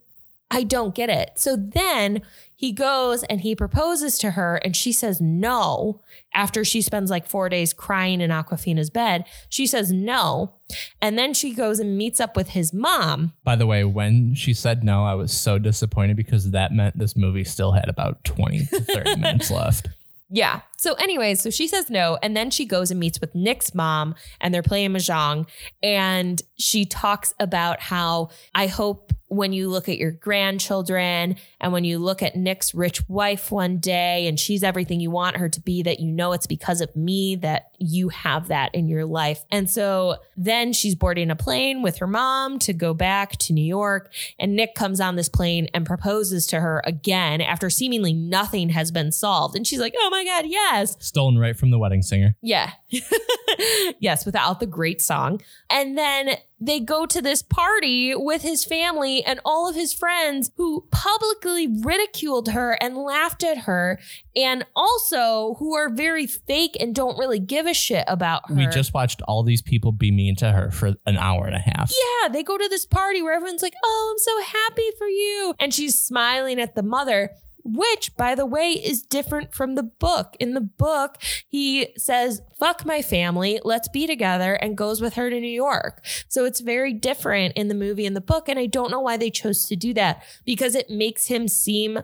I 0.51 0.63
don't 0.63 0.93
get 0.93 1.09
it. 1.09 1.31
So 1.35 1.55
then 1.55 2.21
he 2.61 2.71
goes 2.71 3.23
and 3.23 3.41
he 3.41 3.55
proposes 3.55 4.19
to 4.19 4.31
her, 4.31 4.57
and 4.57 4.75
she 4.75 4.91
says 4.91 5.19
no. 5.19 5.99
After 6.31 6.63
she 6.63 6.83
spends 6.83 7.09
like 7.09 7.25
four 7.25 7.49
days 7.49 7.73
crying 7.73 8.21
in 8.21 8.29
Awkwafina's 8.29 8.91
bed, 8.91 9.25
she 9.49 9.65
says 9.65 9.91
no. 9.91 10.53
And 11.01 11.17
then 11.17 11.33
she 11.33 11.55
goes 11.55 11.79
and 11.79 11.97
meets 11.97 12.19
up 12.19 12.35
with 12.35 12.49
his 12.49 12.71
mom. 12.71 13.33
By 13.43 13.55
the 13.55 13.65
way, 13.65 13.83
when 13.83 14.35
she 14.35 14.53
said 14.53 14.83
no, 14.83 15.03
I 15.03 15.15
was 15.15 15.33
so 15.33 15.57
disappointed 15.57 16.17
because 16.17 16.51
that 16.51 16.71
meant 16.71 16.99
this 16.99 17.17
movie 17.17 17.45
still 17.45 17.71
had 17.71 17.89
about 17.89 18.23
20 18.25 18.67
to 18.67 18.81
30 18.81 19.15
minutes 19.19 19.49
left. 19.49 19.87
Yeah. 20.29 20.61
So, 20.77 20.93
anyway, 20.93 21.33
so 21.33 21.49
she 21.49 21.67
says 21.67 21.89
no. 21.89 22.19
And 22.21 22.37
then 22.37 22.51
she 22.51 22.67
goes 22.67 22.91
and 22.91 22.99
meets 22.99 23.19
with 23.19 23.33
Nick's 23.33 23.73
mom 23.73 24.13
and 24.39 24.53
they're 24.53 24.61
playing 24.61 24.91
Mahjong. 24.91 25.47
And 25.81 26.39
she 26.59 26.85
talks 26.85 27.33
about 27.39 27.79
how 27.79 28.29
I 28.53 28.67
hope 28.67 29.13
when 29.31 29.53
you 29.53 29.69
look 29.69 29.87
at 29.87 29.97
your 29.97 30.11
grandchildren 30.11 31.37
and 31.61 31.71
when 31.71 31.85
you 31.85 31.99
look 31.99 32.21
at 32.21 32.35
Nick's 32.35 32.75
rich 32.75 33.07
wife 33.07 33.49
one 33.49 33.77
day 33.77 34.27
and 34.27 34.37
she's 34.37 34.61
everything 34.61 34.99
you 34.99 35.09
want 35.09 35.37
her 35.37 35.47
to 35.47 35.61
be, 35.61 35.81
that 35.83 36.01
you 36.01 36.11
know 36.11 36.33
it's 36.33 36.47
because 36.47 36.81
of 36.81 36.93
me 36.97 37.37
that 37.37 37.71
you 37.79 38.09
have 38.09 38.49
that 38.49 38.75
in 38.75 38.89
your 38.89 39.05
life. 39.05 39.45
And 39.49 39.69
so 39.69 40.17
then 40.35 40.73
she's 40.73 40.95
boarding 40.95 41.31
a 41.31 41.35
plane 41.37 41.81
with 41.81 41.99
her 41.99 42.07
mom 42.07 42.59
to 42.59 42.73
go 42.73 42.93
back 42.93 43.37
to 43.37 43.53
New 43.53 43.63
York. 43.63 44.11
And 44.37 44.57
Nick 44.57 44.75
comes 44.75 44.99
on 44.99 45.15
this 45.15 45.29
plane 45.29 45.69
and 45.73 45.85
proposes 45.85 46.45
to 46.47 46.59
her 46.59 46.81
again 46.85 47.39
after 47.39 47.69
seemingly 47.69 48.11
nothing 48.11 48.67
has 48.69 48.91
been 48.91 49.13
solved. 49.13 49.55
And 49.55 49.65
she's 49.65 49.79
like, 49.79 49.95
oh 49.97 50.09
my 50.09 50.25
God, 50.25 50.45
yes. 50.45 50.97
Stolen 50.99 51.37
right 51.37 51.57
from 51.57 51.71
the 51.71 51.79
wedding 51.79 52.01
singer. 52.01 52.35
Yeah. 52.41 52.71
yes, 53.99 54.25
without 54.25 54.59
the 54.59 54.65
great 54.65 55.01
song. 55.01 55.41
And 55.69 55.97
then 55.97 56.35
they 56.61 56.79
go 56.79 57.07
to 57.07 57.21
this 57.21 57.41
party 57.41 58.13
with 58.15 58.43
his 58.43 58.63
family 58.63 59.23
and 59.23 59.39
all 59.43 59.67
of 59.67 59.75
his 59.75 59.93
friends 59.93 60.51
who 60.57 60.87
publicly 60.91 61.67
ridiculed 61.67 62.49
her 62.49 62.77
and 62.79 62.95
laughed 62.95 63.43
at 63.43 63.59
her 63.59 63.99
and 64.35 64.63
also 64.75 65.55
who 65.55 65.75
are 65.75 65.89
very 65.89 66.27
fake 66.27 66.77
and 66.79 66.93
don't 66.93 67.17
really 67.17 67.39
give 67.39 67.65
a 67.65 67.73
shit 67.73 68.05
about 68.07 68.47
her. 68.47 68.55
We 68.55 68.67
just 68.67 68.93
watched 68.93 69.23
all 69.23 69.41
these 69.41 69.63
people 69.63 69.91
be 69.91 70.11
mean 70.11 70.35
to 70.37 70.51
her 70.51 70.69
for 70.69 70.93
an 71.07 71.17
hour 71.17 71.47
and 71.47 71.55
a 71.55 71.59
half. 71.59 71.91
Yeah, 71.91 72.29
they 72.29 72.43
go 72.43 72.57
to 72.57 72.69
this 72.69 72.85
party 72.85 73.21
where 73.23 73.33
everyone's 73.33 73.63
like, 73.63 73.73
"Oh, 73.83 74.13
I'm 74.13 74.19
so 74.19 74.59
happy 74.59 74.89
for 74.97 75.07
you." 75.07 75.55
And 75.59 75.73
she's 75.73 75.97
smiling 75.97 76.61
at 76.61 76.75
the 76.75 76.83
mother 76.83 77.31
which, 77.63 78.15
by 78.15 78.35
the 78.35 78.45
way, 78.45 78.71
is 78.71 79.01
different 79.01 79.53
from 79.53 79.75
the 79.75 79.83
book. 79.83 80.35
In 80.39 80.53
the 80.53 80.61
book, 80.61 81.17
he 81.47 81.89
says, 81.97 82.41
fuck 82.59 82.85
my 82.85 83.01
family, 83.01 83.59
let's 83.63 83.87
be 83.87 84.07
together, 84.07 84.53
and 84.53 84.77
goes 84.77 85.01
with 85.01 85.15
her 85.15 85.29
to 85.29 85.39
New 85.39 85.47
York. 85.47 86.03
So 86.27 86.45
it's 86.45 86.59
very 86.59 86.93
different 86.93 87.55
in 87.55 87.67
the 87.67 87.75
movie 87.75 88.05
and 88.05 88.15
the 88.15 88.21
book. 88.21 88.49
And 88.49 88.59
I 88.59 88.65
don't 88.65 88.91
know 88.91 89.01
why 89.01 89.17
they 89.17 89.29
chose 89.29 89.65
to 89.65 89.75
do 89.75 89.93
that 89.93 90.23
because 90.45 90.75
it 90.75 90.89
makes 90.89 91.27
him 91.27 91.47
seem 91.47 91.99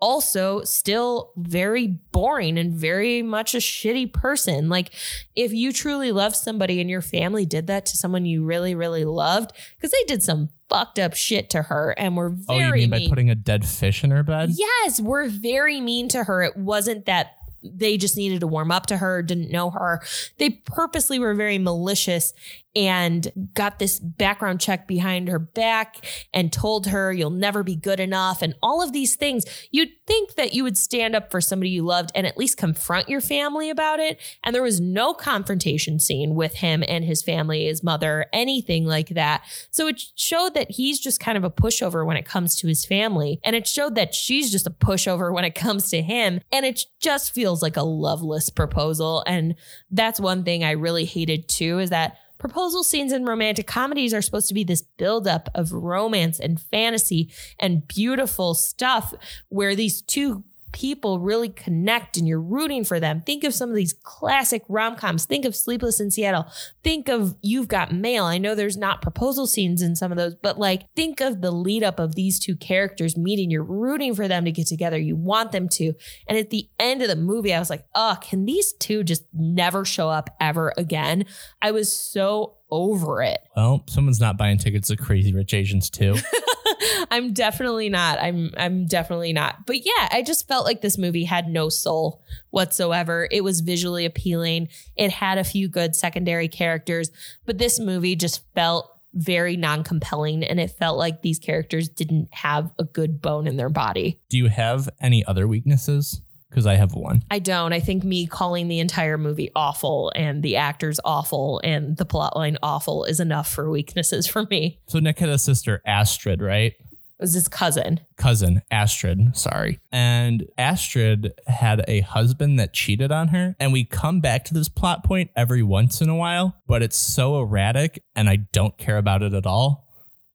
also 0.00 0.62
still 0.62 1.32
very 1.36 1.86
boring 1.86 2.58
and 2.58 2.72
very 2.74 3.22
much 3.22 3.54
a 3.54 3.58
shitty 3.58 4.12
person. 4.12 4.68
Like, 4.68 4.92
if 5.34 5.52
you 5.52 5.72
truly 5.72 6.12
love 6.12 6.36
somebody 6.36 6.80
and 6.80 6.90
your 6.90 7.02
family 7.02 7.46
did 7.46 7.66
that 7.68 7.86
to 7.86 7.96
someone 7.96 8.26
you 8.26 8.44
really, 8.44 8.74
really 8.74 9.04
loved, 9.04 9.52
because 9.76 9.90
they 9.90 10.04
did 10.06 10.22
some 10.22 10.50
fucked 10.68 10.98
up 10.98 11.14
shit 11.14 11.48
to 11.50 11.62
her 11.62 11.94
and 11.96 12.16
were 12.16 12.30
very 12.30 12.62
oh, 12.62 12.66
you 12.66 12.72
mean 12.72 12.90
mean. 12.90 13.08
by 13.08 13.08
putting 13.08 13.30
a 13.30 13.34
dead 13.34 13.66
fish 13.66 14.04
in 14.04 14.10
her 14.10 14.22
bed? 14.22 14.50
Yes, 14.52 15.00
we're 15.00 15.28
very 15.28 15.80
mean 15.80 16.08
to 16.08 16.24
her. 16.24 16.42
It 16.42 16.56
wasn't 16.56 17.06
that 17.06 17.32
they 17.62 17.96
just 17.96 18.16
needed 18.16 18.40
to 18.40 18.46
warm 18.46 18.70
up 18.70 18.86
to 18.86 18.98
her, 18.98 19.22
didn't 19.22 19.50
know 19.50 19.70
her. 19.70 20.02
They 20.38 20.50
purposely 20.50 21.18
were 21.18 21.34
very 21.34 21.58
malicious 21.58 22.32
and 22.76 23.32
got 23.54 23.78
this 23.78 23.98
background 23.98 24.60
check 24.60 24.86
behind 24.86 25.28
her 25.28 25.38
back 25.38 26.04
and 26.34 26.52
told 26.52 26.88
her 26.88 27.10
you'll 27.10 27.30
never 27.30 27.62
be 27.62 27.74
good 27.74 27.98
enough 27.98 28.42
and 28.42 28.54
all 28.62 28.82
of 28.82 28.92
these 28.92 29.16
things. 29.16 29.46
You'd 29.70 29.88
think 30.06 30.34
that 30.34 30.52
you 30.52 30.62
would 30.62 30.76
stand 30.76 31.16
up 31.16 31.30
for 31.30 31.40
somebody 31.40 31.70
you 31.70 31.82
loved 31.82 32.12
and 32.14 32.26
at 32.26 32.36
least 32.36 32.58
confront 32.58 33.08
your 33.08 33.22
family 33.22 33.70
about 33.70 33.98
it. 33.98 34.20
And 34.44 34.54
there 34.54 34.62
was 34.62 34.78
no 34.78 35.14
confrontation 35.14 35.98
scene 35.98 36.34
with 36.34 36.56
him 36.56 36.84
and 36.86 37.02
his 37.02 37.22
family, 37.22 37.64
his 37.64 37.82
mother, 37.82 38.26
anything 38.30 38.84
like 38.84 39.08
that. 39.08 39.42
So 39.70 39.88
it 39.88 40.02
showed 40.14 40.52
that 40.52 40.72
he's 40.72 41.00
just 41.00 41.18
kind 41.18 41.38
of 41.38 41.44
a 41.44 41.50
pushover 41.50 42.04
when 42.04 42.18
it 42.18 42.26
comes 42.26 42.56
to 42.56 42.68
his 42.68 42.84
family. 42.84 43.40
And 43.42 43.56
it 43.56 43.66
showed 43.66 43.94
that 43.94 44.14
she's 44.14 44.52
just 44.52 44.66
a 44.66 44.70
pushover 44.70 45.32
when 45.32 45.46
it 45.46 45.54
comes 45.54 45.88
to 45.90 46.02
him. 46.02 46.40
And 46.52 46.66
it 46.66 46.84
just 47.00 47.34
feels 47.34 47.62
like 47.62 47.78
a 47.78 47.82
loveless 47.82 48.50
proposal. 48.50 49.24
And 49.26 49.54
that's 49.90 50.20
one 50.20 50.44
thing 50.44 50.62
I 50.62 50.72
really 50.72 51.06
hated 51.06 51.48
too 51.48 51.78
is 51.78 51.88
that 51.88 52.18
proposal 52.38 52.82
scenes 52.82 53.12
in 53.12 53.24
romantic 53.24 53.66
comedies 53.66 54.12
are 54.14 54.22
supposed 54.22 54.48
to 54.48 54.54
be 54.54 54.64
this 54.64 54.82
buildup 54.96 55.48
of 55.54 55.72
romance 55.72 56.38
and 56.38 56.60
fantasy 56.60 57.30
and 57.58 57.86
beautiful 57.88 58.54
stuff 58.54 59.14
where 59.48 59.74
these 59.74 60.02
two 60.02 60.44
people 60.76 61.20
really 61.20 61.48
connect 61.48 62.18
and 62.18 62.28
you're 62.28 62.38
rooting 62.38 62.84
for 62.84 63.00
them. 63.00 63.22
Think 63.24 63.44
of 63.44 63.54
some 63.54 63.70
of 63.70 63.74
these 63.74 63.94
classic 64.02 64.62
rom 64.68 64.94
coms. 64.94 65.24
Think 65.24 65.46
of 65.46 65.56
Sleepless 65.56 66.00
in 66.00 66.10
Seattle. 66.10 66.44
Think 66.84 67.08
of 67.08 67.34
You've 67.40 67.66
Got 67.66 67.94
Mail. 67.94 68.26
I 68.26 68.36
know 68.36 68.54
there's 68.54 68.76
not 68.76 69.00
proposal 69.00 69.46
scenes 69.46 69.80
in 69.80 69.96
some 69.96 70.12
of 70.12 70.18
those, 70.18 70.34
but 70.34 70.58
like 70.58 70.82
think 70.94 71.22
of 71.22 71.40
the 71.40 71.50
lead 71.50 71.82
up 71.82 71.98
of 71.98 72.14
these 72.14 72.38
two 72.38 72.56
characters 72.56 73.16
meeting. 73.16 73.50
You're 73.50 73.64
rooting 73.64 74.14
for 74.14 74.28
them 74.28 74.44
to 74.44 74.52
get 74.52 74.66
together. 74.66 74.98
You 74.98 75.16
want 75.16 75.50
them 75.50 75.70
to. 75.70 75.94
And 76.28 76.36
at 76.36 76.50
the 76.50 76.68
end 76.78 77.00
of 77.00 77.08
the 77.08 77.16
movie, 77.16 77.54
I 77.54 77.58
was 77.58 77.70
like, 77.70 77.86
oh, 77.94 78.18
can 78.20 78.44
these 78.44 78.74
two 78.74 79.02
just 79.02 79.24
never 79.32 79.86
show 79.86 80.10
up 80.10 80.28
ever 80.42 80.74
again? 80.76 81.24
I 81.62 81.70
was 81.70 81.90
so 81.90 82.56
over 82.70 83.22
it. 83.22 83.40
Well, 83.56 83.84
someone's 83.88 84.20
not 84.20 84.36
buying 84.36 84.58
tickets 84.58 84.88
to 84.88 84.96
Crazy 84.96 85.32
Rich 85.32 85.54
Asians 85.54 85.90
too. 85.90 86.16
I'm 87.10 87.32
definitely 87.32 87.88
not. 87.88 88.18
I'm 88.20 88.50
I'm 88.56 88.86
definitely 88.86 89.32
not. 89.32 89.66
But 89.66 89.84
yeah, 89.84 90.08
I 90.10 90.22
just 90.22 90.48
felt 90.48 90.64
like 90.64 90.80
this 90.80 90.98
movie 90.98 91.24
had 91.24 91.48
no 91.48 91.68
soul 91.68 92.22
whatsoever. 92.50 93.28
It 93.30 93.44
was 93.44 93.60
visually 93.60 94.04
appealing. 94.04 94.68
It 94.96 95.10
had 95.10 95.38
a 95.38 95.44
few 95.44 95.68
good 95.68 95.94
secondary 95.94 96.48
characters, 96.48 97.10
but 97.44 97.58
this 97.58 97.78
movie 97.78 98.16
just 98.16 98.42
felt 98.54 98.90
very 99.14 99.56
non-compelling 99.56 100.44
and 100.44 100.60
it 100.60 100.70
felt 100.70 100.98
like 100.98 101.22
these 101.22 101.38
characters 101.38 101.88
didn't 101.88 102.28
have 102.32 102.70
a 102.78 102.84
good 102.84 103.22
bone 103.22 103.46
in 103.46 103.56
their 103.56 103.70
body. 103.70 104.20
Do 104.28 104.36
you 104.36 104.48
have 104.48 104.90
any 105.00 105.24
other 105.24 105.48
weaknesses? 105.48 106.20
Because 106.56 106.66
I 106.66 106.76
have 106.76 106.94
one. 106.94 107.22
I 107.30 107.38
don't. 107.38 107.74
I 107.74 107.80
think 107.80 108.02
me 108.02 108.26
calling 108.26 108.68
the 108.68 108.78
entire 108.78 109.18
movie 109.18 109.50
awful 109.54 110.10
and 110.16 110.42
the 110.42 110.56
actors 110.56 110.98
awful 111.04 111.60
and 111.62 111.98
the 111.98 112.06
plotline 112.06 112.56
awful 112.62 113.04
is 113.04 113.20
enough 113.20 113.46
for 113.46 113.70
weaknesses 113.70 114.26
for 114.26 114.44
me. 114.44 114.80
So 114.86 114.98
Nick 114.98 115.18
had 115.18 115.28
a 115.28 115.36
sister, 115.36 115.82
Astrid, 115.84 116.40
right? 116.40 116.72
It 116.72 117.20
was 117.20 117.34
his 117.34 117.46
cousin. 117.46 118.00
cousin, 118.16 118.62
Astrid, 118.70 119.36
sorry. 119.36 119.80
And 119.92 120.46
Astrid 120.56 121.34
had 121.46 121.84
a 121.86 122.00
husband 122.00 122.58
that 122.58 122.72
cheated 122.72 123.12
on 123.12 123.28
her. 123.28 123.54
And 123.60 123.70
we 123.70 123.84
come 123.84 124.20
back 124.20 124.46
to 124.46 124.54
this 124.54 124.70
plot 124.70 125.04
point 125.04 125.30
every 125.36 125.62
once 125.62 126.00
in 126.00 126.08
a 126.08 126.16
while, 126.16 126.56
but 126.66 126.82
it's 126.82 126.96
so 126.96 127.38
erratic 127.38 128.02
and 128.14 128.30
I 128.30 128.36
don't 128.36 128.78
care 128.78 128.96
about 128.96 129.22
it 129.22 129.34
at 129.34 129.44
all. 129.44 129.92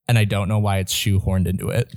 And 0.07 0.19
I 0.19 0.25
don't 0.25 0.47
know 0.47 0.59
why 0.59 0.77
it's 0.77 0.93
shoehorned 0.93 1.47
into 1.47 1.69
it. 1.69 1.91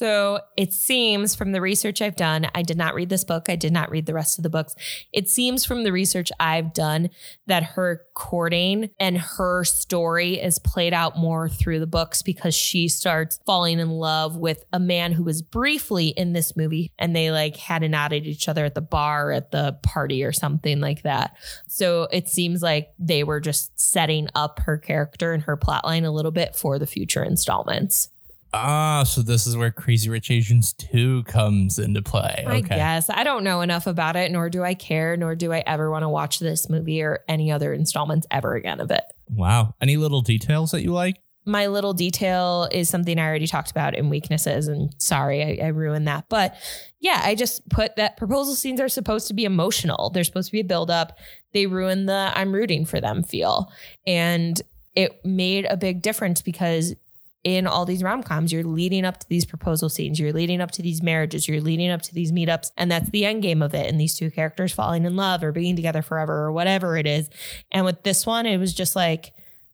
So 0.00 0.40
it 0.56 0.72
seems 0.72 1.34
from 1.34 1.52
the 1.52 1.60
research 1.60 2.00
I've 2.00 2.16
done, 2.16 2.46
I 2.54 2.62
did 2.62 2.78
not 2.78 2.94
read 2.94 3.10
this 3.10 3.22
book. 3.22 3.50
I 3.50 3.56
did 3.56 3.70
not 3.70 3.90
read 3.90 4.06
the 4.06 4.14
rest 4.14 4.38
of 4.38 4.42
the 4.42 4.48
books. 4.48 4.74
It 5.12 5.28
seems 5.28 5.66
from 5.66 5.84
the 5.84 5.92
research 5.92 6.32
I've 6.40 6.72
done 6.72 7.10
that 7.48 7.62
her 7.62 8.06
courting 8.14 8.88
and 8.98 9.18
her 9.18 9.62
story 9.64 10.40
is 10.40 10.58
played 10.58 10.94
out 10.94 11.18
more 11.18 11.50
through 11.50 11.80
the 11.80 11.86
books 11.86 12.22
because 12.22 12.54
she 12.54 12.88
starts 12.88 13.40
falling 13.44 13.78
in 13.78 13.90
love 13.90 14.38
with 14.38 14.64
a 14.72 14.80
man 14.80 15.12
who 15.12 15.22
was 15.22 15.42
briefly 15.42 16.08
in 16.08 16.32
this 16.32 16.56
movie 16.56 16.90
and 16.98 17.14
they 17.14 17.30
like 17.30 17.56
had 17.56 17.82
a 17.82 17.88
nod 17.90 18.14
at 18.14 18.24
each 18.24 18.48
other 18.48 18.64
at 18.64 18.74
the 18.74 18.80
bar 18.80 19.32
at 19.32 19.50
the 19.50 19.78
party 19.82 20.24
or 20.24 20.32
something 20.32 20.80
like 20.80 21.02
that. 21.02 21.36
So 21.68 22.08
it 22.10 22.26
seems 22.26 22.62
like 22.62 22.94
they 22.98 23.22
were 23.22 23.38
just 23.38 23.78
setting 23.78 24.30
up 24.34 24.60
her 24.60 24.78
character 24.78 25.34
and 25.34 25.42
her 25.42 25.58
plotline 25.58 26.06
a 26.06 26.10
little 26.10 26.30
bit 26.30 26.56
for 26.56 26.78
the 26.78 26.86
future 26.86 27.22
installments. 27.22 28.08
Ah, 28.52 29.04
so 29.04 29.22
this 29.22 29.46
is 29.46 29.56
where 29.56 29.70
Crazy 29.70 30.10
Rich 30.10 30.30
Asians 30.30 30.72
2 30.72 31.22
comes 31.24 31.78
into 31.78 32.02
play. 32.02 32.44
I 32.46 32.60
guess. 32.60 33.08
I 33.08 33.22
don't 33.22 33.44
know 33.44 33.60
enough 33.60 33.86
about 33.86 34.16
it, 34.16 34.32
nor 34.32 34.50
do 34.50 34.64
I 34.64 34.74
care, 34.74 35.16
nor 35.16 35.36
do 35.36 35.52
I 35.52 35.62
ever 35.66 35.90
want 35.90 36.02
to 36.02 36.08
watch 36.08 36.40
this 36.40 36.68
movie 36.68 37.00
or 37.02 37.20
any 37.28 37.52
other 37.52 37.72
installments 37.72 38.26
ever 38.30 38.54
again 38.56 38.80
of 38.80 38.90
it. 38.90 39.04
Wow. 39.28 39.74
Any 39.80 39.96
little 39.96 40.20
details 40.20 40.72
that 40.72 40.82
you 40.82 40.92
like? 40.92 41.20
My 41.46 41.68
little 41.68 41.94
detail 41.94 42.68
is 42.70 42.88
something 42.88 43.18
I 43.18 43.26
already 43.26 43.46
talked 43.46 43.70
about 43.70 43.94
in 43.96 44.10
weaknesses, 44.10 44.68
and 44.68 44.94
sorry, 44.98 45.60
I, 45.60 45.66
I 45.66 45.68
ruined 45.68 46.06
that. 46.06 46.26
But 46.28 46.54
yeah, 46.98 47.22
I 47.24 47.34
just 47.34 47.66
put 47.70 47.96
that 47.96 48.16
proposal 48.16 48.54
scenes 48.54 48.80
are 48.80 48.88
supposed 48.88 49.28
to 49.28 49.34
be 49.34 49.44
emotional. 49.44 50.10
They're 50.10 50.24
supposed 50.24 50.48
to 50.48 50.52
be 50.52 50.60
a 50.60 50.64
buildup. 50.64 51.16
They 51.54 51.66
ruin 51.66 52.06
the 52.06 52.32
I'm 52.34 52.52
rooting 52.52 52.84
for 52.84 53.00
them 53.00 53.22
feel. 53.22 53.72
And 54.06 54.60
it 54.94 55.24
made 55.24 55.66
a 55.70 55.76
big 55.76 56.02
difference 56.02 56.42
because 56.42 56.94
in 57.42 57.66
all 57.66 57.86
these 57.86 58.02
rom-coms 58.02 58.52
you're 58.52 58.62
leading 58.62 59.04
up 59.04 59.18
to 59.18 59.28
these 59.28 59.46
proposal 59.46 59.88
scenes 59.88 60.20
you're 60.20 60.32
leading 60.32 60.60
up 60.60 60.70
to 60.70 60.82
these 60.82 61.02
marriages 61.02 61.48
you're 61.48 61.60
leading 61.60 61.90
up 61.90 62.02
to 62.02 62.14
these 62.14 62.32
meetups 62.32 62.70
and 62.76 62.90
that's 62.90 63.08
the 63.10 63.24
end 63.24 63.42
game 63.42 63.62
of 63.62 63.74
it 63.74 63.86
and 63.86 63.98
these 63.98 64.14
two 64.14 64.30
characters 64.30 64.72
falling 64.72 65.04
in 65.04 65.16
love 65.16 65.42
or 65.42 65.50
being 65.50 65.74
together 65.74 66.02
forever 66.02 66.44
or 66.44 66.52
whatever 66.52 66.96
it 66.96 67.06
is. 67.06 67.30
And 67.72 67.84
with 67.84 68.02
this 68.02 68.26
one 68.26 68.44
it 68.44 68.58
was 68.58 68.74
just 68.74 68.94
like 68.94 69.32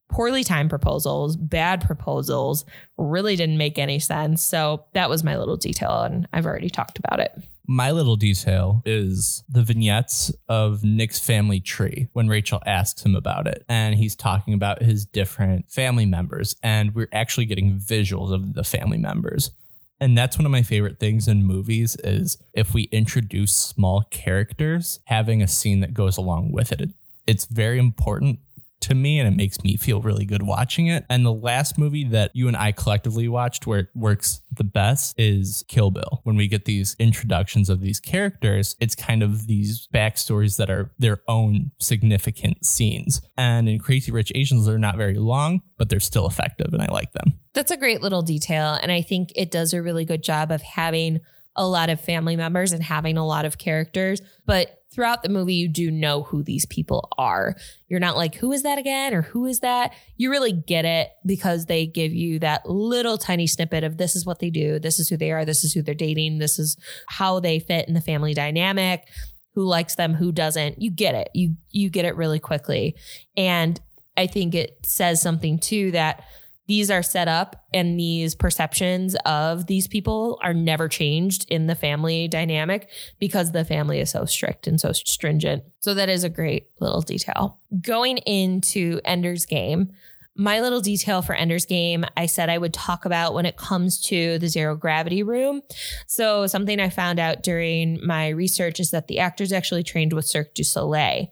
poorly 0.08 0.44
timed 0.44 0.70
proposals, 0.70 1.36
bad 1.36 1.84
proposals, 1.84 2.64
really 2.96 3.36
didn't 3.36 3.58
make 3.58 3.78
any 3.78 3.98
sense. 3.98 4.42
So 4.42 4.84
that 4.94 5.10
was 5.10 5.24
my 5.24 5.36
little 5.36 5.56
detail, 5.56 6.02
and 6.02 6.28
I've 6.32 6.46
already 6.46 6.70
talked 6.70 6.98
about 6.98 7.20
it. 7.20 7.32
My 7.68 7.90
little 7.90 8.14
detail 8.14 8.80
is 8.84 9.42
the 9.48 9.62
vignettes 9.62 10.32
of 10.48 10.84
Nick's 10.84 11.18
family 11.18 11.58
tree 11.58 12.08
when 12.12 12.28
Rachel 12.28 12.62
asks 12.64 13.04
him 13.04 13.16
about 13.16 13.48
it. 13.48 13.64
And 13.68 13.96
he's 13.96 14.14
talking 14.14 14.54
about 14.54 14.82
his 14.82 15.04
different 15.04 15.68
family 15.68 16.06
members. 16.06 16.54
And 16.62 16.94
we're 16.94 17.08
actually 17.12 17.46
getting 17.46 17.76
visuals 17.76 18.32
of 18.32 18.54
the 18.54 18.62
family 18.62 18.98
members. 18.98 19.50
And 19.98 20.16
that's 20.16 20.38
one 20.38 20.46
of 20.46 20.52
my 20.52 20.62
favorite 20.62 21.00
things 21.00 21.26
in 21.26 21.42
movies 21.42 21.96
is 22.04 22.38
if 22.52 22.72
we 22.72 22.82
introduce 22.92 23.56
small 23.56 24.02
characters, 24.10 25.00
having 25.06 25.42
a 25.42 25.48
scene 25.48 25.80
that 25.80 25.92
goes 25.92 26.16
along 26.16 26.52
with 26.52 26.70
it. 26.70 26.90
It's 27.26 27.46
very 27.46 27.80
important 27.80 28.38
to 28.80 28.94
me 28.94 29.18
and 29.18 29.28
it 29.28 29.36
makes 29.36 29.62
me 29.62 29.76
feel 29.76 30.00
really 30.00 30.24
good 30.24 30.42
watching 30.42 30.86
it. 30.86 31.04
And 31.08 31.24
the 31.24 31.32
last 31.32 31.78
movie 31.78 32.04
that 32.04 32.30
you 32.34 32.48
and 32.48 32.56
I 32.56 32.72
collectively 32.72 33.28
watched 33.28 33.66
where 33.66 33.80
it 33.80 33.88
works 33.94 34.40
the 34.50 34.64
best 34.64 35.18
is 35.18 35.64
Kill 35.68 35.90
Bill. 35.90 36.20
When 36.24 36.36
we 36.36 36.48
get 36.48 36.64
these 36.64 36.94
introductions 36.98 37.68
of 37.68 37.80
these 37.80 38.00
characters, 38.00 38.76
it's 38.80 38.94
kind 38.94 39.22
of 39.22 39.46
these 39.46 39.88
backstories 39.92 40.56
that 40.56 40.70
are 40.70 40.92
their 40.98 41.20
own 41.28 41.72
significant 41.80 42.64
scenes. 42.64 43.20
And 43.36 43.68
in 43.68 43.78
Crazy 43.78 44.12
Rich 44.12 44.32
Asians, 44.34 44.66
they're 44.66 44.78
not 44.78 44.96
very 44.96 45.18
long, 45.18 45.62
but 45.78 45.88
they're 45.88 46.00
still 46.00 46.26
effective 46.26 46.72
and 46.72 46.82
I 46.82 46.86
like 46.86 47.12
them. 47.12 47.38
That's 47.54 47.70
a 47.70 47.76
great 47.76 48.02
little 48.02 48.22
detail. 48.22 48.78
And 48.80 48.92
I 48.92 49.02
think 49.02 49.32
it 49.34 49.50
does 49.50 49.72
a 49.72 49.82
really 49.82 50.04
good 50.04 50.22
job 50.22 50.50
of 50.50 50.62
having 50.62 51.20
a 51.56 51.66
lot 51.66 51.88
of 51.88 52.00
family 52.00 52.36
members 52.36 52.72
and 52.72 52.82
having 52.82 53.16
a 53.16 53.26
lot 53.26 53.44
of 53.46 53.58
characters. 53.58 54.20
But 54.44 54.75
throughout 54.96 55.22
the 55.22 55.28
movie, 55.28 55.54
you 55.54 55.68
do 55.68 55.90
know 55.90 56.22
who 56.22 56.42
these 56.42 56.64
people 56.64 57.10
are. 57.18 57.54
You're 57.86 58.00
not 58.00 58.16
like, 58.16 58.34
who 58.34 58.50
is 58.50 58.62
that 58.62 58.78
again? 58.78 59.12
Or 59.12 59.20
who 59.20 59.44
is 59.44 59.60
that? 59.60 59.92
You 60.16 60.30
really 60.30 60.52
get 60.52 60.86
it 60.86 61.10
because 61.26 61.66
they 61.66 61.84
give 61.84 62.14
you 62.14 62.38
that 62.38 62.68
little 62.68 63.18
tiny 63.18 63.46
snippet 63.46 63.84
of 63.84 63.98
this 63.98 64.16
is 64.16 64.24
what 64.24 64.38
they 64.38 64.48
do, 64.48 64.78
this 64.78 64.98
is 64.98 65.10
who 65.10 65.18
they 65.18 65.32
are, 65.32 65.44
this 65.44 65.64
is 65.64 65.74
who 65.74 65.82
they're 65.82 65.94
dating, 65.94 66.38
this 66.38 66.58
is 66.58 66.78
how 67.08 67.40
they 67.40 67.58
fit 67.58 67.86
in 67.88 67.92
the 67.92 68.00
family 68.00 68.32
dynamic. 68.32 69.06
Who 69.54 69.64
likes 69.64 69.94
them, 69.94 70.14
who 70.14 70.32
doesn't. 70.32 70.82
You 70.82 70.90
get 70.90 71.14
it. 71.14 71.30
You 71.32 71.56
you 71.70 71.88
get 71.88 72.04
it 72.04 72.14
really 72.16 72.38
quickly. 72.38 72.94
And 73.38 73.80
I 74.14 74.26
think 74.26 74.54
it 74.54 74.78
says 74.84 75.20
something 75.22 75.58
too 75.58 75.92
that 75.92 76.24
these 76.66 76.90
are 76.90 77.02
set 77.02 77.28
up 77.28 77.64
and 77.72 77.98
these 77.98 78.34
perceptions 78.34 79.16
of 79.24 79.66
these 79.66 79.86
people 79.86 80.38
are 80.42 80.54
never 80.54 80.88
changed 80.88 81.46
in 81.48 81.66
the 81.66 81.74
family 81.74 82.28
dynamic 82.28 82.88
because 83.18 83.52
the 83.52 83.64
family 83.64 84.00
is 84.00 84.10
so 84.10 84.24
strict 84.24 84.66
and 84.66 84.80
so 84.80 84.92
stringent. 84.92 85.62
So 85.80 85.94
that 85.94 86.08
is 86.08 86.24
a 86.24 86.28
great 86.28 86.68
little 86.80 87.02
detail. 87.02 87.58
Going 87.80 88.18
into 88.18 89.00
Ender's 89.04 89.46
Game, 89.46 89.92
my 90.38 90.60
little 90.60 90.80
detail 90.80 91.22
for 91.22 91.34
Ender's 91.34 91.64
Game, 91.64 92.04
I 92.16 92.26
said 92.26 92.50
I 92.50 92.58
would 92.58 92.74
talk 92.74 93.06
about 93.06 93.32
when 93.32 93.46
it 93.46 93.56
comes 93.56 94.00
to 94.02 94.38
the 94.38 94.48
zero 94.48 94.76
gravity 94.76 95.22
room. 95.22 95.62
So, 96.06 96.46
something 96.46 96.78
I 96.78 96.90
found 96.90 97.18
out 97.18 97.42
during 97.42 98.04
my 98.06 98.28
research 98.28 98.78
is 98.78 98.90
that 98.90 99.08
the 99.08 99.18
actors 99.18 99.50
actually 99.50 99.82
trained 99.82 100.12
with 100.12 100.26
Cirque 100.26 100.54
du 100.54 100.62
Soleil 100.62 101.28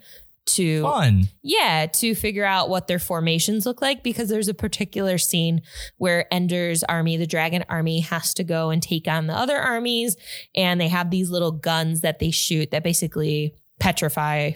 to 0.47 0.83
Fun. 0.83 1.29
yeah, 1.43 1.87
to 1.87 2.15
figure 2.15 2.45
out 2.45 2.69
what 2.69 2.87
their 2.87 2.99
formations 2.99 3.67
look 3.67 3.81
like 3.81 4.03
because 4.03 4.29
there's 4.29 4.49
a 4.49 4.55
particular 4.55 5.19
scene 5.19 5.63
where 5.97 6.33
Ender's 6.33 6.85
army, 6.85 7.17
the 7.17 7.27
dragon 7.27 7.65
army, 7.69 8.01
has 8.01 8.35
to 8.35 8.45
go 8.45 8.71
and 8.71 8.83
take 8.83 9.09
on 9.09 9.27
the 9.27 9.35
other 9.35 9.57
armies. 9.57 10.17
And 10.55 10.81
they 10.81 10.89
have 10.89 11.11
these 11.11 11.31
little 11.31 11.53
guns 11.53 12.03
that 12.03 12.19
they 12.19 12.31
shoot 12.31 12.71
that 12.71 12.85
basically 12.85 13.55
petrify 13.81 14.53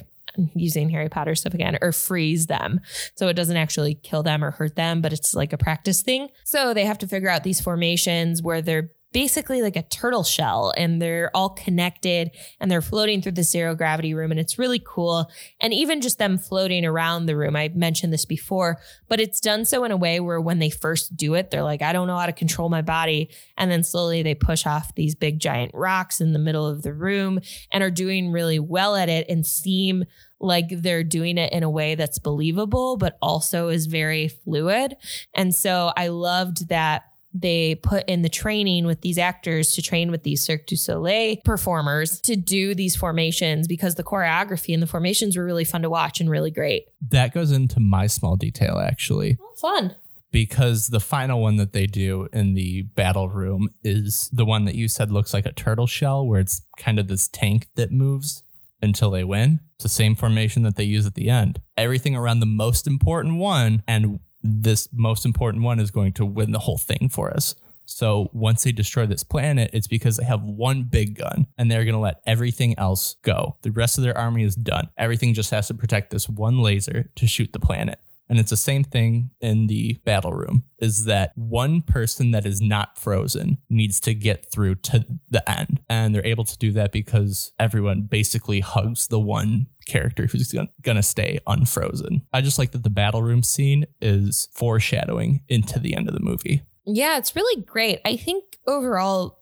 using 0.54 0.88
Harry 0.90 1.08
Potter 1.08 1.34
stuff 1.34 1.54
again 1.54 1.78
or 1.80 1.92
freeze 1.92 2.46
them. 2.46 2.80
So 3.16 3.28
it 3.28 3.34
doesn't 3.34 3.56
actually 3.56 3.94
kill 3.94 4.22
them 4.22 4.44
or 4.44 4.52
hurt 4.52 4.76
them, 4.76 5.00
but 5.00 5.12
it's 5.12 5.34
like 5.34 5.52
a 5.52 5.58
practice 5.58 6.02
thing. 6.02 6.28
So 6.44 6.74
they 6.74 6.84
have 6.84 6.98
to 6.98 7.08
figure 7.08 7.28
out 7.28 7.44
these 7.44 7.60
formations 7.60 8.42
where 8.42 8.62
they're 8.62 8.90
basically 9.18 9.62
like 9.62 9.74
a 9.74 9.82
turtle 9.82 10.22
shell 10.22 10.72
and 10.76 11.02
they're 11.02 11.28
all 11.34 11.48
connected 11.48 12.30
and 12.60 12.70
they're 12.70 12.80
floating 12.80 13.20
through 13.20 13.32
the 13.32 13.42
zero 13.42 13.74
gravity 13.74 14.14
room 14.14 14.30
and 14.30 14.38
it's 14.38 14.60
really 14.60 14.80
cool. 14.86 15.28
And 15.60 15.74
even 15.74 16.00
just 16.00 16.18
them 16.18 16.38
floating 16.38 16.84
around 16.84 17.26
the 17.26 17.36
room 17.36 17.56
i 17.56 17.68
mentioned 17.74 18.12
this 18.12 18.24
before 18.24 18.78
but 19.08 19.18
it's 19.18 19.40
done 19.40 19.64
so 19.64 19.82
in 19.82 19.90
a 19.90 19.96
way 19.96 20.20
where 20.20 20.40
when 20.40 20.60
they 20.60 20.70
first 20.70 21.16
do 21.16 21.34
it 21.34 21.50
they're 21.50 21.64
like 21.64 21.82
i 21.82 21.92
don't 21.92 22.06
know 22.06 22.16
how 22.16 22.26
to 22.26 22.32
control 22.32 22.68
my 22.68 22.80
body. 22.80 23.28
And 23.56 23.72
then 23.72 23.82
slowly 23.82 24.22
they 24.22 24.36
push 24.36 24.64
off 24.64 24.94
these 24.94 25.16
big 25.16 25.40
giant 25.40 25.72
rocks 25.74 26.20
in 26.20 26.32
the 26.32 26.38
middle 26.38 26.68
of 26.68 26.82
the 26.82 26.94
room 26.94 27.40
and 27.72 27.82
are 27.82 27.90
doing 27.90 28.30
really 28.30 28.60
well 28.60 28.94
at 28.94 29.08
it 29.08 29.28
and 29.28 29.44
seem 29.44 30.04
like 30.38 30.68
they're 30.70 31.02
doing 31.02 31.38
it 31.38 31.52
in 31.52 31.64
a 31.64 31.70
way 31.70 31.96
that's 31.96 32.20
believable 32.20 32.96
but 32.96 33.18
also 33.20 33.66
is 33.68 33.86
very 33.86 34.28
fluid. 34.28 34.96
And 35.34 35.52
so 35.52 35.92
i 35.96 36.06
loved 36.06 36.68
that 36.68 37.07
they 37.32 37.74
put 37.76 38.08
in 38.08 38.22
the 38.22 38.28
training 38.28 38.86
with 38.86 39.02
these 39.02 39.18
actors 39.18 39.72
to 39.72 39.82
train 39.82 40.10
with 40.10 40.22
these 40.22 40.44
Cirque 40.44 40.66
du 40.66 40.76
Soleil 40.76 41.36
performers 41.44 42.20
to 42.22 42.36
do 42.36 42.74
these 42.74 42.96
formations 42.96 43.68
because 43.68 43.94
the 43.94 44.04
choreography 44.04 44.72
and 44.72 44.82
the 44.82 44.86
formations 44.86 45.36
were 45.36 45.44
really 45.44 45.64
fun 45.64 45.82
to 45.82 45.90
watch 45.90 46.20
and 46.20 46.30
really 46.30 46.50
great. 46.50 46.86
That 47.10 47.34
goes 47.34 47.50
into 47.50 47.80
my 47.80 48.06
small 48.06 48.36
detail 48.36 48.78
actually. 48.78 49.36
Oh, 49.40 49.54
fun. 49.60 49.94
Because 50.30 50.88
the 50.88 51.00
final 51.00 51.40
one 51.40 51.56
that 51.56 51.72
they 51.72 51.86
do 51.86 52.28
in 52.32 52.54
the 52.54 52.82
battle 52.82 53.28
room 53.28 53.70
is 53.82 54.28
the 54.32 54.44
one 54.44 54.66
that 54.66 54.74
you 54.74 54.86
said 54.86 55.10
looks 55.10 55.32
like 55.32 55.46
a 55.46 55.52
turtle 55.52 55.86
shell, 55.86 56.26
where 56.26 56.40
it's 56.40 56.62
kind 56.76 56.98
of 56.98 57.08
this 57.08 57.28
tank 57.28 57.68
that 57.76 57.92
moves 57.92 58.42
until 58.82 59.10
they 59.10 59.24
win. 59.24 59.60
It's 59.76 59.84
the 59.84 59.88
same 59.88 60.14
formation 60.14 60.64
that 60.64 60.76
they 60.76 60.84
use 60.84 61.06
at 61.06 61.14
the 61.14 61.30
end. 61.30 61.60
Everything 61.78 62.14
around 62.14 62.40
the 62.40 62.46
most 62.46 62.86
important 62.86 63.38
one 63.38 63.82
and 63.88 64.20
this 64.42 64.88
most 64.92 65.24
important 65.24 65.64
one 65.64 65.80
is 65.80 65.90
going 65.90 66.12
to 66.14 66.26
win 66.26 66.52
the 66.52 66.60
whole 66.60 66.78
thing 66.78 67.08
for 67.10 67.30
us. 67.30 67.54
So 67.90 68.28
once 68.34 68.64
they 68.64 68.72
destroy 68.72 69.06
this 69.06 69.24
planet, 69.24 69.70
it's 69.72 69.86
because 69.86 70.18
they 70.18 70.24
have 70.24 70.42
one 70.42 70.84
big 70.84 71.16
gun 71.16 71.46
and 71.56 71.70
they're 71.70 71.84
going 71.84 71.94
to 71.94 72.00
let 72.00 72.20
everything 72.26 72.78
else 72.78 73.16
go. 73.22 73.56
The 73.62 73.70
rest 73.70 73.96
of 73.96 74.04
their 74.04 74.16
army 74.16 74.44
is 74.44 74.54
done. 74.54 74.90
Everything 74.98 75.32
just 75.32 75.50
has 75.52 75.68
to 75.68 75.74
protect 75.74 76.10
this 76.10 76.28
one 76.28 76.60
laser 76.60 77.10
to 77.16 77.26
shoot 77.26 77.52
the 77.52 77.58
planet. 77.58 77.98
And 78.28 78.38
it's 78.38 78.50
the 78.50 78.56
same 78.56 78.84
thing 78.84 79.30
in 79.40 79.66
the 79.68 79.98
battle 80.04 80.32
room 80.32 80.64
is 80.78 81.06
that 81.06 81.32
one 81.34 81.82
person 81.82 82.30
that 82.32 82.44
is 82.44 82.60
not 82.60 82.98
frozen 82.98 83.58
needs 83.70 84.00
to 84.00 84.14
get 84.14 84.50
through 84.52 84.76
to 84.76 85.06
the 85.30 85.48
end. 85.50 85.80
And 85.88 86.14
they're 86.14 86.26
able 86.26 86.44
to 86.44 86.58
do 86.58 86.72
that 86.72 86.92
because 86.92 87.52
everyone 87.58 88.02
basically 88.02 88.60
hugs 88.60 89.08
the 89.08 89.18
one 89.18 89.66
character 89.86 90.26
who's 90.26 90.52
going 90.52 90.96
to 90.96 91.02
stay 91.02 91.38
unfrozen. 91.46 92.22
I 92.32 92.42
just 92.42 92.58
like 92.58 92.72
that 92.72 92.82
the 92.82 92.90
battle 92.90 93.22
room 93.22 93.42
scene 93.42 93.86
is 94.00 94.48
foreshadowing 94.52 95.42
into 95.48 95.78
the 95.78 95.96
end 95.96 96.08
of 96.08 96.14
the 96.14 96.20
movie. 96.20 96.62
Yeah, 96.84 97.18
it's 97.18 97.34
really 97.34 97.62
great. 97.62 98.00
I 98.04 98.16
think 98.16 98.58
overall, 98.66 99.38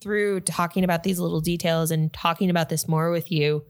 through 0.00 0.40
talking 0.40 0.82
about 0.82 1.04
these 1.04 1.20
little 1.20 1.40
details 1.40 1.90
and 1.90 2.12
talking 2.12 2.50
about 2.50 2.68
this 2.68 2.88
more 2.88 3.10
with 3.10 3.30
you, 3.30 3.64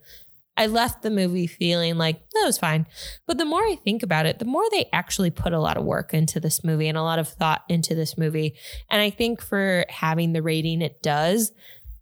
I 0.56 0.66
left 0.66 1.02
the 1.02 1.10
movie 1.10 1.46
feeling 1.46 1.96
like 1.98 2.20
that 2.30 2.42
was 2.44 2.58
fine. 2.58 2.86
But 3.26 3.38
the 3.38 3.44
more 3.44 3.60
I 3.62 3.76
think 3.84 4.02
about 4.02 4.26
it, 4.26 4.38
the 4.38 4.44
more 4.44 4.64
they 4.70 4.88
actually 4.92 5.30
put 5.30 5.52
a 5.52 5.60
lot 5.60 5.76
of 5.76 5.84
work 5.84 6.14
into 6.14 6.40
this 6.40 6.64
movie 6.64 6.88
and 6.88 6.96
a 6.98 7.02
lot 7.02 7.18
of 7.18 7.28
thought 7.28 7.62
into 7.68 7.94
this 7.94 8.16
movie. 8.16 8.56
And 8.90 9.00
I 9.02 9.10
think 9.10 9.42
for 9.42 9.84
having 9.88 10.32
the 10.32 10.42
rating 10.42 10.82
it 10.82 11.02
does, 11.02 11.52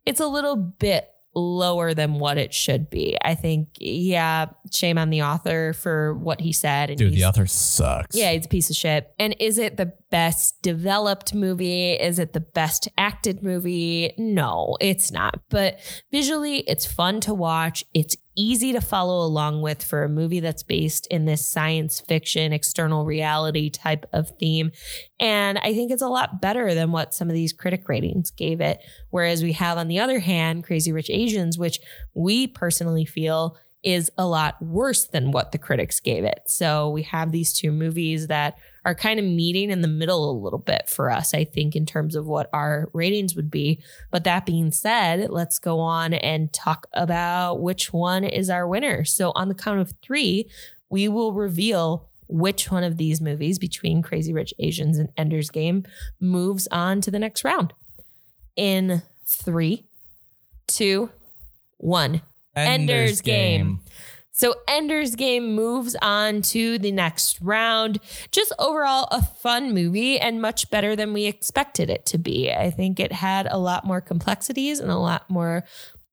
it's 0.06 0.20
a 0.20 0.26
little 0.26 0.56
bit 0.56 1.08
lower 1.36 1.94
than 1.94 2.14
what 2.20 2.38
it 2.38 2.54
should 2.54 2.88
be. 2.90 3.18
I 3.24 3.34
think, 3.34 3.68
yeah, 3.80 4.46
shame 4.70 4.98
on 4.98 5.10
the 5.10 5.22
author 5.22 5.72
for 5.72 6.14
what 6.14 6.40
he 6.40 6.52
said. 6.52 6.90
And 6.90 6.98
Dude, 6.98 7.12
the 7.12 7.24
author 7.24 7.46
sucks. 7.46 8.16
yeah, 8.16 8.32
he's 8.32 8.46
a 8.46 8.48
piece 8.48 8.70
of 8.70 8.76
shit. 8.76 9.12
And 9.18 9.34
is 9.40 9.58
it 9.58 9.76
the 9.76 9.92
best 10.10 10.62
developed 10.62 11.34
movie? 11.34 11.92
Is 11.94 12.20
it 12.20 12.34
the 12.34 12.40
best 12.40 12.88
acted 12.96 13.42
movie? 13.42 14.14
No, 14.16 14.76
it's 14.80 15.10
not. 15.10 15.40
But 15.50 15.80
visually, 16.12 16.58
it's 16.58 16.86
fun 16.86 17.20
to 17.22 17.34
watch. 17.34 17.84
It's 17.94 18.16
easy 18.36 18.72
to 18.72 18.80
follow 18.80 19.24
along 19.24 19.62
with 19.62 19.82
for 19.82 20.04
a 20.04 20.08
movie 20.08 20.40
that's 20.40 20.62
based 20.62 21.06
in 21.08 21.24
this 21.24 21.46
science 21.46 22.00
fiction, 22.00 22.52
external 22.52 23.04
reality 23.04 23.70
type 23.70 24.06
of 24.12 24.30
theme. 24.38 24.70
And 25.20 25.58
I 25.58 25.74
think 25.74 25.90
it's 25.90 26.02
a 26.02 26.08
lot 26.08 26.40
better 26.40 26.74
than 26.74 26.92
what 26.92 27.14
some 27.14 27.28
of 27.28 27.34
these 27.34 27.52
critic 27.52 27.88
ratings 27.88 28.30
gave 28.30 28.60
it. 28.60 28.80
Whereas 29.10 29.42
we 29.42 29.52
have, 29.52 29.78
on 29.78 29.88
the 29.88 30.00
other 30.00 30.18
hand, 30.18 30.64
Crazy 30.64 30.92
Rich 30.92 31.10
Asians, 31.10 31.58
which 31.58 31.78
we 32.14 32.46
personally 32.46 33.04
feel 33.04 33.56
is 33.82 34.10
a 34.16 34.26
lot 34.26 34.60
worse 34.62 35.04
than 35.04 35.30
what 35.30 35.52
the 35.52 35.58
critics 35.58 36.00
gave 36.00 36.24
it. 36.24 36.40
So 36.46 36.90
we 36.90 37.02
have 37.02 37.32
these 37.32 37.52
two 37.52 37.70
movies 37.70 38.28
that 38.28 38.56
are 38.84 38.94
kind 38.94 39.18
of 39.18 39.24
meeting 39.24 39.70
in 39.70 39.80
the 39.80 39.88
middle 39.88 40.30
a 40.30 40.38
little 40.38 40.58
bit 40.58 40.88
for 40.88 41.10
us, 41.10 41.32
I 41.32 41.44
think, 41.44 41.74
in 41.74 41.86
terms 41.86 42.14
of 42.14 42.26
what 42.26 42.50
our 42.52 42.90
ratings 42.92 43.34
would 43.34 43.50
be. 43.50 43.82
But 44.10 44.24
that 44.24 44.46
being 44.46 44.70
said, 44.72 45.30
let's 45.30 45.58
go 45.58 45.80
on 45.80 46.12
and 46.14 46.52
talk 46.52 46.86
about 46.92 47.60
which 47.60 47.92
one 47.92 48.24
is 48.24 48.50
our 48.50 48.68
winner. 48.68 49.04
So 49.04 49.32
on 49.34 49.48
the 49.48 49.54
count 49.54 49.80
of 49.80 49.94
three, 50.02 50.50
we 50.90 51.08
will 51.08 51.32
reveal 51.32 52.08
which 52.28 52.70
one 52.70 52.84
of 52.84 52.96
these 52.96 53.20
movies 53.20 53.58
between 53.58 54.02
Crazy 54.02 54.32
Rich 54.32 54.54
Asians 54.58 54.98
and 54.98 55.08
Ender's 55.16 55.50
Game 55.50 55.84
moves 56.20 56.66
on 56.70 57.00
to 57.02 57.10
the 57.10 57.18
next 57.18 57.44
round. 57.44 57.72
In 58.56 59.02
three, 59.26 59.86
two, 60.66 61.10
one. 61.78 62.22
Ender's 62.56 63.20
Game. 63.20 63.80
So 64.36 64.56
Ender's 64.66 65.14
Game 65.14 65.54
moves 65.54 65.94
on 66.02 66.42
to 66.42 66.76
the 66.76 66.90
next 66.90 67.40
round. 67.40 68.00
Just 68.32 68.52
overall, 68.58 69.06
a 69.12 69.22
fun 69.22 69.72
movie 69.72 70.18
and 70.18 70.42
much 70.42 70.70
better 70.70 70.96
than 70.96 71.12
we 71.12 71.26
expected 71.26 71.88
it 71.88 72.04
to 72.06 72.18
be. 72.18 72.52
I 72.52 72.72
think 72.72 72.98
it 72.98 73.12
had 73.12 73.46
a 73.48 73.58
lot 73.58 73.84
more 73.84 74.00
complexities 74.00 74.80
and 74.80 74.90
a 74.90 74.98
lot 74.98 75.30
more 75.30 75.62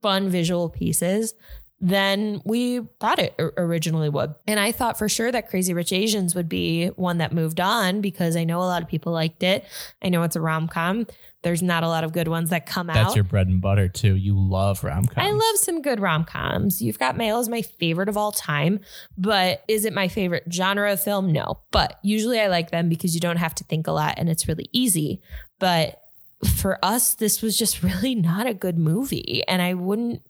fun 0.04 0.30
visual 0.30 0.70
pieces 0.70 1.34
than 1.82 2.42
we 2.46 2.82
thought 3.00 3.18
it 3.18 3.34
originally 3.58 4.08
would. 4.08 4.36
And 4.48 4.60
I 4.60 4.72
thought 4.72 5.00
for 5.00 5.10
sure 5.10 5.32
that 5.32 5.50
Crazy 5.50 5.74
Rich 5.74 5.92
Asians 5.92 6.36
would 6.36 6.48
be 6.48 6.88
one 6.90 7.18
that 7.18 7.34
moved 7.34 7.60
on 7.60 8.02
because 8.02 8.36
I 8.36 8.44
know 8.44 8.60
a 8.60 8.70
lot 8.70 8.84
of 8.84 8.88
people 8.88 9.12
liked 9.12 9.42
it. 9.42 9.66
I 10.02 10.10
know 10.10 10.22
it's 10.22 10.36
a 10.36 10.42
rom 10.42 10.68
com. 10.68 11.08
There's 11.42 11.64
not 11.64 11.82
a 11.82 11.88
lot 11.88 12.04
of 12.04 12.14
good 12.14 12.28
ones 12.28 12.52
that 12.52 12.68
come 12.68 12.86
That's 12.86 13.00
out. 13.00 13.04
That's 13.06 13.16
your 13.16 13.24
bread 13.24 13.48
and 13.48 13.60
butter 13.60 13.88
too. 13.88 14.16
You 14.16 14.38
love 14.38 14.84
rom 14.84 15.08
coms. 15.08 15.28
I 15.28 15.32
love 15.32 15.58
some 15.58 15.82
good 15.82 16.00
rom 16.00 16.24
coms. 16.24 16.84
You've 16.84 17.00
Got 17.00 17.18
Mail 17.18 17.40
is 17.40 17.50
my 17.50 17.64
favorite 17.64 18.10
of 18.10 18.16
all 18.16 18.32
time, 18.32 18.82
but 19.18 19.64
is 19.68 19.86
it 19.86 19.94
my 19.94 20.08
favorite 20.08 20.44
genre 20.52 20.94
of 20.94 21.02
film? 21.02 21.32
No. 21.32 21.62
But 21.72 21.98
usually 22.04 22.40
I 22.40 22.48
like 22.48 22.70
them 22.70 22.90
because 22.90 23.16
you 23.16 23.22
don't 23.22 23.38
have 23.38 23.56
to 23.56 23.64
think 23.64 23.88
a 23.88 23.92
lot 23.92 24.16
and 24.18 24.30
it's 24.30 24.48
really 24.48 24.70
easy. 24.72 25.20
But 25.58 26.01
for 26.46 26.84
us, 26.84 27.16
this 27.16 27.42
was 27.42 27.58
just 27.58 27.84
really 27.84 28.16
not 28.16 28.48
a 28.48 28.54
good 28.54 28.78
movie. 28.78 29.44
And 29.48 29.62
I 29.62 29.74
wouldn't 29.74 30.22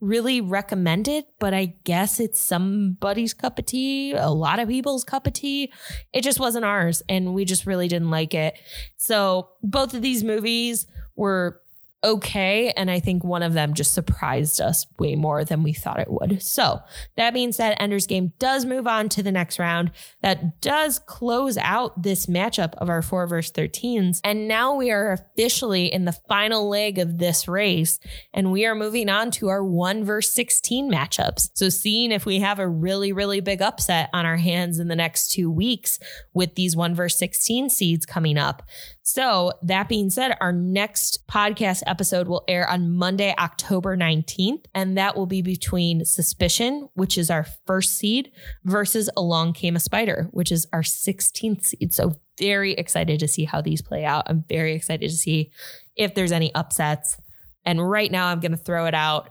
really 0.00 0.40
recommend 0.40 1.08
it, 1.08 1.26
but 1.38 1.54
I 1.54 1.74
guess 1.84 2.20
it's 2.20 2.40
somebody's 2.40 3.34
cup 3.34 3.58
of 3.58 3.66
tea, 3.66 4.12
a 4.12 4.30
lot 4.30 4.58
of 4.58 4.68
people's 4.68 5.04
cup 5.04 5.26
of 5.26 5.32
tea. 5.32 5.72
It 6.12 6.22
just 6.22 6.40
wasn't 6.40 6.64
ours. 6.64 7.02
And 7.08 7.34
we 7.34 7.44
just 7.44 7.66
really 7.66 7.88
didn't 7.88 8.10
like 8.10 8.34
it. 8.34 8.58
So 8.96 9.50
both 9.62 9.94
of 9.94 10.02
these 10.02 10.22
movies 10.22 10.86
were 11.14 11.60
okay. 12.06 12.72
And 12.76 12.90
I 12.90 13.00
think 13.00 13.24
one 13.24 13.42
of 13.42 13.52
them 13.52 13.74
just 13.74 13.92
surprised 13.92 14.60
us 14.60 14.86
way 14.98 15.16
more 15.16 15.44
than 15.44 15.62
we 15.62 15.72
thought 15.72 15.98
it 15.98 16.10
would. 16.10 16.40
So 16.42 16.80
that 17.16 17.34
being 17.34 17.52
said, 17.52 17.76
Ender's 17.80 18.06
Game 18.06 18.32
does 18.38 18.64
move 18.64 18.86
on 18.86 19.08
to 19.10 19.22
the 19.22 19.32
next 19.32 19.58
round. 19.58 19.90
That 20.22 20.60
does 20.60 21.00
close 21.00 21.58
out 21.58 22.02
this 22.02 22.26
matchup 22.26 22.74
of 22.76 22.88
our 22.88 23.02
4 23.02 23.26
verse 23.26 23.50
13s. 23.50 24.20
And 24.22 24.46
now 24.46 24.76
we 24.76 24.90
are 24.90 25.12
officially 25.12 25.92
in 25.92 26.04
the 26.04 26.12
final 26.12 26.68
leg 26.68 26.98
of 26.98 27.18
this 27.18 27.48
race. 27.48 27.98
And 28.32 28.52
we 28.52 28.64
are 28.64 28.74
moving 28.76 29.08
on 29.08 29.32
to 29.32 29.48
our 29.48 29.64
1 29.64 30.04
verse 30.04 30.30
16 30.32 30.90
matchups. 30.90 31.50
So 31.54 31.68
seeing 31.68 32.12
if 32.12 32.24
we 32.24 32.38
have 32.40 32.60
a 32.60 32.68
really, 32.68 33.12
really 33.12 33.40
big 33.40 33.60
upset 33.60 34.10
on 34.12 34.24
our 34.24 34.36
hands 34.36 34.78
in 34.78 34.86
the 34.86 34.96
next 34.96 35.32
two 35.32 35.50
weeks 35.50 35.98
with 36.32 36.54
these 36.54 36.76
1 36.76 36.94
verse 36.94 37.18
16 37.18 37.68
seeds 37.68 38.06
coming 38.06 38.38
up. 38.38 38.62
So, 39.08 39.52
that 39.62 39.88
being 39.88 40.10
said, 40.10 40.36
our 40.40 40.50
next 40.50 41.28
podcast 41.28 41.84
episode 41.86 42.26
will 42.26 42.42
air 42.48 42.68
on 42.68 42.90
Monday, 42.90 43.32
October 43.38 43.96
19th, 43.96 44.64
and 44.74 44.98
that 44.98 45.14
will 45.14 45.26
be 45.26 45.42
between 45.42 46.04
Suspicion, 46.04 46.88
which 46.94 47.16
is 47.16 47.30
our 47.30 47.46
first 47.68 47.96
seed, 47.96 48.32
versus 48.64 49.08
Along 49.16 49.52
Came 49.52 49.76
a 49.76 49.80
Spider, 49.80 50.26
which 50.32 50.50
is 50.50 50.66
our 50.72 50.82
16th 50.82 51.64
seed. 51.66 51.94
So, 51.94 52.16
very 52.36 52.72
excited 52.72 53.20
to 53.20 53.28
see 53.28 53.44
how 53.44 53.60
these 53.60 53.80
play 53.80 54.04
out. 54.04 54.24
I'm 54.26 54.44
very 54.48 54.74
excited 54.74 55.08
to 55.08 55.16
see 55.16 55.52
if 55.94 56.16
there's 56.16 56.32
any 56.32 56.52
upsets. 56.56 57.16
And 57.64 57.88
right 57.88 58.10
now, 58.10 58.26
I'm 58.26 58.40
going 58.40 58.50
to 58.50 58.58
throw 58.58 58.86
it 58.86 58.94
out 58.94 59.30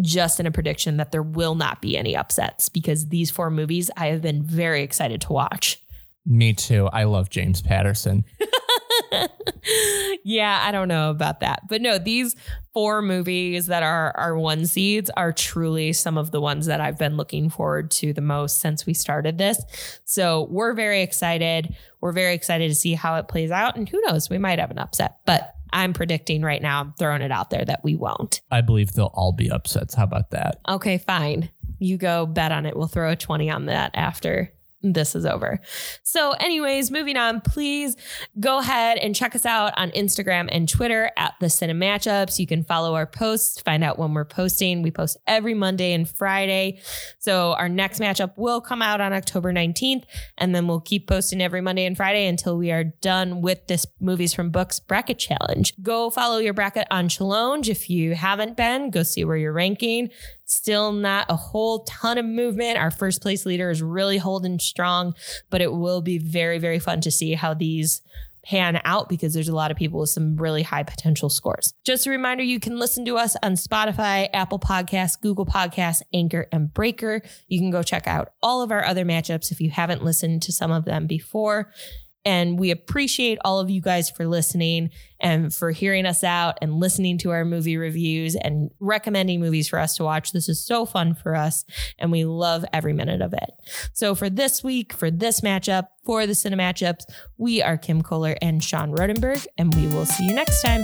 just 0.00 0.38
in 0.38 0.46
a 0.46 0.52
prediction 0.52 0.98
that 0.98 1.10
there 1.10 1.20
will 1.20 1.56
not 1.56 1.82
be 1.82 1.98
any 1.98 2.14
upsets 2.14 2.68
because 2.68 3.08
these 3.08 3.32
four 3.32 3.50
movies 3.50 3.90
I 3.96 4.06
have 4.06 4.22
been 4.22 4.44
very 4.44 4.84
excited 4.84 5.20
to 5.22 5.32
watch. 5.32 5.80
Me 6.26 6.52
too. 6.52 6.88
I 6.92 7.04
love 7.04 7.30
James 7.30 7.62
Patterson. 7.62 8.24
yeah, 10.24 10.62
I 10.62 10.72
don't 10.72 10.88
know 10.88 11.10
about 11.10 11.40
that. 11.40 11.62
But 11.68 11.80
no, 11.82 11.98
these 11.98 12.36
four 12.72 13.02
movies 13.02 13.66
that 13.66 13.82
are 13.82 14.16
our 14.16 14.38
one 14.38 14.66
seeds 14.66 15.10
are 15.10 15.32
truly 15.32 15.92
some 15.92 16.16
of 16.16 16.30
the 16.30 16.40
ones 16.40 16.66
that 16.66 16.80
I've 16.80 16.98
been 16.98 17.16
looking 17.16 17.50
forward 17.50 17.90
to 17.92 18.12
the 18.12 18.20
most 18.20 18.58
since 18.58 18.86
we 18.86 18.94
started 18.94 19.38
this. 19.38 19.60
So 20.04 20.46
we're 20.50 20.74
very 20.74 21.02
excited. 21.02 21.74
We're 22.00 22.12
very 22.12 22.34
excited 22.34 22.68
to 22.68 22.74
see 22.74 22.94
how 22.94 23.16
it 23.16 23.28
plays 23.28 23.50
out. 23.50 23.76
And 23.76 23.88
who 23.88 24.00
knows, 24.06 24.30
we 24.30 24.38
might 24.38 24.58
have 24.58 24.70
an 24.70 24.78
upset. 24.78 25.18
But 25.26 25.54
I'm 25.72 25.92
predicting 25.92 26.42
right 26.42 26.62
now, 26.62 26.80
I'm 26.80 26.94
throwing 26.98 27.22
it 27.22 27.30
out 27.30 27.50
there 27.50 27.64
that 27.64 27.84
we 27.84 27.94
won't. 27.94 28.40
I 28.50 28.60
believe 28.60 28.92
they'll 28.92 29.12
all 29.14 29.32
be 29.32 29.50
upsets. 29.50 29.94
How 29.94 30.04
about 30.04 30.30
that? 30.30 30.60
Okay, 30.68 30.98
fine. 30.98 31.50
You 31.78 31.96
go 31.96 32.26
bet 32.26 32.52
on 32.52 32.66
it. 32.66 32.76
We'll 32.76 32.88
throw 32.88 33.10
a 33.10 33.16
20 33.16 33.50
on 33.50 33.66
that 33.66 33.92
after 33.94 34.52
this 34.82 35.14
is 35.14 35.26
over. 35.26 35.60
So, 36.02 36.32
anyways, 36.32 36.90
moving 36.90 37.16
on, 37.16 37.40
please 37.40 37.96
go 38.38 38.58
ahead 38.58 38.98
and 38.98 39.14
check 39.14 39.34
us 39.34 39.44
out 39.44 39.72
on 39.76 39.90
Instagram 39.90 40.48
and 40.50 40.68
Twitter 40.68 41.10
at 41.16 41.34
the 41.40 41.50
Cinema 41.50 41.84
Matchups. 41.84 42.38
You 42.38 42.46
can 42.46 42.64
follow 42.64 42.94
our 42.94 43.06
posts, 43.06 43.60
find 43.60 43.84
out 43.84 43.98
when 43.98 44.14
we're 44.14 44.24
posting. 44.24 44.82
We 44.82 44.90
post 44.90 45.16
every 45.26 45.54
Monday 45.54 45.92
and 45.92 46.08
Friday. 46.08 46.80
So, 47.18 47.52
our 47.54 47.68
next 47.68 48.00
matchup 48.00 48.32
will 48.36 48.60
come 48.60 48.82
out 48.82 49.00
on 49.00 49.12
October 49.12 49.52
19th, 49.52 50.04
and 50.38 50.54
then 50.54 50.66
we'll 50.66 50.80
keep 50.80 51.06
posting 51.06 51.42
every 51.42 51.60
Monday 51.60 51.84
and 51.84 51.96
Friday 51.96 52.26
until 52.26 52.56
we 52.56 52.70
are 52.70 52.84
done 52.84 53.42
with 53.42 53.66
this 53.66 53.86
Movies 54.00 54.34
from 54.34 54.50
Books 54.50 54.80
bracket 54.80 55.18
challenge. 55.18 55.74
Go 55.82 56.10
follow 56.10 56.38
your 56.38 56.54
bracket 56.54 56.86
on 56.90 57.08
Challenge 57.08 57.68
if 57.68 57.90
you 57.90 58.14
haven't 58.14 58.56
been. 58.56 58.90
Go 58.90 59.02
see 59.02 59.24
where 59.24 59.36
you're 59.36 59.52
ranking. 59.52 60.10
Still 60.50 60.90
not 60.90 61.26
a 61.28 61.36
whole 61.36 61.84
ton 61.84 62.18
of 62.18 62.26
movement. 62.26 62.76
Our 62.76 62.90
first 62.90 63.22
place 63.22 63.46
leader 63.46 63.70
is 63.70 63.82
really 63.82 64.18
holding 64.18 64.58
strong, 64.58 65.14
but 65.48 65.60
it 65.60 65.72
will 65.72 66.00
be 66.00 66.18
very, 66.18 66.58
very 66.58 66.80
fun 66.80 67.00
to 67.02 67.10
see 67.12 67.34
how 67.34 67.54
these 67.54 68.02
pan 68.42 68.80
out 68.84 69.08
because 69.08 69.32
there's 69.32 69.48
a 69.48 69.54
lot 69.54 69.70
of 69.70 69.76
people 69.76 70.00
with 70.00 70.10
some 70.10 70.34
really 70.34 70.64
high 70.64 70.82
potential 70.82 71.28
scores. 71.28 71.72
Just 71.84 72.08
a 72.08 72.10
reminder 72.10 72.42
you 72.42 72.58
can 72.58 72.80
listen 72.80 73.04
to 73.04 73.16
us 73.16 73.36
on 73.44 73.52
Spotify, 73.52 74.28
Apple 74.32 74.58
Podcasts, 74.58 75.20
Google 75.20 75.46
Podcasts, 75.46 76.02
Anchor, 76.12 76.48
and 76.50 76.74
Breaker. 76.74 77.22
You 77.46 77.60
can 77.60 77.70
go 77.70 77.84
check 77.84 78.08
out 78.08 78.32
all 78.42 78.60
of 78.60 78.72
our 78.72 78.84
other 78.84 79.04
matchups 79.04 79.52
if 79.52 79.60
you 79.60 79.70
haven't 79.70 80.02
listened 80.02 80.42
to 80.42 80.52
some 80.52 80.72
of 80.72 80.84
them 80.84 81.06
before. 81.06 81.70
And 82.24 82.58
we 82.58 82.70
appreciate 82.70 83.38
all 83.44 83.60
of 83.60 83.70
you 83.70 83.80
guys 83.80 84.10
for 84.10 84.26
listening 84.26 84.90
and 85.20 85.52
for 85.52 85.70
hearing 85.70 86.06
us 86.06 86.22
out 86.22 86.58
and 86.60 86.74
listening 86.74 87.18
to 87.18 87.30
our 87.30 87.44
movie 87.44 87.76
reviews 87.76 88.36
and 88.36 88.70
recommending 88.78 89.40
movies 89.40 89.68
for 89.68 89.78
us 89.78 89.96
to 89.96 90.04
watch. 90.04 90.32
This 90.32 90.48
is 90.48 90.64
so 90.64 90.84
fun 90.84 91.14
for 91.14 91.34
us, 91.34 91.64
and 91.98 92.12
we 92.12 92.24
love 92.24 92.64
every 92.72 92.92
minute 92.92 93.22
of 93.22 93.32
it. 93.32 93.50
So, 93.92 94.14
for 94.14 94.28
this 94.28 94.62
week, 94.62 94.92
for 94.92 95.10
this 95.10 95.40
matchup, 95.40 95.88
for 96.04 96.26
the 96.26 96.34
Cinema 96.34 96.62
Matchups, 96.62 97.04
we 97.38 97.62
are 97.62 97.76
Kim 97.76 98.02
Kohler 98.02 98.36
and 98.42 98.62
Sean 98.62 98.94
Rodenberg, 98.94 99.46
and 99.56 99.74
we 99.74 99.86
will 99.86 100.06
see 100.06 100.26
you 100.26 100.34
next 100.34 100.62
time. 100.62 100.82